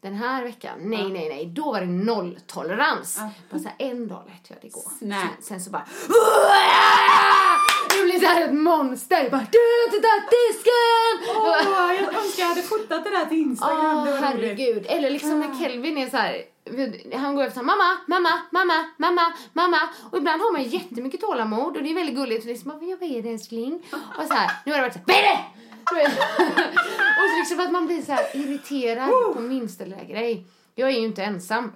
Den 0.00 0.14
här 0.14 0.42
veckan, 0.42 0.78
nej 0.80 1.08
nej 1.10 1.28
nej, 1.28 1.46
då 1.46 1.72
var 1.72 1.80
det 1.80 1.86
nolltolerans. 1.86 3.20
Bara 3.50 3.58
så 3.58 3.68
här, 3.68 3.74
en 3.78 4.08
dag 4.08 4.22
lät 4.26 4.50
jag 4.50 4.58
det 4.62 4.68
gå. 4.68 4.80
Sen, 4.98 5.14
sen 5.40 5.60
så 5.60 5.70
bara... 5.70 5.84
Det 7.90 8.04
blev 8.04 8.20
så 8.20 8.26
här 8.26 8.44
ett 8.44 8.54
monster. 8.54 9.30
Bara, 9.30 9.46
du 9.52 9.58
har 9.58 9.84
inte 9.86 10.08
tagit 10.08 10.30
disken! 10.30 11.36
Åh, 11.36 11.94
jag 12.02 12.24
önskar 12.24 12.42
jag 12.42 12.48
hade 12.48 12.62
fotat 12.62 13.04
det 13.04 13.10
där 13.10 13.26
till 13.26 13.38
Instagram. 13.38 14.06
Roligt. 14.08 14.20
herregud. 14.24 14.86
Eller 14.88 15.10
liksom 15.10 15.40
när 15.40 15.58
Kelvin 15.60 15.98
är 15.98 16.08
så 16.10 16.16
här. 16.16 16.42
Han 17.14 17.34
går 17.34 17.42
efter 17.44 17.62
mamma, 17.62 17.96
mamma, 18.06 18.30
mamma, 18.50 18.84
mamma, 18.96 19.32
mamma. 19.52 19.78
Och 20.10 20.18
ibland 20.18 20.42
har 20.42 20.52
man 20.52 20.62
jättemycket 20.62 21.20
tålamod 21.20 21.76
och 21.76 21.82
det 21.82 21.90
är 21.90 21.94
väldigt 21.94 22.16
gulligt. 22.16 22.44
Och 22.44 22.48
liksom, 22.48 22.70
vad 22.70 23.02
är 23.02 23.22
det 23.22 23.30
älskling? 23.30 23.82
Och 24.18 24.24
så 24.24 24.34
här, 24.34 24.50
nu 24.66 24.72
har 24.72 24.78
det 24.78 24.82
varit 24.82 24.92
så 24.92 24.98
här, 24.98 25.06
vad 25.06 25.16
är 25.16 25.22
det? 25.22 25.38
Och 27.22 27.30
så 27.30 27.36
liksom 27.38 27.60
att 27.60 27.72
man 27.72 27.86
blir 27.86 28.02
så 28.02 28.12
här 28.12 28.36
irriterad 28.36 29.10
på 29.34 29.40
minsta 29.40 29.84
lilla 29.84 30.04
grej. 30.04 30.46
Jag 30.74 30.88
är 30.88 30.92
ju 30.92 31.06
inte 31.06 31.22
ensam 31.22 31.72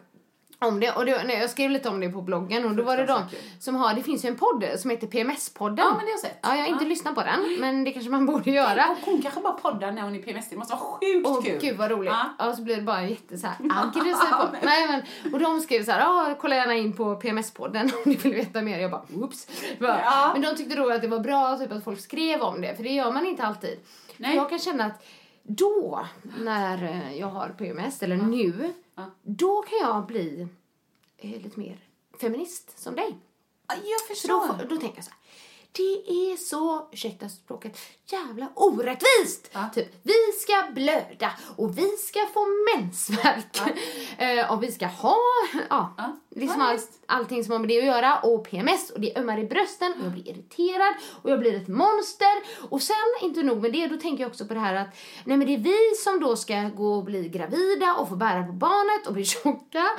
om 0.61 0.81
det. 0.81 0.90
Och 0.92 1.07
det, 1.07 1.23
nej, 1.25 1.38
jag 1.40 1.51
skrev 1.51 1.70
lite 1.70 1.88
om 1.88 2.01
det 2.01 2.09
på 2.09 2.23
bloggen 2.23 2.64
och 2.64 2.75
då 2.77 2.83
var 2.83 2.96
det 2.96 3.07
de 3.07 3.23
som 3.61 3.75
har, 3.75 3.94
det 3.94 4.03
finns 4.03 4.25
ju 4.25 4.29
en 4.29 4.37
podd 4.37 4.64
som 4.79 4.90
heter 4.90 5.07
PMS-podden. 5.07 5.79
Ja, 5.79 5.88
men 5.90 5.99
det 5.99 6.05
har 6.05 6.11
jag 6.11 6.18
sett. 6.20 6.38
Ja, 6.42 6.57
jag 6.57 6.62
har 6.62 6.68
inte 6.68 6.85
Ja. 6.85 6.88
lyssnat 6.88 7.14
på 7.14 7.23
den, 7.23 7.57
men 7.61 7.85
det 7.85 7.90
kanske 7.92 8.11
man 8.11 8.27
borde 8.27 8.51
göra. 8.51 8.85
Och 8.90 8.96
hon 9.05 9.23
kanske 9.23 9.40
bara 9.40 9.53
poddar 9.53 9.92
när 9.92 10.03
hon 10.03 10.14
är 10.14 10.23
PMS. 10.23 10.51
Det 10.51 10.57
måste 10.57 10.75
vara 10.75 10.83
sjukt 10.85 11.27
Åh 11.29 11.42
kul. 11.44 11.59
gud 11.61 11.77
vad 11.77 11.90
roligt. 11.90 12.12
Ja. 12.12 12.46
Ja. 12.46 12.53
så 12.57 12.62
blir 12.62 12.77
det 12.77 12.83
bara 12.83 13.07
jätte 13.07 13.38
så 13.38 13.46
här 13.46 13.57
Ja. 14.31 14.49
Nej, 14.62 14.88
men, 14.88 15.33
och 15.33 15.40
de 15.40 15.61
skrev 15.61 15.85
så 15.85 15.90
här, 15.90 16.01
ah, 16.07 16.35
kolla 16.40 16.57
gärna 16.57 16.75
in 16.75 16.92
på 16.92 17.14
PMS-podden 17.20 17.83
om 17.94 18.01
ni 18.05 18.14
vill 18.16 18.35
veta 18.35 18.61
mer. 18.62 18.79
Jag 18.79 18.90
bara, 18.90 19.03
oops. 19.14 19.46
Bara, 19.81 20.01
Ja. 20.01 20.31
Men 20.33 20.42
de 20.42 20.57
tyckte 20.57 20.77
då 20.77 20.90
att 20.92 21.03
det 21.03 21.09
var 21.09 21.18
bra 21.20 21.59
typ, 21.59 21.73
att 21.73 21.85
folk 21.85 22.01
skrev 22.01 22.40
om 22.42 22.61
det, 22.61 22.77
för 22.77 22.83
det 22.83 22.90
gör 22.90 23.12
man 23.12 23.27
inte 23.27 23.42
alltid. 23.42 23.79
Nej. 24.16 24.37
Jag 24.37 24.51
kan 24.51 24.59
känna 24.59 24.85
att 24.85 25.05
då, 25.42 26.07
när 26.39 26.82
eh, 26.85 27.16
jag 27.18 27.26
har 27.26 27.49
PMS, 27.49 28.03
eller 28.03 28.16
nu, 28.16 28.72
Ja. 29.01 29.11
då 29.22 29.62
kan 29.62 29.78
jag 29.78 30.07
bli 30.07 30.48
eh, 31.16 31.42
lite 31.42 31.59
mer 31.61 31.78
feminist 32.20 32.78
som 32.78 32.94
dig. 32.94 33.18
Ja, 33.68 33.74
Jag 33.74 34.01
då, 34.09 34.14
förstår. 34.14 34.46
får- 34.46 34.64
då 34.68 34.76
tänker 34.76 34.96
jag 34.98 35.05
så 35.05 35.11
här. 35.11 35.20
Det 35.72 36.11
är 36.32 36.36
så, 36.36 36.88
ursäkta 36.92 37.28
språket, 37.28 37.78
jävla 38.07 38.48
orättvist! 38.55 39.51
Ja. 39.53 39.70
Typ, 39.74 39.88
vi 40.03 40.32
ska 40.40 40.70
blöda 40.74 41.32
och 41.57 41.78
vi 41.78 41.88
ska 41.96 42.26
få 42.34 42.46
mensvärk. 42.76 43.61
Eh, 44.18 44.53
och 44.53 44.62
vi 44.62 44.72
ska 44.72 44.86
ha, 44.86 45.16
ja. 45.70 45.94
Liksom 46.37 46.61
Ja, 46.61 46.66
allt, 46.66 46.89
allting 47.07 47.45
som 47.45 47.53
har 47.53 47.59
med 47.59 47.68
det 47.68 47.78
att 47.78 47.85
göra 47.85 48.18
och 48.18 48.51
PMS 48.51 48.91
och 48.91 49.01
det 49.01 49.16
ömmar 49.16 49.39
i 49.39 49.45
brösten 49.45 49.93
och 49.93 50.05
jag 50.05 50.12
blir 50.12 50.28
irriterad 50.28 50.95
och 51.22 51.31
jag 51.31 51.39
blir 51.39 51.57
ett 51.57 51.68
monster. 51.68 52.37
Och 52.70 52.83
sen, 52.83 52.97
inte 53.22 53.43
nog 53.43 53.62
med 53.62 53.72
det, 53.72 53.87
då 53.87 53.97
tänker 53.97 54.22
jag 54.22 54.31
också 54.31 54.47
på 54.47 54.55
det 54.55 54.61
här 54.61 54.74
att 54.74 54.89
nej 55.24 55.37
men 55.37 55.47
det 55.47 55.55
är 55.55 55.59
vi 55.59 55.97
som 56.05 56.20
då 56.20 56.37
ska 56.37 56.55
gå 56.55 56.95
och 56.95 57.05
bli 57.05 57.28
gravida 57.28 57.95
och 57.95 58.09
få 58.09 58.16
bära 58.16 58.43
på 58.43 58.53
barnet 58.53 59.07
och 59.07 59.12
bli 59.12 59.24
tjocka 59.24 59.91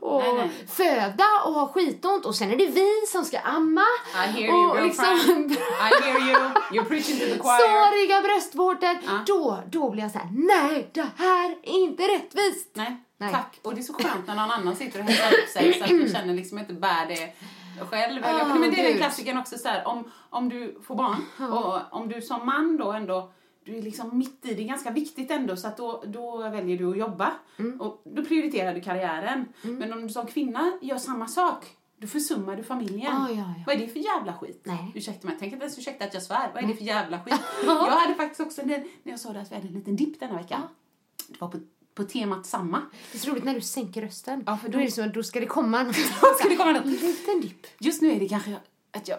och 0.00 0.22
Nej, 0.22 0.34
nej. 0.34 0.50
föda 0.68 1.24
och 1.46 1.52
ha 1.52 1.68
skitont 1.68 2.26
och 2.26 2.34
sen 2.34 2.50
är 2.50 2.56
det 2.56 2.66
vi 2.66 3.06
som 3.06 3.24
ska 3.24 3.38
amma. 3.38 3.86
I 4.14 4.16
hear 4.16 4.48
you, 4.48 4.70
och 4.70 4.78
girlfriend. 4.78 5.52
I 5.52 5.56
hear 6.04 6.28
you. 6.28 6.38
You're 6.72 6.84
preaching 6.88 7.18
to 7.18 7.24
the 7.24 7.38
choir. 7.38 7.58
Såriga 7.58 8.22
bröstvårtor. 8.22 9.24
Då, 9.26 9.58
då 9.70 9.90
blir 9.90 10.02
jag 10.02 10.12
så 10.12 10.18
här: 10.18 10.28
nej 10.32 10.90
det 10.94 11.06
här 11.16 11.50
är 11.50 11.78
inte 11.82 12.02
rättvist. 12.02 12.70
Nej, 12.74 12.96
Nej. 13.18 13.32
tack. 13.32 13.60
Och 13.62 13.74
det 13.74 13.80
är 13.80 13.82
så 13.82 13.92
skönt 13.92 14.26
när 14.26 14.34
någon 14.34 14.50
annan 14.50 14.76
sitter 14.76 15.00
och 15.00 15.06
hetsar 15.06 15.28
upp 15.28 15.48
sig 15.48 15.72
så 15.72 15.84
att 15.84 15.90
du 15.90 16.08
känner 16.08 16.34
liksom 16.34 16.58
inte 16.58 16.72
bär 16.72 17.06
det 17.06 17.32
själv. 17.84 18.22
Ah, 18.24 18.54
men 18.54 18.70
det 18.70 18.80
är 18.80 18.88
den 18.88 18.98
klassiken 18.98 19.38
också 19.38 19.58
så 19.58 19.68
här, 19.68 19.86
om, 19.86 20.10
om 20.30 20.48
du 20.48 20.78
får 20.82 20.94
barn 20.94 21.24
och 21.52 21.98
om 22.00 22.08
du 22.08 22.22
som 22.22 22.46
man 22.46 22.76
då 22.76 22.92
ändå 22.92 23.32
du 23.64 23.78
är 23.78 23.82
liksom 23.82 24.18
mitt 24.18 24.46
i 24.46 24.54
det, 24.54 24.62
är 24.62 24.66
ganska 24.68 24.90
viktigt 24.90 25.30
ändå 25.30 25.56
så 25.56 25.68
att 25.68 25.76
då, 25.76 26.04
då 26.06 26.38
väljer 26.38 26.78
du 26.78 26.90
att 26.90 26.98
jobba 26.98 27.32
Mm. 27.56 27.80
och 27.80 28.02
då 28.04 28.24
prioriterar 28.24 28.74
du 28.74 28.80
karriären. 28.80 29.44
Men 29.62 29.92
om 29.92 30.02
du 30.02 30.08
som 30.08 30.26
kvinna 30.26 30.78
gör 30.82 30.98
samma 30.98 31.26
sak 31.26 31.64
då 31.96 32.06
försummar 32.06 32.56
du 32.56 32.62
familjen. 32.62 33.12
Ah, 33.12 33.28
ja, 33.28 33.34
ja. 33.36 33.54
Vad 33.66 33.74
är 33.74 33.78
det 33.78 33.88
för 33.88 34.00
jävla 34.00 34.34
skit? 34.38 34.62
Nej. 34.64 34.92
Ursäkta 34.94 35.26
mig, 35.26 35.36
tänk 35.38 35.52
inte 35.52 35.64
ens 35.64 35.78
ursäkta 35.78 36.04
att 36.04 36.14
jag 36.14 36.22
svär. 36.22 36.50
Vad 36.54 36.64
är 36.64 36.68
det 36.68 36.74
för 36.74 36.84
jävla 36.84 37.20
skit? 37.20 37.40
jag 37.64 37.90
hade 37.90 38.14
faktiskt 38.14 38.40
också, 38.40 38.62
när, 38.64 38.78
när 38.78 39.12
jag 39.12 39.20
sa 39.20 39.32
det 39.32 39.40
att 39.40 39.50
vi 39.50 39.54
hade 39.54 39.68
en 39.68 39.74
liten 39.74 39.96
dipp 39.96 40.20
denna 40.20 40.36
vecka. 40.36 40.62
Det 41.28 41.40
var 41.40 41.48
på, 41.48 41.58
på 41.98 42.04
temat 42.04 42.46
samma. 42.46 42.82
Det 43.12 43.18
är 43.18 43.20
så 43.20 43.30
roligt 43.30 43.44
när 43.44 43.54
du 43.54 43.60
sänker 43.60 44.02
rösten. 44.02 44.42
Ja, 44.46 44.56
för 44.56 44.68
då, 44.68 44.72
då- 44.72 44.78
är 44.80 44.84
det 44.84 44.90
som 44.90 45.04
att 45.04 45.14
då 45.14 45.22
ska 45.22 45.40
det 45.40 45.46
komma 45.46 45.82
något. 45.82 45.96
ska 46.38 46.48
det 46.48 46.56
komma 46.56 46.72
något. 46.72 46.84
En 46.84 46.90
liten 46.92 47.40
dipp. 47.40 47.66
Just 47.78 48.02
nu 48.02 48.12
är 48.12 48.20
det 48.20 48.28
kanske 48.28 48.56
att 48.92 49.08
jag 49.08 49.18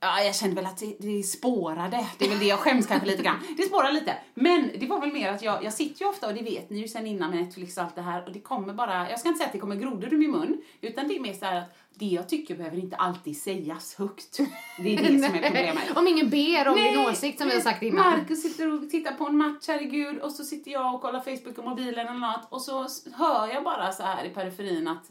Ja, 0.00 0.22
jag 0.22 0.36
kände 0.36 0.56
väl 0.56 0.66
att 0.66 0.78
det, 0.78 0.96
det 0.98 1.22
spårade. 1.22 2.06
Det 2.18 2.24
är 2.24 2.28
väl 2.28 2.38
det 2.38 2.44
jag 2.44 2.58
skäms 2.58 2.86
kanske 2.86 3.06
lite 3.06 3.22
grann. 3.22 3.40
Det 3.56 3.62
spårar 3.62 3.92
lite. 3.92 4.16
Men 4.34 4.70
det 4.80 4.86
var 4.86 5.00
väl 5.00 5.12
mer 5.12 5.32
att 5.32 5.42
jag, 5.42 5.64
jag 5.64 5.72
sitter 5.72 6.04
ju 6.04 6.08
ofta, 6.10 6.26
och 6.26 6.34
det 6.34 6.42
vet 6.42 6.70
ni 6.70 6.78
ju 6.78 6.88
sen 6.88 7.06
innan 7.06 7.30
med 7.30 7.44
Netflix 7.44 7.76
och 7.76 7.84
allt 7.84 7.94
det 7.94 8.02
här, 8.02 8.24
och 8.24 8.32
det 8.32 8.40
kommer 8.40 8.74
bara, 8.74 9.10
jag 9.10 9.20
ska 9.20 9.28
inte 9.28 9.38
säga 9.38 9.46
att 9.46 9.52
det 9.52 9.58
kommer 9.58 9.76
grodor 9.76 10.14
ur 10.14 10.18
min 10.18 10.30
mun, 10.30 10.62
utan 10.80 11.08
det 11.08 11.16
är 11.16 11.20
mer 11.20 11.32
så 11.32 11.44
här 11.44 11.60
att 11.60 11.76
det 11.94 12.06
jag 12.06 12.28
tycker 12.28 12.56
behöver 12.56 12.78
inte 12.78 12.96
alltid 12.96 13.42
sägas 13.42 13.94
högt. 13.94 14.38
Det 14.82 14.94
är 14.94 15.02
det 15.02 15.06
som 15.06 15.34
är 15.34 15.42
problemet. 15.42 15.96
Om 15.96 16.08
ingen 16.08 16.30
ber 16.30 16.68
om 16.68 16.76
din 16.76 16.98
åsikt 16.98 17.38
som 17.38 17.48
vi 17.48 17.54
har 17.54 17.60
sagt 17.60 17.82
innan. 17.82 18.10
Marcus 18.10 18.42
sitter 18.42 18.72
och 18.72 18.90
tittar 18.90 19.12
på 19.12 19.26
en 19.26 19.36
match, 19.36 19.64
herregud, 19.68 20.18
och 20.18 20.32
så 20.32 20.44
sitter 20.44 20.70
jag 20.70 20.94
och 20.94 21.02
kollar 21.02 21.20
Facebook 21.20 21.58
och 21.58 21.64
mobilen 21.64 22.06
eller 22.06 22.18
något, 22.18 22.46
och 22.48 22.62
så 22.62 22.86
hör 23.14 23.48
jag 23.48 23.64
bara 23.64 23.92
så 23.92 24.02
här 24.02 24.24
i 24.24 24.30
periferin 24.30 24.88
att 24.88 25.10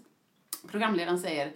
programledaren 0.68 1.20
säger 1.20 1.52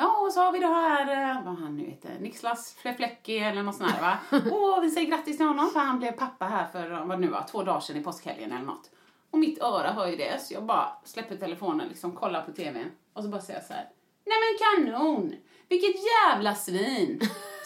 Ja, 0.00 0.18
och 0.26 0.32
så 0.32 0.40
har 0.40 0.52
vi 0.52 0.58
det 0.58 0.66
här, 0.66 1.36
eh, 1.36 1.44
vad 1.44 1.58
han 1.58 1.76
nu 1.76 1.84
heter, 1.84 2.18
Niklas 2.20 2.74
Fleflecki 2.74 3.38
eller 3.38 3.62
något 3.62 3.76
sånt 3.76 3.90
här 3.90 4.00
va. 4.00 4.18
Och 4.56 4.84
vi 4.84 4.90
säger 4.90 5.10
grattis 5.10 5.36
till 5.36 5.46
honom 5.46 5.70
för 5.70 5.80
han 5.80 5.98
blev 5.98 6.12
pappa 6.12 6.44
här 6.44 6.66
för, 6.66 6.90
vad 6.90 7.10
det 7.10 7.16
nu 7.16 7.28
var, 7.28 7.44
två 7.50 7.62
dagar 7.62 7.80
sedan 7.80 7.96
i 7.96 8.00
påskhelgen 8.02 8.52
eller 8.52 8.64
något. 8.64 8.90
Och 9.30 9.38
mitt 9.38 9.62
öra 9.62 9.92
hör 9.92 10.06
ju 10.06 10.16
det, 10.16 10.42
så 10.42 10.54
jag 10.54 10.64
bara 10.64 10.88
släpper 11.04 11.36
telefonen, 11.36 11.88
liksom 11.88 12.12
kollar 12.12 12.42
på 12.42 12.52
tvn 12.52 12.90
och 13.12 13.22
så 13.22 13.28
bara 13.28 13.40
säger 13.40 13.58
jag 13.58 13.66
så 13.66 13.72
här. 13.72 13.88
Nej 14.26 14.36
men 14.44 14.86
kanon! 14.86 15.34
Vilket 15.68 15.94
jävla 16.04 16.54
svin! 16.54 17.20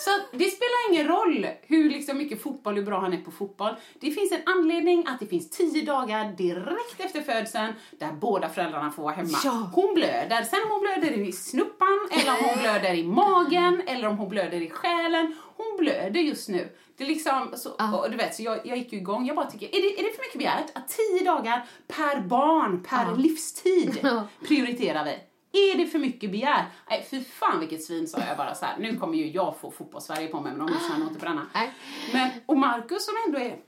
Så 0.05 0.11
det 0.33 0.45
spelar 0.45 0.91
ingen 0.91 1.09
roll 1.09 1.47
hur 1.63 1.91
liksom 1.91 2.19
mycket 2.19 2.43
fotboll, 2.43 2.75
hur 2.75 2.83
bra 2.83 3.01
han 3.01 3.13
är 3.13 3.21
på 3.21 3.31
fotboll. 3.31 3.75
Det 4.01 4.11
finns 4.11 4.33
en 4.33 4.41
anledning 4.47 5.05
att 5.07 5.21
det 5.21 5.27
finns 5.27 5.51
tio 5.51 5.85
dagar 5.85 6.33
direkt 6.33 7.01
efter 7.01 7.21
födseln 7.23 7.73
där 7.91 8.13
båda 8.13 8.49
föräldrarna 8.49 8.91
får 8.91 9.03
vara 9.03 9.15
hemma. 9.15 9.39
Ja. 9.45 9.71
Hon 9.75 9.95
blöder. 9.95 10.43
Sen 10.43 10.59
om 10.65 10.71
hon 10.71 10.81
blöder 10.81 11.19
i 11.19 11.33
snuppan, 11.33 12.09
eller 12.11 12.31
om 12.31 12.45
hon 12.45 12.59
blöder 12.59 12.95
i 12.95 13.03
magen, 13.03 13.83
eller 13.87 14.09
om 14.09 14.19
hon 14.19 14.29
blöder 14.29 14.61
i 14.61 14.71
själen. 14.71 15.35
Hon 15.57 15.77
blöder 15.79 16.21
just 16.21 16.49
nu. 16.49 16.69
Det 16.97 17.05
är 17.05 17.09
liksom, 17.09 17.55
så, 17.57 17.71
och 17.71 18.11
du 18.11 18.17
vet, 18.17 18.35
så 18.35 18.43
jag, 18.43 18.67
jag 18.67 18.79
gick 18.79 18.93
ju 18.93 18.99
igång. 18.99 19.27
Jag 19.27 19.37
bara 19.37 19.51
tycker, 19.51 19.67
är 19.67 19.83
det, 19.83 20.01
är 20.01 20.05
det 20.05 20.17
för 20.17 20.23
mycket 20.23 20.39
begärt 20.39 20.71
att 20.75 20.89
tio 20.89 21.25
dagar 21.25 21.67
per 21.89 22.21
barn, 22.21 22.83
per 22.83 23.17
livstid 23.17 24.09
prioriterar 24.49 25.05
vi? 25.05 25.19
Är 25.53 25.79
det 25.79 25.87
för 25.87 25.99
mycket 25.99 26.31
begär? 26.31 26.67
Nej, 26.91 27.07
fy 27.11 27.25
fan 27.25 27.61
vilket 27.61 27.85
svin 27.85 28.09
sa 28.09 28.19
jag 28.29 28.37
bara 28.37 28.55
så 28.55 28.65
här. 28.65 28.79
Nu 28.79 28.97
kommer 28.97 29.19
ju 29.19 29.31
jag 29.31 29.57
få 29.57 29.71
fotbollssverige 29.71 30.29
på 30.29 30.41
mig, 30.41 30.53
men 30.53 30.67
de 30.67 30.73
lyssnar 30.73 30.99
nog 30.99 31.09
inte 31.09 31.21
på 31.21 31.27
denna. 31.27 31.47
Nej. 31.55 31.73
Men, 32.13 32.31
och 32.47 32.59
Markus 32.59 33.05
som 33.05 33.15
ändå 33.27 33.39
är 33.39 33.59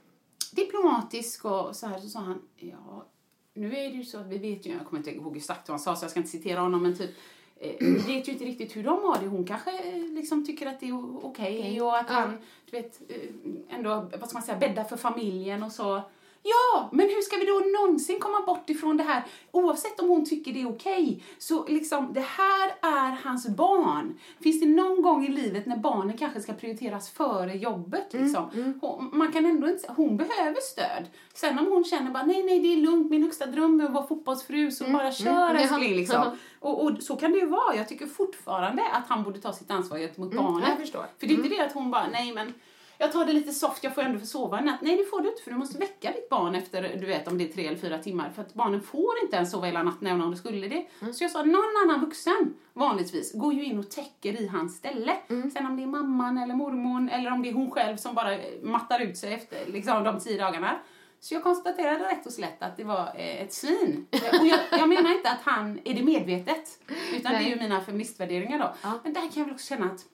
diplomatisk 0.51 1.45
och 1.45 1.75
så 1.75 1.87
här, 1.87 1.99
så 1.99 2.09
sa 2.09 2.19
han, 2.19 2.41
ja, 2.55 3.07
nu 3.53 3.67
är 3.67 3.89
det 3.89 3.95
ju 3.95 4.03
så 4.03 4.19
att 4.19 4.27
vi 4.27 4.37
vet 4.37 4.65
ju, 4.65 4.71
jag 4.71 4.85
kommer 4.85 4.99
inte 4.99 5.15
ihåg 5.15 5.37
exakt 5.37 5.69
vad 5.69 5.73
han 5.73 5.79
sa 5.79 5.95
så 5.95 6.03
jag 6.03 6.11
ska 6.11 6.19
inte 6.19 6.29
citera 6.29 6.59
honom, 6.59 6.83
men 6.83 6.97
typ 6.97 7.11
eh, 7.59 7.75
vi 7.79 8.15
vet 8.15 8.27
ju 8.27 8.31
inte 8.31 8.45
riktigt 8.45 8.75
hur 8.75 8.83
de 8.83 9.03
har 9.03 9.19
det. 9.19 9.27
Hon 9.27 9.45
kanske 9.45 9.71
eh, 9.71 10.13
liksom 10.13 10.45
tycker 10.45 10.67
att 10.67 10.79
det 10.79 10.87
är 10.87 11.25
okej 11.25 11.81
och 11.81 11.97
att 11.97 12.09
han, 12.09 12.37
du 12.71 12.77
vet, 12.77 13.01
eh, 13.09 13.75
ändå, 13.75 14.09
vad 14.19 14.29
ska 14.29 14.37
man 14.37 14.43
säga, 14.43 14.57
bäddar 14.57 14.83
för 14.83 14.97
familjen 14.97 15.63
och 15.63 15.71
så. 15.71 16.01
Ja, 16.47 16.89
men 16.91 17.05
hur 17.09 17.21
ska 17.21 17.37
vi 17.37 17.45
då 17.45 17.79
någonsin 17.79 18.19
komma 18.19 18.41
bort 18.41 18.69
ifrån 18.69 18.97
det 18.97 19.03
här? 19.03 19.23
Oavsett 19.51 19.99
om 19.99 20.09
hon 20.09 20.25
tycker 20.25 20.53
det 20.53 20.61
är 20.61 20.69
okej, 20.69 21.23
så 21.37 21.65
liksom, 21.67 22.13
det 22.13 22.25
här 22.37 22.69
är 22.81 23.17
hans 23.23 23.47
barn. 23.47 24.19
Finns 24.39 24.59
det 24.59 24.67
någon 24.67 25.01
gång 25.01 25.25
i 25.25 25.29
livet 25.29 25.65
när 25.65 25.77
barnen 25.77 26.17
kanske 26.17 26.41
ska 26.41 26.53
prioriteras 26.53 27.09
före 27.09 27.53
jobbet? 27.53 28.13
Liksom? 28.13 28.75
Hon, 28.81 29.09
man 29.13 29.31
kan 29.31 29.45
ändå 29.45 29.67
inte, 29.69 29.93
hon 29.95 30.17
behöver 30.17 30.61
stöd. 30.61 31.05
Sen 31.33 31.59
om 31.59 31.65
hon 31.65 31.83
känner 31.83 32.11
bara, 32.11 32.23
nej, 32.25 32.43
nej, 32.43 32.59
det 32.59 32.73
är 32.73 32.77
lugnt, 32.77 33.09
min 33.11 33.23
högsta 33.23 33.45
dröm 33.45 33.81
är 33.81 33.85
att 33.85 33.93
vara 33.93 34.07
fotbollsfru, 34.07 34.71
så 34.71 34.83
bara 34.83 35.11
kör 35.11 35.55
älskling. 35.55 35.89
Ja. 35.91 35.95
Liksom. 35.97 36.37
Och, 36.59 36.83
och 36.83 37.03
så 37.03 37.15
kan 37.15 37.31
det 37.31 37.37
ju 37.37 37.45
vara. 37.45 37.75
Jag 37.75 37.87
tycker 37.89 38.05
fortfarande 38.07 38.83
att 38.91 39.07
han 39.07 39.23
borde 39.23 39.39
ta 39.39 39.53
sitt 39.53 39.71
ansvar 39.71 39.97
gentemot 39.97 40.33
barnet. 40.33 40.69
jag 40.69 40.77
förstår. 40.77 41.05
För 41.19 41.27
det 41.27 41.33
är 41.33 41.35
inte 41.35 41.49
det 41.49 41.59
att 41.65 41.73
hon 41.73 41.91
bara, 41.91 42.07
nej 42.07 42.33
men 42.33 42.53
jag 42.97 43.11
tar 43.11 43.25
det 43.25 43.33
lite 43.33 43.51
soft, 43.51 43.83
jag 43.83 43.95
får 43.95 44.01
ändå 44.01 44.19
få 44.19 44.25
sova 44.25 44.59
en 44.59 44.65
natt. 44.65 44.81
Nej, 44.81 44.97
det 44.97 45.05
får 45.05 45.21
du 45.21 45.29
inte 45.29 45.41
för 45.43 45.51
du 45.51 45.57
måste 45.57 45.77
väcka 45.77 46.11
ditt 46.11 46.29
barn 46.29 46.55
efter, 46.55 46.97
du 46.99 47.05
vet 47.05 47.27
om 47.27 47.37
det 47.37 47.43
är 47.43 47.53
tre 47.53 47.67
eller 47.67 47.77
fyra 47.77 47.97
timmar. 47.97 48.29
För 48.29 48.41
att 48.41 48.53
barnen 48.53 48.81
får 48.81 49.13
inte 49.23 49.35
ens 49.35 49.51
sova 49.51 49.65
hela 49.65 49.83
natten 49.83 50.07
även 50.07 50.21
om 50.21 50.31
de 50.31 50.37
skulle 50.37 50.67
det. 50.67 50.85
Så 51.13 51.23
jag 51.23 51.31
sa, 51.31 51.43
någon 51.43 51.73
annan 51.83 52.01
vuxen 52.01 52.53
vanligtvis 52.73 53.33
går 53.33 53.53
ju 53.53 53.63
in 53.65 53.79
och 53.79 53.89
täcker 53.91 54.41
i 54.41 54.47
hans 54.47 54.77
ställe. 54.77 55.17
Sen 55.27 55.65
om 55.65 55.77
det 55.77 55.83
är 55.83 55.87
mamman 55.87 56.37
eller 56.37 56.55
mormon 56.55 57.09
eller 57.09 57.31
om 57.31 57.41
det 57.41 57.49
är 57.49 57.53
hon 57.53 57.71
själv 57.71 57.97
som 57.97 58.15
bara 58.15 58.33
eh, 58.33 58.61
mattar 58.61 58.99
ut 58.99 59.17
sig 59.17 59.33
efter 59.33 59.65
liksom, 59.71 60.03
de 60.03 60.19
tio 60.19 60.37
dagarna. 60.37 60.79
Så 61.19 61.33
jag 61.33 61.43
konstaterade 61.43 62.03
rätt 62.03 62.25
och 62.25 62.31
slätt 62.31 62.63
att 62.63 62.77
det 62.77 62.83
var 62.83 63.11
eh, 63.15 63.41
ett 63.41 63.53
svin. 63.53 64.05
Och 64.11 64.47
jag, 64.47 64.59
jag 64.71 64.89
menar 64.89 65.15
inte 65.15 65.29
att 65.29 65.41
han 65.41 65.79
är 65.85 65.93
det 65.93 66.03
medvetet, 66.03 66.79
utan 67.15 67.31
det 67.31 67.37
är 67.37 67.49
ju 67.49 67.55
mina 67.55 67.81
feministvärderingar 67.81 68.59
då. 68.59 68.89
Men 69.03 69.13
där 69.13 69.21
kan 69.21 69.31
jag 69.33 69.45
väl 69.45 69.53
också 69.53 69.67
känna 69.67 69.85
att, 69.85 70.05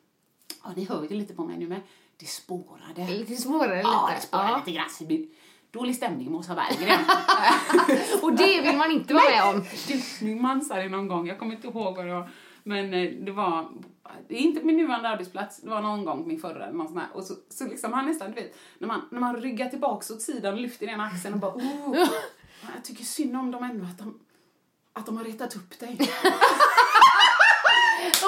ja 0.64 0.70
ni 0.76 0.86
hör 0.86 1.04
ju 1.04 1.10
lite 1.10 1.34
på 1.34 1.44
mig 1.44 1.58
nu 1.58 1.68
men 1.68 1.82
det 2.22 2.28
spårade. 2.28 3.08
Lite 3.08 3.36
svårare 3.36 3.82
Ja, 3.82 4.08
lite. 4.08 4.20
det 4.22 4.28
spårade 4.28 4.50
Ja. 4.50 4.58
lite 4.58 4.72
grann. 4.72 4.88
Det 5.00 5.06
blir 5.06 5.28
Dålig 5.72 5.96
stämning 5.96 6.32
med 6.32 6.40
Åsa 6.40 6.56
Berggren. 6.56 7.00
Och 8.22 8.34
det 8.36 8.62
vill 8.62 8.78
man 8.78 8.92
inte 8.92 9.14
vara 9.14 9.24
med 9.24 9.56
om. 9.56 9.64
Disneyman 9.88 10.62
sa 10.62 10.76
det 10.76 10.90
någon 10.90 11.08
gång, 11.08 11.28
jag 11.28 11.40
kommer 11.40 11.56
inte 11.56 11.68
ihåg 11.68 11.96
vad 11.96 12.06
det 12.06 12.14
var. 12.14 12.30
Men 12.64 12.94
eh, 12.94 13.12
det 13.12 13.32
var, 13.32 13.72
det 14.28 14.36
är 14.36 14.40
inte 14.40 14.60
på 14.60 14.66
min 14.66 14.78
nuvarande 14.78 15.10
arbetsplats, 15.10 15.62
det 15.62 15.70
var 15.70 15.82
någon 15.82 16.06
gång 16.06 16.28
min 16.28 16.40
förra 16.40 16.72
någon 16.72 16.88
sån 16.88 16.98
här. 16.98 17.08
Och 17.14 17.24
så, 17.24 17.34
så 17.50 17.68
liksom 17.68 17.94
han 17.94 18.06
nästan, 18.06 18.32
du 18.32 18.36
vet, 18.42 18.56
när 18.78 18.88
man, 18.88 19.02
när 19.12 19.20
man 19.20 19.36
ryggar 19.42 19.70
tillbaks 19.70 20.12
åt 20.12 20.22
sidan 20.22 20.54
och 20.54 20.60
lyfter 20.62 20.88
ena 20.88 21.04
axeln 21.04 21.34
och 21.34 21.40
bara 21.40 21.52
oh, 21.52 21.96
jag 22.76 22.84
tycker 22.84 23.04
synd 23.04 23.38
om 23.38 23.52
dem 23.52 23.64
ändå 23.64 23.86
att 23.86 23.98
de, 23.98 24.20
att 24.94 25.06
de 25.06 25.18
har 25.18 25.24
retat 25.24 25.56
upp 25.56 25.80
dig. 25.80 25.98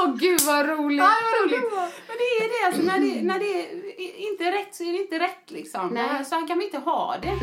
Åh 0.04 0.16
gud 0.16 0.42
vad 0.42 0.70
roligt. 0.70 1.00
Ja, 1.00 1.06
var 1.06 1.44
roligt. 1.44 1.72
Men 2.08 2.18
det 2.18 2.44
är 2.44 2.50
det, 2.50 2.68
alltså, 2.68 2.82
när, 2.82 3.00
det, 3.00 3.22
när 3.22 3.40
det 3.40 3.62
är 4.04 4.32
inte 4.32 4.52
rätt 4.52 4.76
så 4.76 4.84
är 4.84 4.92
det 4.92 4.98
inte 4.98 5.20
rätt 5.20 5.52
liksom. 5.52 5.90
Nej. 5.90 6.26
Så 6.26 6.36
här 6.36 6.48
kan 6.48 6.60
vi 6.60 6.66
inte 6.66 6.78
ha 6.78 7.16
det. 7.22 7.28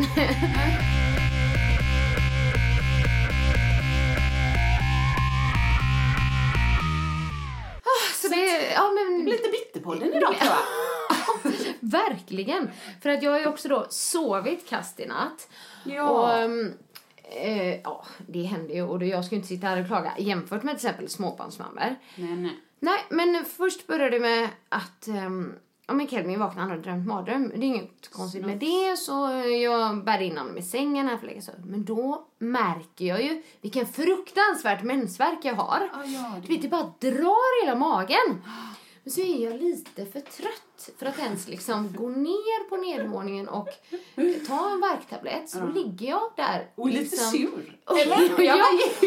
Så 8.15 8.29
det, 8.29 8.73
ja 8.73 8.93
men 8.93 9.19
Det 9.19 9.25
blir 9.25 9.33
lite 9.33 9.49
bitterpodden 9.49 10.15
idag 10.15 10.35
tror 10.39 10.51
jag. 10.51 10.59
Verkligen! 11.81 12.71
För 13.03 13.11
att 13.11 13.23
jag 13.23 13.31
har 13.31 13.39
ju 13.39 13.47
också 13.47 13.69
då 13.69 13.87
sovit 13.89 14.69
kast 14.69 15.01
i 15.01 15.07
natt. 15.07 15.49
Ja. 15.85 16.09
Och, 16.11 16.33
ehm, 16.33 16.73
eh, 17.31 17.81
ja, 17.81 18.05
det 18.27 18.43
händer 18.43 18.75
ju. 18.75 18.83
Och 18.83 19.05
jag 19.05 19.25
ska 19.25 19.37
inte 19.37 19.49
sitta 19.49 19.67
här 19.67 19.81
och 19.81 19.87
klaga 19.87 20.13
jämfört 20.19 20.63
med 20.63 20.79
till 20.79 20.89
exempel 20.89 21.09
småbarnsmammor. 21.09 21.97
Nej, 22.17 22.37
nej. 22.37 22.61
Nej, 22.81 22.99
men 23.11 23.45
först 23.45 23.87
började 23.87 24.11
det 24.11 24.21
med 24.21 24.49
att 24.69 25.09
um, 25.09 25.55
ja, 25.87 25.95
men 25.95 26.09
Kelvin 26.09 26.39
vaknade 26.39 26.61
han 26.61 26.71
hade 26.71 26.83
drömt 26.83 27.07
mardröm. 27.07 27.49
Det 27.49 27.57
är 27.57 27.63
inget 27.63 28.11
konstigt 28.11 28.47
med 28.47 28.59
det 28.59 28.97
så 28.99 29.43
jag 29.63 30.05
bär 30.05 30.21
in 30.21 30.39
honom 30.39 30.59
i 30.59 30.63
sängen 30.63 31.09
för 31.09 31.17
att 31.17 31.23
lägga 31.23 31.43
sig. 31.43 31.55
Men 31.65 31.85
då 31.85 32.27
märker 32.39 33.05
jag 33.05 33.23
ju 33.23 33.43
vilken 33.61 33.87
fruktansvärt 33.87 34.83
mensvärk 34.83 35.39
jag 35.43 35.55
har. 35.55 35.91
Ah, 35.93 36.05
ja, 36.05 36.41
Du 36.47 36.55
vet, 36.55 36.63
det 36.63 36.69
bara 36.69 36.93
drar 37.01 37.65
hela 37.65 37.79
magen. 37.79 38.43
Men 39.05 39.13
så 39.13 39.21
är 39.21 39.45
jag 39.45 39.61
lite 39.63 40.07
för 40.07 40.21
trött 40.21 40.91
för 40.99 41.07
att 41.07 41.19
ens 41.19 41.49
liksom 41.49 41.93
gå 41.97 42.09
ner 42.09 42.69
på 42.69 42.77
nedervåningen 42.77 43.49
och 43.49 43.69
ta 44.49 44.71
en 44.73 44.81
värktablett. 44.81 45.49
Så 45.51 45.59
då 45.61 45.67
ligger 45.67 46.09
jag 46.09 46.23
där. 46.37 46.67
Och 46.75 46.89
lite 46.89 47.01
liksom- 47.01 47.31
sur. 47.31 47.79
Och, 47.85 47.99
ja, 47.99 48.57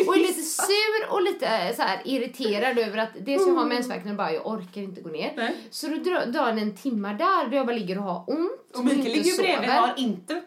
och 0.08 0.16
är 0.16 0.20
lite 0.20 0.42
sur 0.42 1.12
och 1.12 1.22
lite 1.22 1.48
eh, 1.48 1.76
så 1.76 1.82
här, 1.82 2.02
irriterad 2.06 2.80
över 2.80 2.98
att 2.98 3.10
dels 3.20 3.48
jag 3.48 3.54
har 3.56 3.66
mensvärk 3.66 4.06
och 4.06 4.16
bara 4.16 4.34
jag 4.34 4.48
orkar 4.48 4.82
inte 4.82 5.02
gå 5.02 5.10
ner. 5.10 5.34
Nej. 5.36 5.56
Så 5.70 5.88
då 5.88 5.96
drar 6.26 6.54
det 6.54 6.62
en 6.62 6.76
timma 6.76 7.14
där 7.14 7.48
då 7.48 7.56
jag 7.58 7.66
bara 7.68 7.76
ligger 7.78 7.98
och 7.98 8.04
har 8.04 8.24
ont. 8.28 8.76
Och 8.76 8.86
Mikael 8.86 9.04
ligger 9.04 9.24
ju 9.32 9.38
bredvid 9.38 9.70
har 9.70 9.94
inte. 9.98 10.34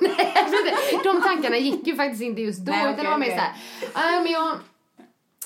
Nej, 0.00 0.34
inte. 0.92 1.08
De 1.08 1.22
tankarna 1.22 1.56
gick 1.56 1.86
ju 1.86 1.96
faktiskt 1.96 2.22
inte 2.22 2.42
just 2.42 2.60
då. 2.60 2.72
Nej, 2.72 2.92
utan 2.92 3.04
det 3.04 3.10
var 3.10 3.18
mer 3.18 3.40
"Ah, 3.92 4.20
men 4.20 4.32
jag, 4.32 4.56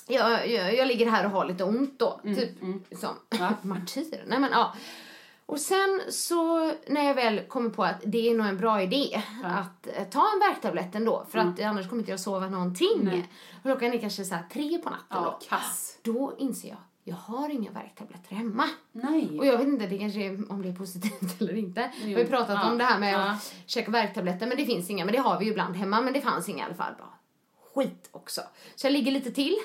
jag, 0.08 0.48
jag, 0.50 0.74
jag 0.76 0.88
ligger 0.88 1.10
här 1.10 1.24
och 1.24 1.30
har 1.30 1.44
lite 1.44 1.64
ont 1.64 1.98
då. 1.98 2.20
typ 2.24 2.50
som 2.98 3.14
martyr. 3.68 4.24
Nej 4.26 4.38
men 4.38 4.50
ja. 4.52 4.74
Och 5.46 5.60
sen 5.60 6.00
så 6.10 6.72
när 6.86 7.04
jag 7.04 7.14
väl 7.14 7.40
kommer 7.40 7.70
på 7.70 7.84
att 7.84 8.02
det 8.04 8.30
är 8.30 8.34
nog 8.34 8.46
en 8.46 8.56
bra 8.56 8.82
idé 8.82 9.22
att 9.44 9.86
eh, 9.86 10.04
ta 10.04 10.20
en 10.34 10.40
värktablett 10.40 10.94
ändå 10.94 11.26
för 11.30 11.38
att 11.38 11.60
annars 11.60 11.88
kommer 11.88 12.02
inte 12.02 12.10
jag 12.10 12.20
sova 12.20 12.48
någonting. 12.48 13.24
Och 13.56 13.62
klockan 13.62 13.92
är 13.92 13.98
kanske 13.98 14.24
så 14.24 14.34
här 14.34 14.44
tre 14.52 14.78
på 14.78 14.90
natten 14.90 15.06
Ja, 15.10 15.38
då. 15.40 15.46
kass. 15.48 15.98
Då 16.02 16.34
inser 16.38 16.68
jag, 16.68 16.78
jag 17.04 17.14
har 17.16 17.48
inga 17.48 17.70
värktabletter 17.70 18.34
hemma. 18.36 18.64
Nej. 18.92 19.38
Och 19.38 19.46
jag 19.46 19.58
vet 19.58 19.66
inte 19.68 19.86
det 19.86 19.98
kanske 19.98 20.20
är, 20.20 20.52
om 20.52 20.62
det 20.62 20.68
är 20.68 20.74
positivt 20.74 21.40
eller 21.40 21.56
inte. 21.56 21.90
Vi 22.04 22.12
har 22.12 22.20
ju 22.20 22.26
pratat 22.26 22.58
Ja. 22.62 22.70
om 22.70 22.78
det 22.78 22.84
här 22.84 22.98
med 22.98 23.14
Ja. 23.14 23.30
att 23.30 23.54
käka 23.66 23.90
värktabletter 23.90 24.46
men 24.46 24.56
det 24.56 24.64
finns 24.66 24.90
inga. 24.90 25.04
Men 25.04 25.14
det 25.14 25.20
har 25.20 25.38
vi 25.38 25.44
ju 25.44 25.50
ibland 25.50 25.76
hemma 25.76 26.00
men 26.00 26.12
det 26.12 26.20
fanns 26.20 26.48
inga 26.48 26.58
i 26.62 26.66
alla 26.66 26.74
fall. 26.74 26.92
Bara, 26.98 27.08
skit 27.78 28.08
också. 28.12 28.40
Så 28.76 28.86
jag 28.86 28.92
ligger 28.92 29.12
lite 29.12 29.30
till. 29.30 29.56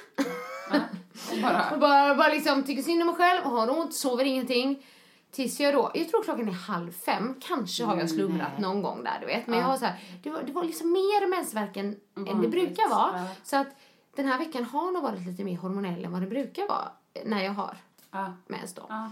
Och 1.31 1.41
bara, 1.41 1.69
och 1.73 1.79
bara, 1.79 2.15
bara 2.15 2.27
liksom 2.27 2.63
tycker 2.63 2.83
synd 2.83 3.01
om 3.01 3.07
mig 3.07 3.15
själv 3.15 3.45
och 3.45 3.51
har 3.51 3.79
ont, 3.79 3.93
sover 3.93 4.25
ingenting. 4.25 4.85
Tills 5.31 5.59
jag 5.59 5.73
då, 5.73 5.91
jag 5.93 6.09
tror 6.09 6.23
klockan 6.23 6.47
är 6.47 6.51
halv 6.51 6.91
fem, 6.91 7.35
kanske 7.41 7.83
har 7.83 7.97
jag 7.97 8.09
slumrat 8.09 8.59
någon 8.59 8.81
gång 8.81 9.03
där 9.03 9.17
du 9.19 9.25
vet. 9.25 9.47
Men 9.47 9.59
jag 9.59 9.65
har 9.65 9.77
så 9.77 9.85
här, 9.85 9.99
det 10.23 10.29
var, 10.29 10.43
det 10.43 10.51
var 10.51 10.63
liksom 10.63 10.91
mer 10.91 11.29
mensvärk 11.29 11.77
än, 11.77 11.85
än 11.85 11.99
det 12.13 12.31
Vanligt, 12.33 12.51
brukar 12.51 12.89
vara. 12.89 13.19
ja. 13.19 13.27
Så 13.43 13.57
att 13.57 13.67
den 14.15 14.27
här 14.27 14.39
veckan 14.39 14.63
har 14.63 14.91
nog 14.91 15.03
varit 15.03 15.25
lite 15.25 15.43
mer 15.43 15.57
hormonell 15.57 16.05
än 16.05 16.11
vad 16.11 16.21
det 16.21 16.27
brukar 16.27 16.67
vara 16.67 16.91
när 17.25 17.43
jag 17.43 17.51
har 17.51 17.77
ja. 18.11 18.33
mens 18.47 18.73
då. 18.73 18.85
Ja. 18.89 19.11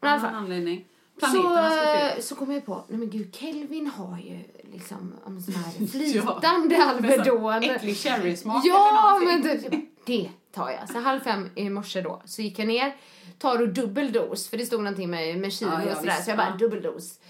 Men 0.00 0.22
någon 0.22 0.34
anledning. 0.34 0.84
Så, 1.26 1.56
eh, 1.58 2.20
så 2.20 2.34
kom 2.34 2.52
jag 2.52 2.66
på, 2.66 2.84
nej 2.88 2.98
men 2.98 3.10
gud, 3.10 3.34
Kelvin 3.34 3.86
har 3.86 4.18
ju 4.18 4.38
liksom 4.72 5.14
en 5.26 5.42
sån 5.42 5.54
här 5.54 5.86
flytande 5.86 6.84
Alvedon. 6.84 7.62
Äcklig 7.62 7.96
cherrysmak 7.96 8.64
Ja, 8.64 9.20
men 9.24 9.42
det, 9.42 9.70
det 10.06 10.30
tar 10.52 10.70
jag. 10.70 10.88
Så 10.88 11.00
halv 11.00 11.20
fem 11.20 11.50
i 11.54 11.70
morse 11.70 12.00
då, 12.00 12.22
så 12.24 12.42
gick 12.42 12.58
jag 12.58 12.68
ner, 12.68 12.96
tar 13.38 13.58
då 13.58 13.66
dubbeldos, 13.66 14.48
för 14.48 14.56
det 14.56 14.66
stod 14.66 14.80
någonting 14.80 15.10
med, 15.10 15.38
med 15.38 15.52
kilo 15.52 15.70
Ja, 15.70 15.84
ja, 15.86 15.92
och 15.92 15.98
sådär, 15.98 16.20
så 16.20 16.30
jag 16.30 16.36
bara 16.36 16.48
ja. 16.50 16.56
dubbeldos. 16.56 17.20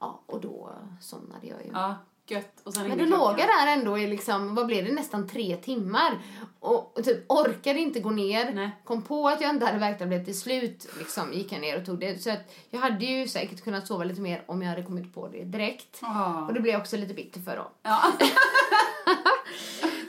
Ja, 0.00 0.22
och 0.26 0.40
då 0.40 0.72
somnade 1.00 1.46
jag 1.46 1.64
ju. 1.64 1.70
Ja, 1.72 1.96
gött. 2.30 2.60
Och 2.64 2.74
sen 2.74 2.88
Men 2.88 2.98
då 2.98 3.04
låg 3.04 3.36
där 3.36 3.66
ändå 3.66 3.98
i 3.98 4.06
liksom, 4.06 4.54
vad 4.54 4.66
blev 4.66 4.84
det, 4.84 4.92
nästan 4.92 5.28
tre 5.28 5.56
timmar. 5.56 6.18
Och, 6.60 6.98
och 6.98 7.04
typ 7.04 7.24
orkade 7.28 7.80
inte 7.80 8.00
gå 8.00 8.10
ner. 8.10 8.52
Nej. 8.54 8.70
Kom 8.84 9.02
på 9.02 9.28
att 9.28 9.40
jag 9.40 9.50
inte 9.50 9.66
hade 9.66 9.78
värktablett 9.78 10.24
till 10.24 10.38
slut. 10.38 10.88
Liksom 10.98 11.32
gick 11.32 11.52
jag 11.52 11.60
ner 11.60 11.78
och 11.80 11.86
tog 11.86 11.98
det. 11.98 12.22
Så 12.22 12.30
att 12.30 12.54
jag 12.70 12.80
hade 12.80 13.04
ju 13.04 13.28
säkert 13.28 13.64
kunnat 13.64 13.86
sova 13.86 14.04
lite 14.04 14.20
mer 14.20 14.42
om 14.46 14.62
jag 14.62 14.70
hade 14.70 14.82
kommit 14.82 15.14
på 15.14 15.28
det 15.28 15.44
direkt. 15.44 15.98
Ja. 16.00 16.46
Och 16.46 16.54
det 16.54 16.60
blev 16.60 16.72
jag 16.72 16.80
också 16.80 16.96
lite 16.96 17.14
bitter 17.14 17.40
för 17.40 17.56
då. 17.56 17.70
Ja. 17.82 18.02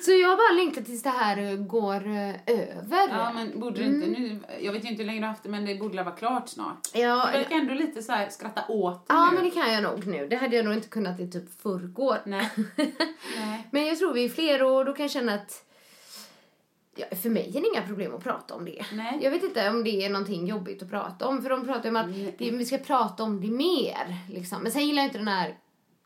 Så 0.07 0.13
jag 0.13 0.37
bara 0.37 0.55
längtar 0.55 0.81
tills 0.81 1.03
det 1.03 1.09
här 1.09 1.37
eh, 1.37 1.55
går 1.55 2.07
eh, 2.07 2.35
över. 2.47 3.09
ja, 3.09 3.31
men 3.33 3.59
borde 3.59 3.79
det 3.79 3.85
inte 3.85 4.07
nu... 4.07 4.39
Jag 4.61 4.73
vet 4.73 4.83
ju 4.85 4.89
inte 4.89 5.03
hur 5.03 5.07
länge 5.07 5.19
du 5.19 5.23
har 5.25 5.29
haft 5.29 5.43
det, 5.43 5.49
men 5.49 5.65
det 5.65 5.75
borde 5.75 6.03
vara 6.03 6.15
klart 6.15 6.49
snart. 6.49 6.87
Ja, 6.93 7.29
Du 7.31 7.37
verkar 7.37 7.55
ändå 7.55 7.73
lite 7.73 8.03
så 8.03 8.11
här 8.11 8.29
skratta 8.29 8.61
åt 8.67 9.07
det 9.07 9.13
ja, 9.13 9.25
nu. 9.29 9.35
men 9.35 9.43
det 9.43 9.51
kan 9.51 9.73
jag 9.73 9.83
nog 9.83 10.07
nu. 10.07 10.27
Det 10.27 10.35
hade 10.35 10.55
jag 10.55 10.65
nog 10.65 10.73
inte 10.73 10.87
kunnat 10.87 11.19
i 11.19 11.31
typ 11.31 11.61
förrgår. 11.61 12.17
Nej. 12.25 12.49
Nej. 13.37 13.67
Men 13.71 13.85
jag 13.85 13.97
tror 13.97 14.13
vi 14.13 14.25
är 14.25 14.29
fler 14.29 14.63
och 14.63 14.85
då 14.85 14.93
kan 14.93 15.03
jag 15.03 15.11
känna 15.11 15.33
att 15.33 15.63
ja, 16.95 17.05
för 17.21 17.29
mig 17.29 17.57
är 17.57 17.61
det 17.61 17.67
inga 17.67 17.87
problem 17.87 18.15
att 18.15 18.23
prata 18.23 18.55
om 18.55 18.65
det. 18.65 18.85
Nej. 18.93 19.19
Jag 19.21 19.31
vet 19.31 19.43
inte 19.43 19.69
om 19.69 19.83
det 19.83 20.05
är 20.05 20.09
någonting 20.09 20.47
jobbigt 20.47 20.83
att 20.83 20.89
prata 20.89 21.27
om. 21.27 21.41
För 21.41 21.49
de 21.49 21.65
pratar 21.65 21.89
om 21.89 21.95
att 21.95 22.07
det, 22.37 22.51
vi 22.51 22.65
ska 22.65 22.77
prata 22.77 23.23
om 23.23 23.41
det 23.41 23.51
mer. 23.51 24.15
Liksom. 24.29 24.63
Men 24.63 24.71
sen 24.71 24.87
gillar 24.87 25.01
jag 25.01 25.07
inte 25.07 25.17
den 25.17 25.27
här 25.27 25.57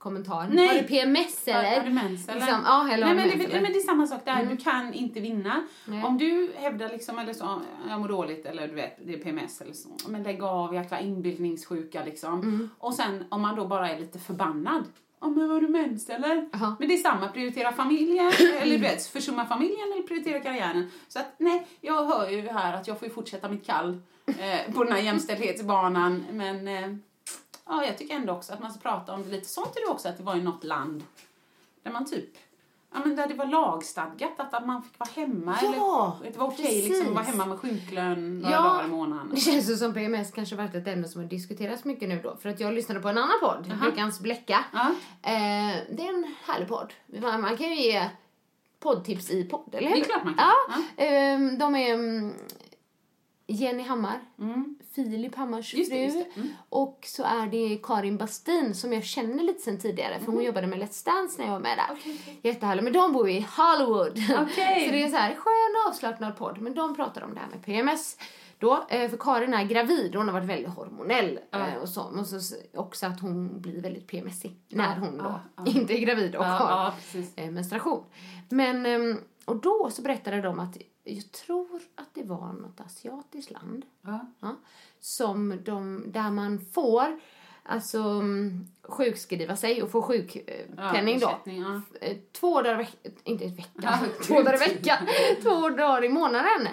kommentaren. 0.01 0.49
Nej. 0.53 0.67
Har 0.67 0.75
du 0.75 0.83
PMS 0.83 1.47
eller? 1.47 1.77
Har 1.77 1.85
du 1.85 1.89
mens 1.89 2.29
eller? 2.29 2.39
Liksom, 2.39 2.61
ja, 2.65 2.89
eller 2.91 3.07
har 3.07 3.15
Nej, 3.15 3.25
men, 3.25 3.37
mens, 3.37 3.49
det, 3.49 3.51
eller? 3.51 3.61
men 3.61 3.71
det 3.71 3.77
är 3.77 3.81
samma 3.81 4.07
sak 4.07 4.25
där. 4.25 4.45
Du 4.45 4.57
kan 4.57 4.93
inte 4.93 5.19
vinna. 5.19 5.63
Nej. 5.85 6.03
Om 6.03 6.17
du 6.17 6.51
hävdar 6.55 6.89
liksom, 6.89 7.19
eller 7.19 7.33
så, 7.33 7.61
jag 7.89 7.99
mår 7.99 8.07
dåligt 8.07 8.45
eller 8.45 8.67
du 8.67 8.75
vet, 8.75 8.97
det 9.05 9.13
är 9.13 9.17
PMS 9.17 9.61
eller 9.61 9.73
så. 9.73 9.89
Men 10.07 10.23
lägg 10.23 10.43
av, 10.43 10.73
jäkla 10.73 10.99
inbildningssjuka 10.99 12.03
liksom. 12.03 12.39
Mm. 12.39 12.69
Och 12.77 12.93
sen 12.93 13.23
om 13.29 13.41
man 13.41 13.55
då 13.55 13.67
bara 13.67 13.89
är 13.89 13.99
lite 13.99 14.19
förbannad. 14.19 14.83
Ja 15.21 15.27
men 15.27 15.49
har 15.49 15.61
du 15.61 15.67
mens 15.67 16.09
eller? 16.09 16.49
Jaha. 16.51 16.75
Men 16.79 16.87
det 16.87 16.93
är 16.93 16.97
samma, 16.97 17.27
prioritera 17.27 17.71
familjen, 17.71 18.31
eller 18.61 18.77
du 18.77 18.81
vet, 18.81 19.05
försumma 19.05 19.45
familjen 19.45 19.91
eller 19.93 20.07
prioritera 20.07 20.39
karriären. 20.39 20.91
Så 21.07 21.19
att 21.19 21.35
nej, 21.37 21.67
jag 21.81 22.05
hör 22.05 22.29
ju 22.29 22.41
här 22.47 22.73
att 22.73 22.87
jag 22.87 22.99
får 22.99 23.09
fortsätta 23.09 23.49
mitt 23.49 23.65
kall 23.65 24.01
eh, 24.25 24.73
på 24.73 24.83
den 24.83 24.93
här 24.93 25.01
jämställdhetsbanan. 25.01 26.25
Men 26.31 26.67
eh, 26.67 26.95
ja, 27.71 27.85
jag 27.85 27.97
tycker 27.97 28.15
ändå 28.15 28.33
också 28.33 28.53
att 28.53 28.59
man 28.59 28.71
ska 28.71 28.79
prata 28.81 29.13
om 29.13 29.23
det 29.23 29.29
lite. 29.29 29.47
Sånt 29.47 29.75
är 29.75 29.85
det 29.87 29.91
också 29.91 30.09
att 30.09 30.17
det 30.17 30.23
var 30.23 30.35
i 30.35 30.41
något 30.41 30.63
land 30.63 31.03
där 31.83 31.91
man 31.91 32.05
typ 32.05 32.37
Ja, 32.93 32.99
men 33.05 33.15
där 33.15 33.27
det 33.27 33.33
var 33.33 33.45
lagstadgat 33.45 34.39
att, 34.39 34.53
att 34.53 34.65
man 34.67 34.83
fick 34.83 34.99
vara 34.99 35.09
hemma. 35.15 35.57
Ja, 35.61 36.17
eller, 36.21 36.31
det 36.31 36.37
var 36.39 36.47
okej 36.47 36.81
liksom, 36.81 37.07
att 37.07 37.13
vara 37.13 37.23
hemma 37.23 37.45
med 37.45 37.59
sjuklön 37.59 38.39
några 38.39 38.55
Ja. 38.55 38.61
dagar 38.61 38.85
i 38.85 38.87
månaden. 38.87 39.29
Det 39.33 39.39
känns 39.39 39.69
ju 39.69 39.75
som 39.75 39.93
PMS 39.93 40.31
kanske 40.31 40.55
varit 40.55 40.75
ett 40.75 40.87
ämne 40.87 41.07
som 41.07 41.21
har 41.21 41.29
diskuterats 41.29 41.83
mycket 41.85 42.09
nu 42.09 42.19
då. 42.23 42.35
För 42.35 42.49
att 42.49 42.59
jag 42.59 42.73
lyssnade 42.73 42.99
på 42.99 43.09
en 43.09 43.17
annan 43.17 43.39
podd, 43.41 43.73
Veckans 43.85 44.19
Bläcka. 44.19 44.65
Ja. 44.73 44.91
Eh, 45.21 45.75
det 45.91 46.07
är 46.07 46.13
en 46.13 46.33
härlig 46.45 46.67
podd. 46.67 46.93
Man, 47.21 47.41
man 47.41 47.57
kan 47.57 47.69
ju 47.69 47.75
ge 47.75 48.09
poddtips 48.79 49.29
i 49.29 49.43
podd, 49.43 49.75
eller 49.75 49.87
hur? 49.89 49.95
Det 49.95 50.01
är 50.01 50.05
klart 50.05 50.23
man 50.23 50.33
kan. 50.33 50.47
Ja. 50.97 51.03
Eh, 51.03 51.39
de 51.59 51.75
är 51.75 51.93
mm, 51.93 52.33
Jenny 53.47 53.83
Hammar, 53.83 54.19
Filip 54.95 55.35
Hammars 55.35 55.73
Mm. 55.73 55.79
Just 56.03 56.13
fru. 56.13 56.23
det. 56.35 56.39
Mm. 56.41 56.53
Och 56.69 56.99
så 57.07 57.23
är 57.23 57.47
det 57.47 57.79
Karin 57.83 58.17
Bastin 58.17 58.75
som 58.75 58.93
jag 58.93 59.03
känner 59.03 59.43
lite 59.43 59.61
sen 59.61 59.77
tidigare 59.79 60.13
för 60.13 60.23
Mm. 60.23 60.35
hon 60.35 60.43
jobbade 60.43 60.67
med 60.67 60.79
Let's 60.79 61.05
Dance 61.05 61.35
när 61.37 61.45
jag 61.45 61.51
var 61.53 61.59
med 61.59 61.77
där. 61.77 61.97
Jättehärlig. 62.49 62.83
Men 62.83 62.93
de 62.93 63.13
bor 63.13 63.29
i 63.29 63.47
Hollywood. 63.57 64.17
Okej. 64.41 64.85
så 64.85 64.91
det 64.91 65.03
är 65.03 65.09
så 65.09 65.15
här 65.17 65.35
skön 65.35 65.87
avslappnad 65.89 66.37
podd. 66.37 66.61
Men 66.61 66.73
de 66.73 66.95
pratar 66.95 67.21
om 67.23 67.33
det 67.33 67.39
här 67.39 67.47
med 67.47 67.65
PMS. 67.65 68.17
Då, 68.59 68.85
eh, 68.89 69.09
för 69.09 69.17
Karin 69.17 69.53
är 69.53 69.63
gravid 69.63 70.15
och 70.15 70.19
hon 70.21 70.27
har 70.27 70.33
varit 70.39 70.49
väldigt 70.49 70.73
hormonell. 70.73 71.39
eh, 71.53 71.75
Och 71.81 71.89
så. 71.89 72.01
Och 72.03 72.27
så 72.27 72.39
också 72.73 73.05
att 73.05 73.19
hon 73.19 73.61
blir 73.61 73.81
väldigt 73.81 74.07
PMSig 74.07 74.55
när 74.69 74.95
hon 74.99 75.17
då 75.17 75.23
ja, 75.23 75.39
ja. 75.55 75.63
inte 75.65 75.93
är 75.93 75.99
gravid 75.99 76.35
och 76.35 76.43
Ja, 76.45 76.47
har 76.47 76.93
ja, 77.13 77.23
eh, 77.35 77.51
menstruation. 77.51 78.03
Men, 78.49 78.85
ehm, 78.85 79.17
och 79.45 79.55
då 79.55 79.89
så 79.91 80.01
berättade 80.01 80.41
de 80.41 80.59
att 80.59 80.77
jag 81.03 81.31
tror 81.31 81.79
att 81.95 82.09
det 82.13 82.23
var 82.23 82.53
något 82.53 82.81
asiatiskt 82.81 83.51
land 83.51 83.85
Ja. 84.01 84.25
ja, 84.39 84.55
som 84.99 85.59
de, 85.65 86.03
där 86.11 86.31
man 86.31 86.65
får 86.73 87.19
alltså 87.63 87.99
mm, 88.01 88.67
sjukskriva 88.83 89.55
sig 89.55 89.83
och 89.83 89.91
få 89.91 90.01
sjukpenning 90.01 91.19
då. 91.19 91.39
ja. 91.45 91.81
Eh, 92.01 92.17
Två 92.31 92.61
dagar 92.61 92.73
i 92.73 92.77
veckan, 92.77 93.11
inte 93.23 93.47
veckan, 93.47 93.93
två 94.27 94.33
dagar 94.33 94.55
i 94.55 94.57
veckan, 94.73 94.97
två 95.41 95.69
dagar 95.69 96.03
i 96.03 96.09
månaden 96.09 96.67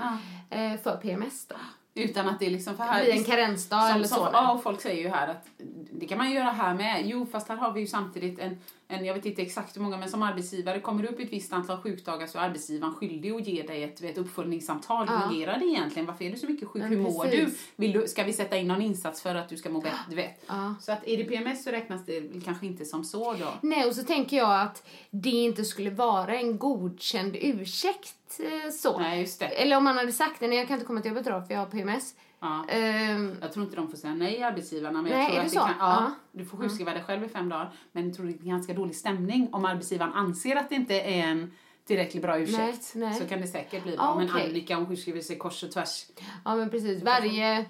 eh, 0.51 0.77
för 0.81 0.97
PMS 0.97 1.47
då. 1.47 1.55
Utan 1.95 2.29
att 2.29 2.39
det 2.39 2.47
är 2.47 2.51
liksom 2.51 2.77
för 2.77 2.85
Det 2.85 2.91
här... 2.91 3.05
blir 3.05 3.13
en 3.13 3.25
karensdag 3.25 3.87
som, 3.89 3.97
eller 3.97 4.07
som, 4.09 4.17
så. 4.19 4.29
Ja, 4.33 4.53
och 4.53 4.63
folk 4.63 4.81
säger 4.81 5.03
ju 5.03 5.09
här 5.09 5.29
att 5.29 5.49
det 5.93 6.07
kan 6.07 6.19
man 6.19 6.31
göra 6.31 6.51
här 6.51 6.75
med. 6.75 7.07
Jo, 7.07 7.27
fast 7.27 7.49
här 7.49 7.57
har 7.57 7.73
vi 7.73 7.81
ju 7.81 7.87
samtidigt 7.87 8.39
en, 8.39 8.61
en 8.91 9.05
jag 9.05 9.15
vet 9.15 9.27
inte 9.27 9.43
exakt 9.43 9.77
hur 9.77 9.81
många, 9.83 9.97
men 9.97 10.09
som 10.09 10.23
arbetsgivare, 10.23 10.81
kommer 10.81 11.03
du 11.03 11.09
upp 11.09 11.21
i 11.21 11.23
ett 11.23 11.33
visst 11.33 11.53
antal 11.53 11.81
sjukdagar 11.83 12.27
så 12.27 12.39
är 12.39 12.43
arbetsgivaren 12.43 12.95
skyldig 12.95 13.33
att 13.33 13.47
ge 13.47 13.63
dig 13.63 13.85
ett, 13.85 14.03
ett 14.03 14.19
uppföljningssamtal. 14.19 15.09
Hur 15.09 15.15
Ja. 15.15 15.21
fungerar 15.29 15.59
det 15.59 15.65
egentligen? 15.67 16.07
Varför 16.07 16.25
är 16.25 16.31
du 16.31 16.37
så 16.37 16.47
mycket 16.47 16.69
sjuk? 16.69 16.83
Ja, 16.83 16.87
hur 16.87 16.97
mår 16.97 17.25
du? 17.25 17.55
Vill 17.77 17.93
du? 17.93 18.09
Ska 18.09 18.25
vi 18.25 18.33
sätta 18.33 18.57
in 18.57 18.69
någon 18.69 18.83
insats 18.83 19.23
för 19.23 19.35
att 19.35 19.49
du 19.49 19.57
ska 19.57 19.71
må 19.71 19.81
bättre? 19.81 19.99
Du 20.11 20.17
vet. 20.17 20.45
Ja. 20.47 20.75
Så 20.81 20.93
att 20.93 21.07
är 21.09 21.17
det 21.17 21.25
PMS 21.25 21.65
så 21.65 21.71
räknas 21.71 22.07
det 22.07 22.45
kanske 22.45 22.67
inte 22.67 22.85
som 22.85 23.05
så 23.05 23.33
då. 23.35 23.49
Nej, 23.61 23.87
och 23.87 23.95
så 23.95 24.03
tänker 24.05 24.37
jag 24.37 24.61
att 24.61 24.87
det 25.11 25.31
inte 25.31 25.65
skulle 25.65 25.91
vara 25.91 26.39
en 26.39 26.59
godkänd 26.59 27.37
ursäkt 27.41 28.41
eh, 28.41 28.71
så. 28.73 28.99
Nej, 28.99 29.21
just 29.21 29.41
det. 29.41 29.47
Eller 29.47 29.77
om 29.77 29.85
man 29.85 29.97
hade 29.97 30.13
sagt 30.13 30.41
det, 30.41 30.49
nej 30.49 30.59
jag 30.59 30.67
kan 30.67 30.75
inte 30.75 30.87
komma 30.87 31.01
till 31.01 31.09
jobbet 31.09 31.27
idag 31.27 31.47
för 31.47 31.55
jag 31.55 31.61
har 31.61 31.67
PMS. 31.67 32.15
Ja. 32.41 32.65
Ehm, 32.69 33.37
Jag 33.41 33.53
tror 33.53 33.65
inte 33.65 33.77
de 33.77 33.91
får 33.91 33.97
säga 33.97 34.15
nej 34.15 34.43
arbetsgivarna. 34.43 35.03
Men 35.03 35.13
Nej, 35.13 35.21
jag 35.21 35.29
tror 35.31 35.37
är 35.41 35.41
att 35.41 35.53
det 35.53 35.59
så? 35.59 35.61
kan, 35.61 35.75
ja, 35.79 36.03
Ja. 36.03 36.11
Du 36.33 36.45
får 36.45 36.59
sjukskriva 36.59 36.93
dig 36.93 37.03
själv 37.03 37.25
i 37.25 37.29
fem 37.29 37.49
dagar. 37.49 37.73
Men 37.93 38.05
jag 38.07 38.17
tror 38.17 38.27
det 38.27 38.33
är 38.33 38.39
ganska 38.39 38.75
dålig 38.75 38.97
stämning 38.97 39.49
om 39.53 39.65
arbetsgivaren 39.65 40.13
anser 40.13 40.57
att 40.57 40.69
det 40.69 40.75
inte 40.75 40.95
är 41.01 41.23
en 41.29 41.53
tillräckligt 41.87 42.23
bra 42.23 42.39
ursäkt. 42.39 42.93
Nej, 42.95 43.09
nej. 43.11 43.19
Så 43.21 43.27
kan 43.29 43.41
det 43.41 43.47
säkert 43.47 43.83
bli 43.83 43.97
bra. 43.97 44.05
Ah, 44.05 44.15
Men. 44.15 44.31
Annika 44.31 44.77
hon 44.77 44.87
sjukskriver 44.87 45.21
sig 45.21 45.39
kors 45.39 45.63
och 45.65 45.71
tvärs. 45.73 46.07
ja 46.45 46.55
men 46.57 46.71
precis, 46.71 47.03
varje... 47.03 47.65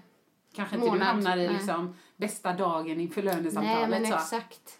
Kanske 0.55 0.75
inte 0.77 0.87
du 0.87 0.91
Månad, 0.93 1.07
hamnar 1.09 1.37
i 1.37 1.49
liksom 1.49 1.95
bästa 2.17 2.53
dagen 2.53 3.01
inför 3.01 3.23
lönesamtalet. 3.23 3.91
Nej 3.91 4.01
men 4.01 4.11
så. 4.11 4.15
exakt. 4.17 4.79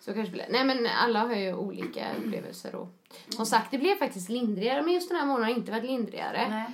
Så 0.00 0.14
kanske 0.14 0.32
blir. 0.32 0.46
Nej 0.50 0.64
men 0.64 0.86
alla 1.02 1.20
har 1.20 1.34
ju 1.34 1.54
olika 1.54 2.06
upplevelser 2.18 2.74
och 2.74 2.88
som 3.28 3.46
sagt 3.46 3.70
det 3.70 3.78
blev 3.78 3.96
faktiskt 3.96 4.28
lindrigare 4.28 4.82
men 4.82 4.94
just 4.94 5.08
den 5.08 5.18
här 5.18 5.26
månaden 5.26 5.44
har 5.52 5.58
inte 5.58 5.72
varit 5.72 5.84
lindrigare. 5.84 6.46
Nej. 6.50 6.66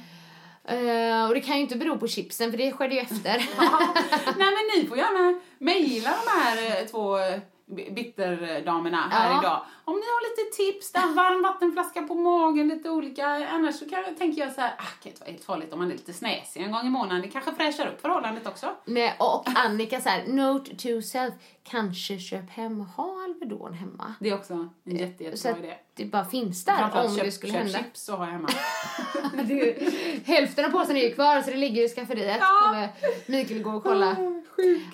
Uh, 0.70 1.24
och 1.28 1.34
det 1.34 1.40
kan 1.40 1.56
ju 1.56 1.62
inte 1.62 1.76
bero 1.76 1.98
på 1.98 2.08
chipsen 2.08 2.50
för 2.50 2.58
det 2.58 2.72
skedde 2.72 2.94
ju 2.94 3.00
efter. 3.00 3.36
Nej 4.38 4.48
men 4.56 4.82
ni 4.82 4.86
får 4.88 4.96
gärna 4.98 5.40
mejla 5.58 6.10
de 6.10 6.30
här 6.30 6.80
eh, 6.80 6.86
två 6.86 7.18
eh, 7.18 7.40
bitterdamerna 7.74 9.08
här 9.10 9.30
Ja. 9.30 9.38
idag. 9.40 9.62
Om 9.84 9.94
ni 9.94 10.00
har 10.02 10.30
lite 10.30 10.56
tips, 10.56 10.92
där 10.92 11.14
varm 11.14 11.42
vattenflaska 11.42 12.02
på 12.02 12.14
magen, 12.14 12.68
lite 12.68 12.90
olika. 12.90 13.26
Annars 13.26 13.74
så 13.78 13.88
kan, 13.90 14.14
tänker 14.18 14.40
jag 14.42 14.52
så 14.52 14.60
här, 14.60 14.70
ah, 14.78 14.82
det 14.82 15.02
kan 15.02 15.10
inte 15.12 15.20
vara 15.20 15.30
helt 15.30 15.44
farligt 15.44 15.72
om 15.72 15.78
man 15.78 15.88
är 15.88 15.92
lite 15.92 16.12
snäsig 16.12 16.62
en 16.62 16.72
gång 16.72 16.86
i 16.86 16.90
månaden. 16.90 17.22
Det 17.22 17.28
kanske 17.28 17.52
fräschar 17.52 17.86
upp 17.86 18.00
förhållandet 18.00 18.46
också. 18.46 18.66
Nej, 18.84 19.16
och 19.18 19.44
Annika 19.54 20.00
så 20.00 20.08
här, 20.08 20.26
note 20.26 20.76
to 20.76 21.02
self, 21.02 21.34
kanske 21.62 22.18
köp 22.18 22.50
hem 22.50 22.80
och 22.80 22.86
ha 22.86 23.24
Alvedon 23.24 23.72
hemma. 23.74 24.14
Det 24.20 24.28
är 24.28 24.34
också 24.34 24.54
en 24.54 24.96
jätte, 24.96 25.36
Så 25.36 25.48
jättebra 25.48 25.50
att 25.52 25.58
idé. 25.64 25.74
det 25.94 26.04
bara 26.04 26.24
finns 26.24 26.64
där 26.64 26.90
om 27.04 27.14
köp, 27.16 27.24
det 27.24 27.32
skulle 27.32 27.52
köp 27.52 27.62
hända. 27.62 27.78
chips 27.78 28.02
så 28.04 28.16
har 28.16 28.24
jag 28.26 28.32
hemma. 28.32 28.48
Ju- 29.48 29.90
Hälften 30.24 30.64
av 30.64 30.70
påsen 30.70 30.96
är 30.96 31.00
ju 31.08 31.14
kvar 31.14 31.40
så 31.42 31.50
det 31.50 31.56
ligger 31.56 31.82
i 31.84 31.88
skafferiet. 31.88 32.36
Ja. 32.40 32.60
Kommer 32.64 32.88
Mikael 33.26 33.62
gå 33.62 33.70
och 33.70 33.82
kolla. 33.82 34.16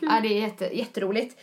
Ja, 0.00 0.20
det 0.22 0.28
är 0.28 0.40
jätte, 0.40 0.64
jätteroligt. 0.78 1.38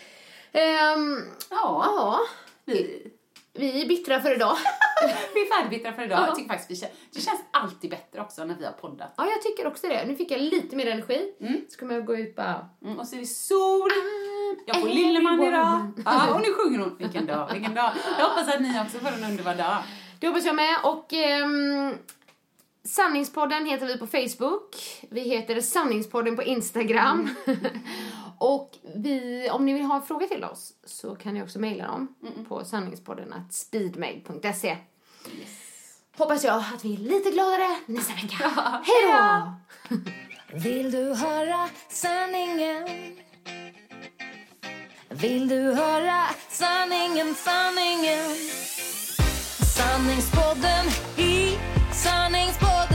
Ehm, 0.60 1.22
Ja, 1.50 1.84
ja, 1.86 2.20
vi, 2.66 3.08
vi 3.54 3.82
är 3.82 3.88
bittra 3.88 4.22
för 4.22 4.36
idag. 4.36 4.58
vi 5.34 5.42
är 5.42 5.56
färdigbittra 5.58 5.94
för 5.94 6.04
idag. 6.04 6.20
Ja. 6.20 6.26
Jag 6.28 6.36
tycker 6.36 6.50
faktiskt 6.50 6.84
vi, 6.84 6.86
kän- 6.88 6.92
det 7.12 7.22
känns 7.22 7.42
alltid 7.52 7.90
bättre 7.90 8.22
också 8.22 8.44
när 8.46 8.56
vi 8.56 8.66
har 8.66 8.72
poddat. 8.72 9.14
Ja, 9.18 9.26
jag 9.26 9.42
tycker 9.42 9.68
också 9.68 9.88
det. 9.88 10.06
Nu 10.06 10.16
fick 10.16 10.32
jag 10.32 10.42
lite 10.42 10.76
mer 10.76 10.88
energi. 10.88 11.32
Så 11.70 11.80
kommer 11.80 11.94
jag 11.96 12.06
gå 12.06 12.18
ut 12.18 12.36
bara... 12.36 12.70
Mm, 12.86 13.00
och 13.00 13.08
så 13.08 13.16
är 13.16 13.20
det 13.20 13.26
sol. 13.26 13.90
Jag 14.66 14.82
får 14.82 14.88
Lilleman 14.88 15.44
idag. 15.44 15.92
Ja, 16.06 16.34
och 16.34 16.42
nu 16.42 16.54
sjunger 16.54 16.80
hon. 16.80 16.98
Vilken 16.98 17.26
dag, 17.26 17.50
vilken 17.54 17.74
dag. 17.76 17.92
Jag 18.20 18.26
hoppas 18.30 18.48
att 18.56 18.62
ni 18.62 18.82
också 18.86 19.00
får 19.00 19.08
en 19.08 19.24
underbar 19.24 19.56
dag. 19.56 19.78
Det 20.20 20.28
hoppas 20.28 20.46
jag 20.46 20.56
med. 20.56 20.76
Och 20.84 21.14
ehm, 21.14 21.94
Sanningspodden 22.84 23.66
heter 23.66 23.86
vi 23.86 23.98
på 23.98 24.08
Facebook. 24.08 24.76
Vi 25.12 25.22
heter 25.22 25.62
Sanningspodden 25.62 26.36
på 26.36 26.44
Instagram. 26.44 27.30
och 28.40 28.78
vi, 28.96 29.50
om 29.50 29.66
ni 29.66 29.74
vill 29.74 29.84
ha 29.84 29.96
en 29.96 30.02
fråga 30.02 30.28
till 30.28 30.44
oss 30.44 30.74
så 30.84 31.16
kan 31.16 31.34
ni 31.34 31.44
också 31.44 31.60
mejla 31.60 31.88
dem 31.88 32.16
på 32.48 32.66
sanningspodden 32.66 33.34
at 33.34 33.54
speedmail.se. 33.54 34.78
Hoppas 36.18 36.44
jag 36.44 36.58
att 36.58 36.86
vi 36.86 36.94
är 36.94 36.98
lite 36.98 37.32
gladare 37.32 37.78
nästa 37.86 38.14
vecka. 38.22 38.52
Hej 38.84 38.96
då! 39.08 39.54
Vill 40.54 40.92
du 40.92 41.14
höra 41.14 41.70
sanningen? 41.90 42.88
Vill 45.10 45.48
du 45.48 45.74
höra 45.74 46.24
sanningen, 46.50 47.36
sanningen? 47.36 48.36
Sanningspodden 49.76 50.86
i 51.18 51.58
sanningspodden 51.94 52.95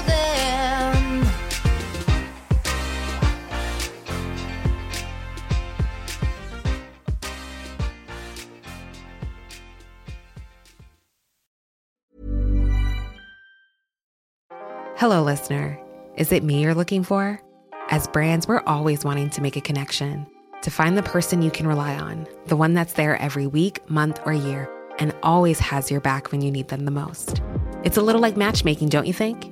Hello, 15.01 15.23
listener. 15.23 15.79
Is 16.15 16.31
it 16.31 16.43
me 16.43 16.61
you're 16.61 16.75
looking 16.75 17.03
for? 17.03 17.41
As 17.89 18.07
brands, 18.07 18.47
we're 18.47 18.61
always 18.67 19.03
wanting 19.03 19.31
to 19.31 19.41
make 19.41 19.55
a 19.55 19.59
connection, 19.59 20.27
to 20.61 20.69
find 20.69 20.95
the 20.95 21.01
person 21.01 21.41
you 21.41 21.49
can 21.49 21.65
rely 21.65 21.95
on, 21.95 22.27
the 22.45 22.55
one 22.55 22.75
that's 22.75 22.93
there 22.93 23.17
every 23.17 23.47
week, 23.47 23.79
month, 23.89 24.19
or 24.27 24.33
year, 24.33 24.69
and 24.99 25.15
always 25.23 25.57
has 25.57 25.89
your 25.89 26.01
back 26.01 26.31
when 26.31 26.41
you 26.41 26.51
need 26.51 26.67
them 26.67 26.85
the 26.85 26.91
most. 26.91 27.41
It's 27.83 27.97
a 27.97 28.01
little 28.03 28.21
like 28.21 28.37
matchmaking, 28.37 28.89
don't 28.89 29.07
you 29.07 29.11
think? 29.11 29.51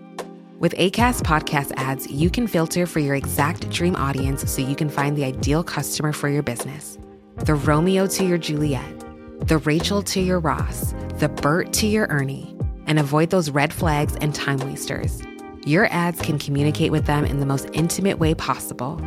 With 0.59 0.75
ACAST 0.75 1.23
podcast 1.23 1.71
ads, 1.77 2.05
you 2.05 2.29
can 2.29 2.45
filter 2.45 2.85
for 2.85 2.99
your 2.99 3.15
exact 3.15 3.71
dream 3.71 3.95
audience 3.95 4.47
so 4.47 4.61
you 4.61 4.75
can 4.75 4.87
find 4.87 5.17
the 5.17 5.23
ideal 5.23 5.63
customer 5.63 6.13
for 6.13 6.29
your 6.29 6.43
business. 6.43 6.99
The 7.37 7.55
Romeo 7.55 8.05
to 8.05 8.23
your 8.23 8.37
Juliet, 8.37 8.99
the 9.47 9.57
Rachel 9.57 10.03
to 10.03 10.21
your 10.21 10.39
Ross, 10.39 10.93
the 11.15 11.29
Bert 11.41 11.73
to 11.73 11.87
your 11.87 12.05
Ernie, 12.05 12.55
and 12.85 12.99
avoid 12.99 13.31
those 13.31 13.49
red 13.49 13.73
flags 13.73 14.15
and 14.17 14.35
time 14.35 14.59
wasters. 14.59 15.23
Your 15.69 15.85
ads 15.91 16.19
can 16.19 16.39
communicate 16.39 16.91
with 16.91 17.05
them 17.05 17.25
in 17.25 17.39
the 17.39 17.45
most 17.45 17.69
intimate 17.73 18.17
way 18.17 18.33
possible 18.33 18.99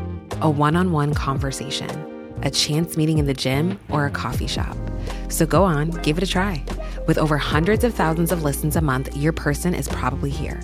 a 0.42 0.48
one 0.48 0.76
on 0.76 0.92
one 0.92 1.12
conversation, 1.12 1.90
a 2.44 2.52
chance 2.52 2.96
meeting 2.96 3.18
in 3.18 3.26
the 3.26 3.34
gym, 3.34 3.80
or 3.88 4.06
a 4.06 4.10
coffee 4.12 4.46
shop. 4.46 4.76
So 5.28 5.44
go 5.44 5.64
on, 5.64 5.90
give 6.02 6.18
it 6.18 6.22
a 6.22 6.26
try. 6.26 6.64
With 7.08 7.18
over 7.18 7.36
hundreds 7.36 7.82
of 7.82 7.94
thousands 7.94 8.30
of 8.30 8.44
listens 8.44 8.76
a 8.76 8.80
month, 8.80 9.16
your 9.16 9.32
person 9.32 9.74
is 9.74 9.88
probably 9.88 10.30
here. 10.30 10.60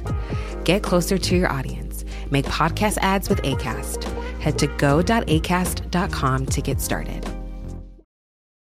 Get 0.62 0.84
closer 0.84 1.18
to 1.18 1.36
your 1.36 1.50
audience. 1.50 2.04
Make 2.30 2.44
podcast 2.44 2.98
ads 2.98 3.28
with 3.28 3.42
ACAST. 3.42 4.04
Head 4.38 4.56
to 4.60 4.68
go.acast.com 4.68 6.46
to 6.46 6.62
get 6.62 6.80
started. 6.80 7.37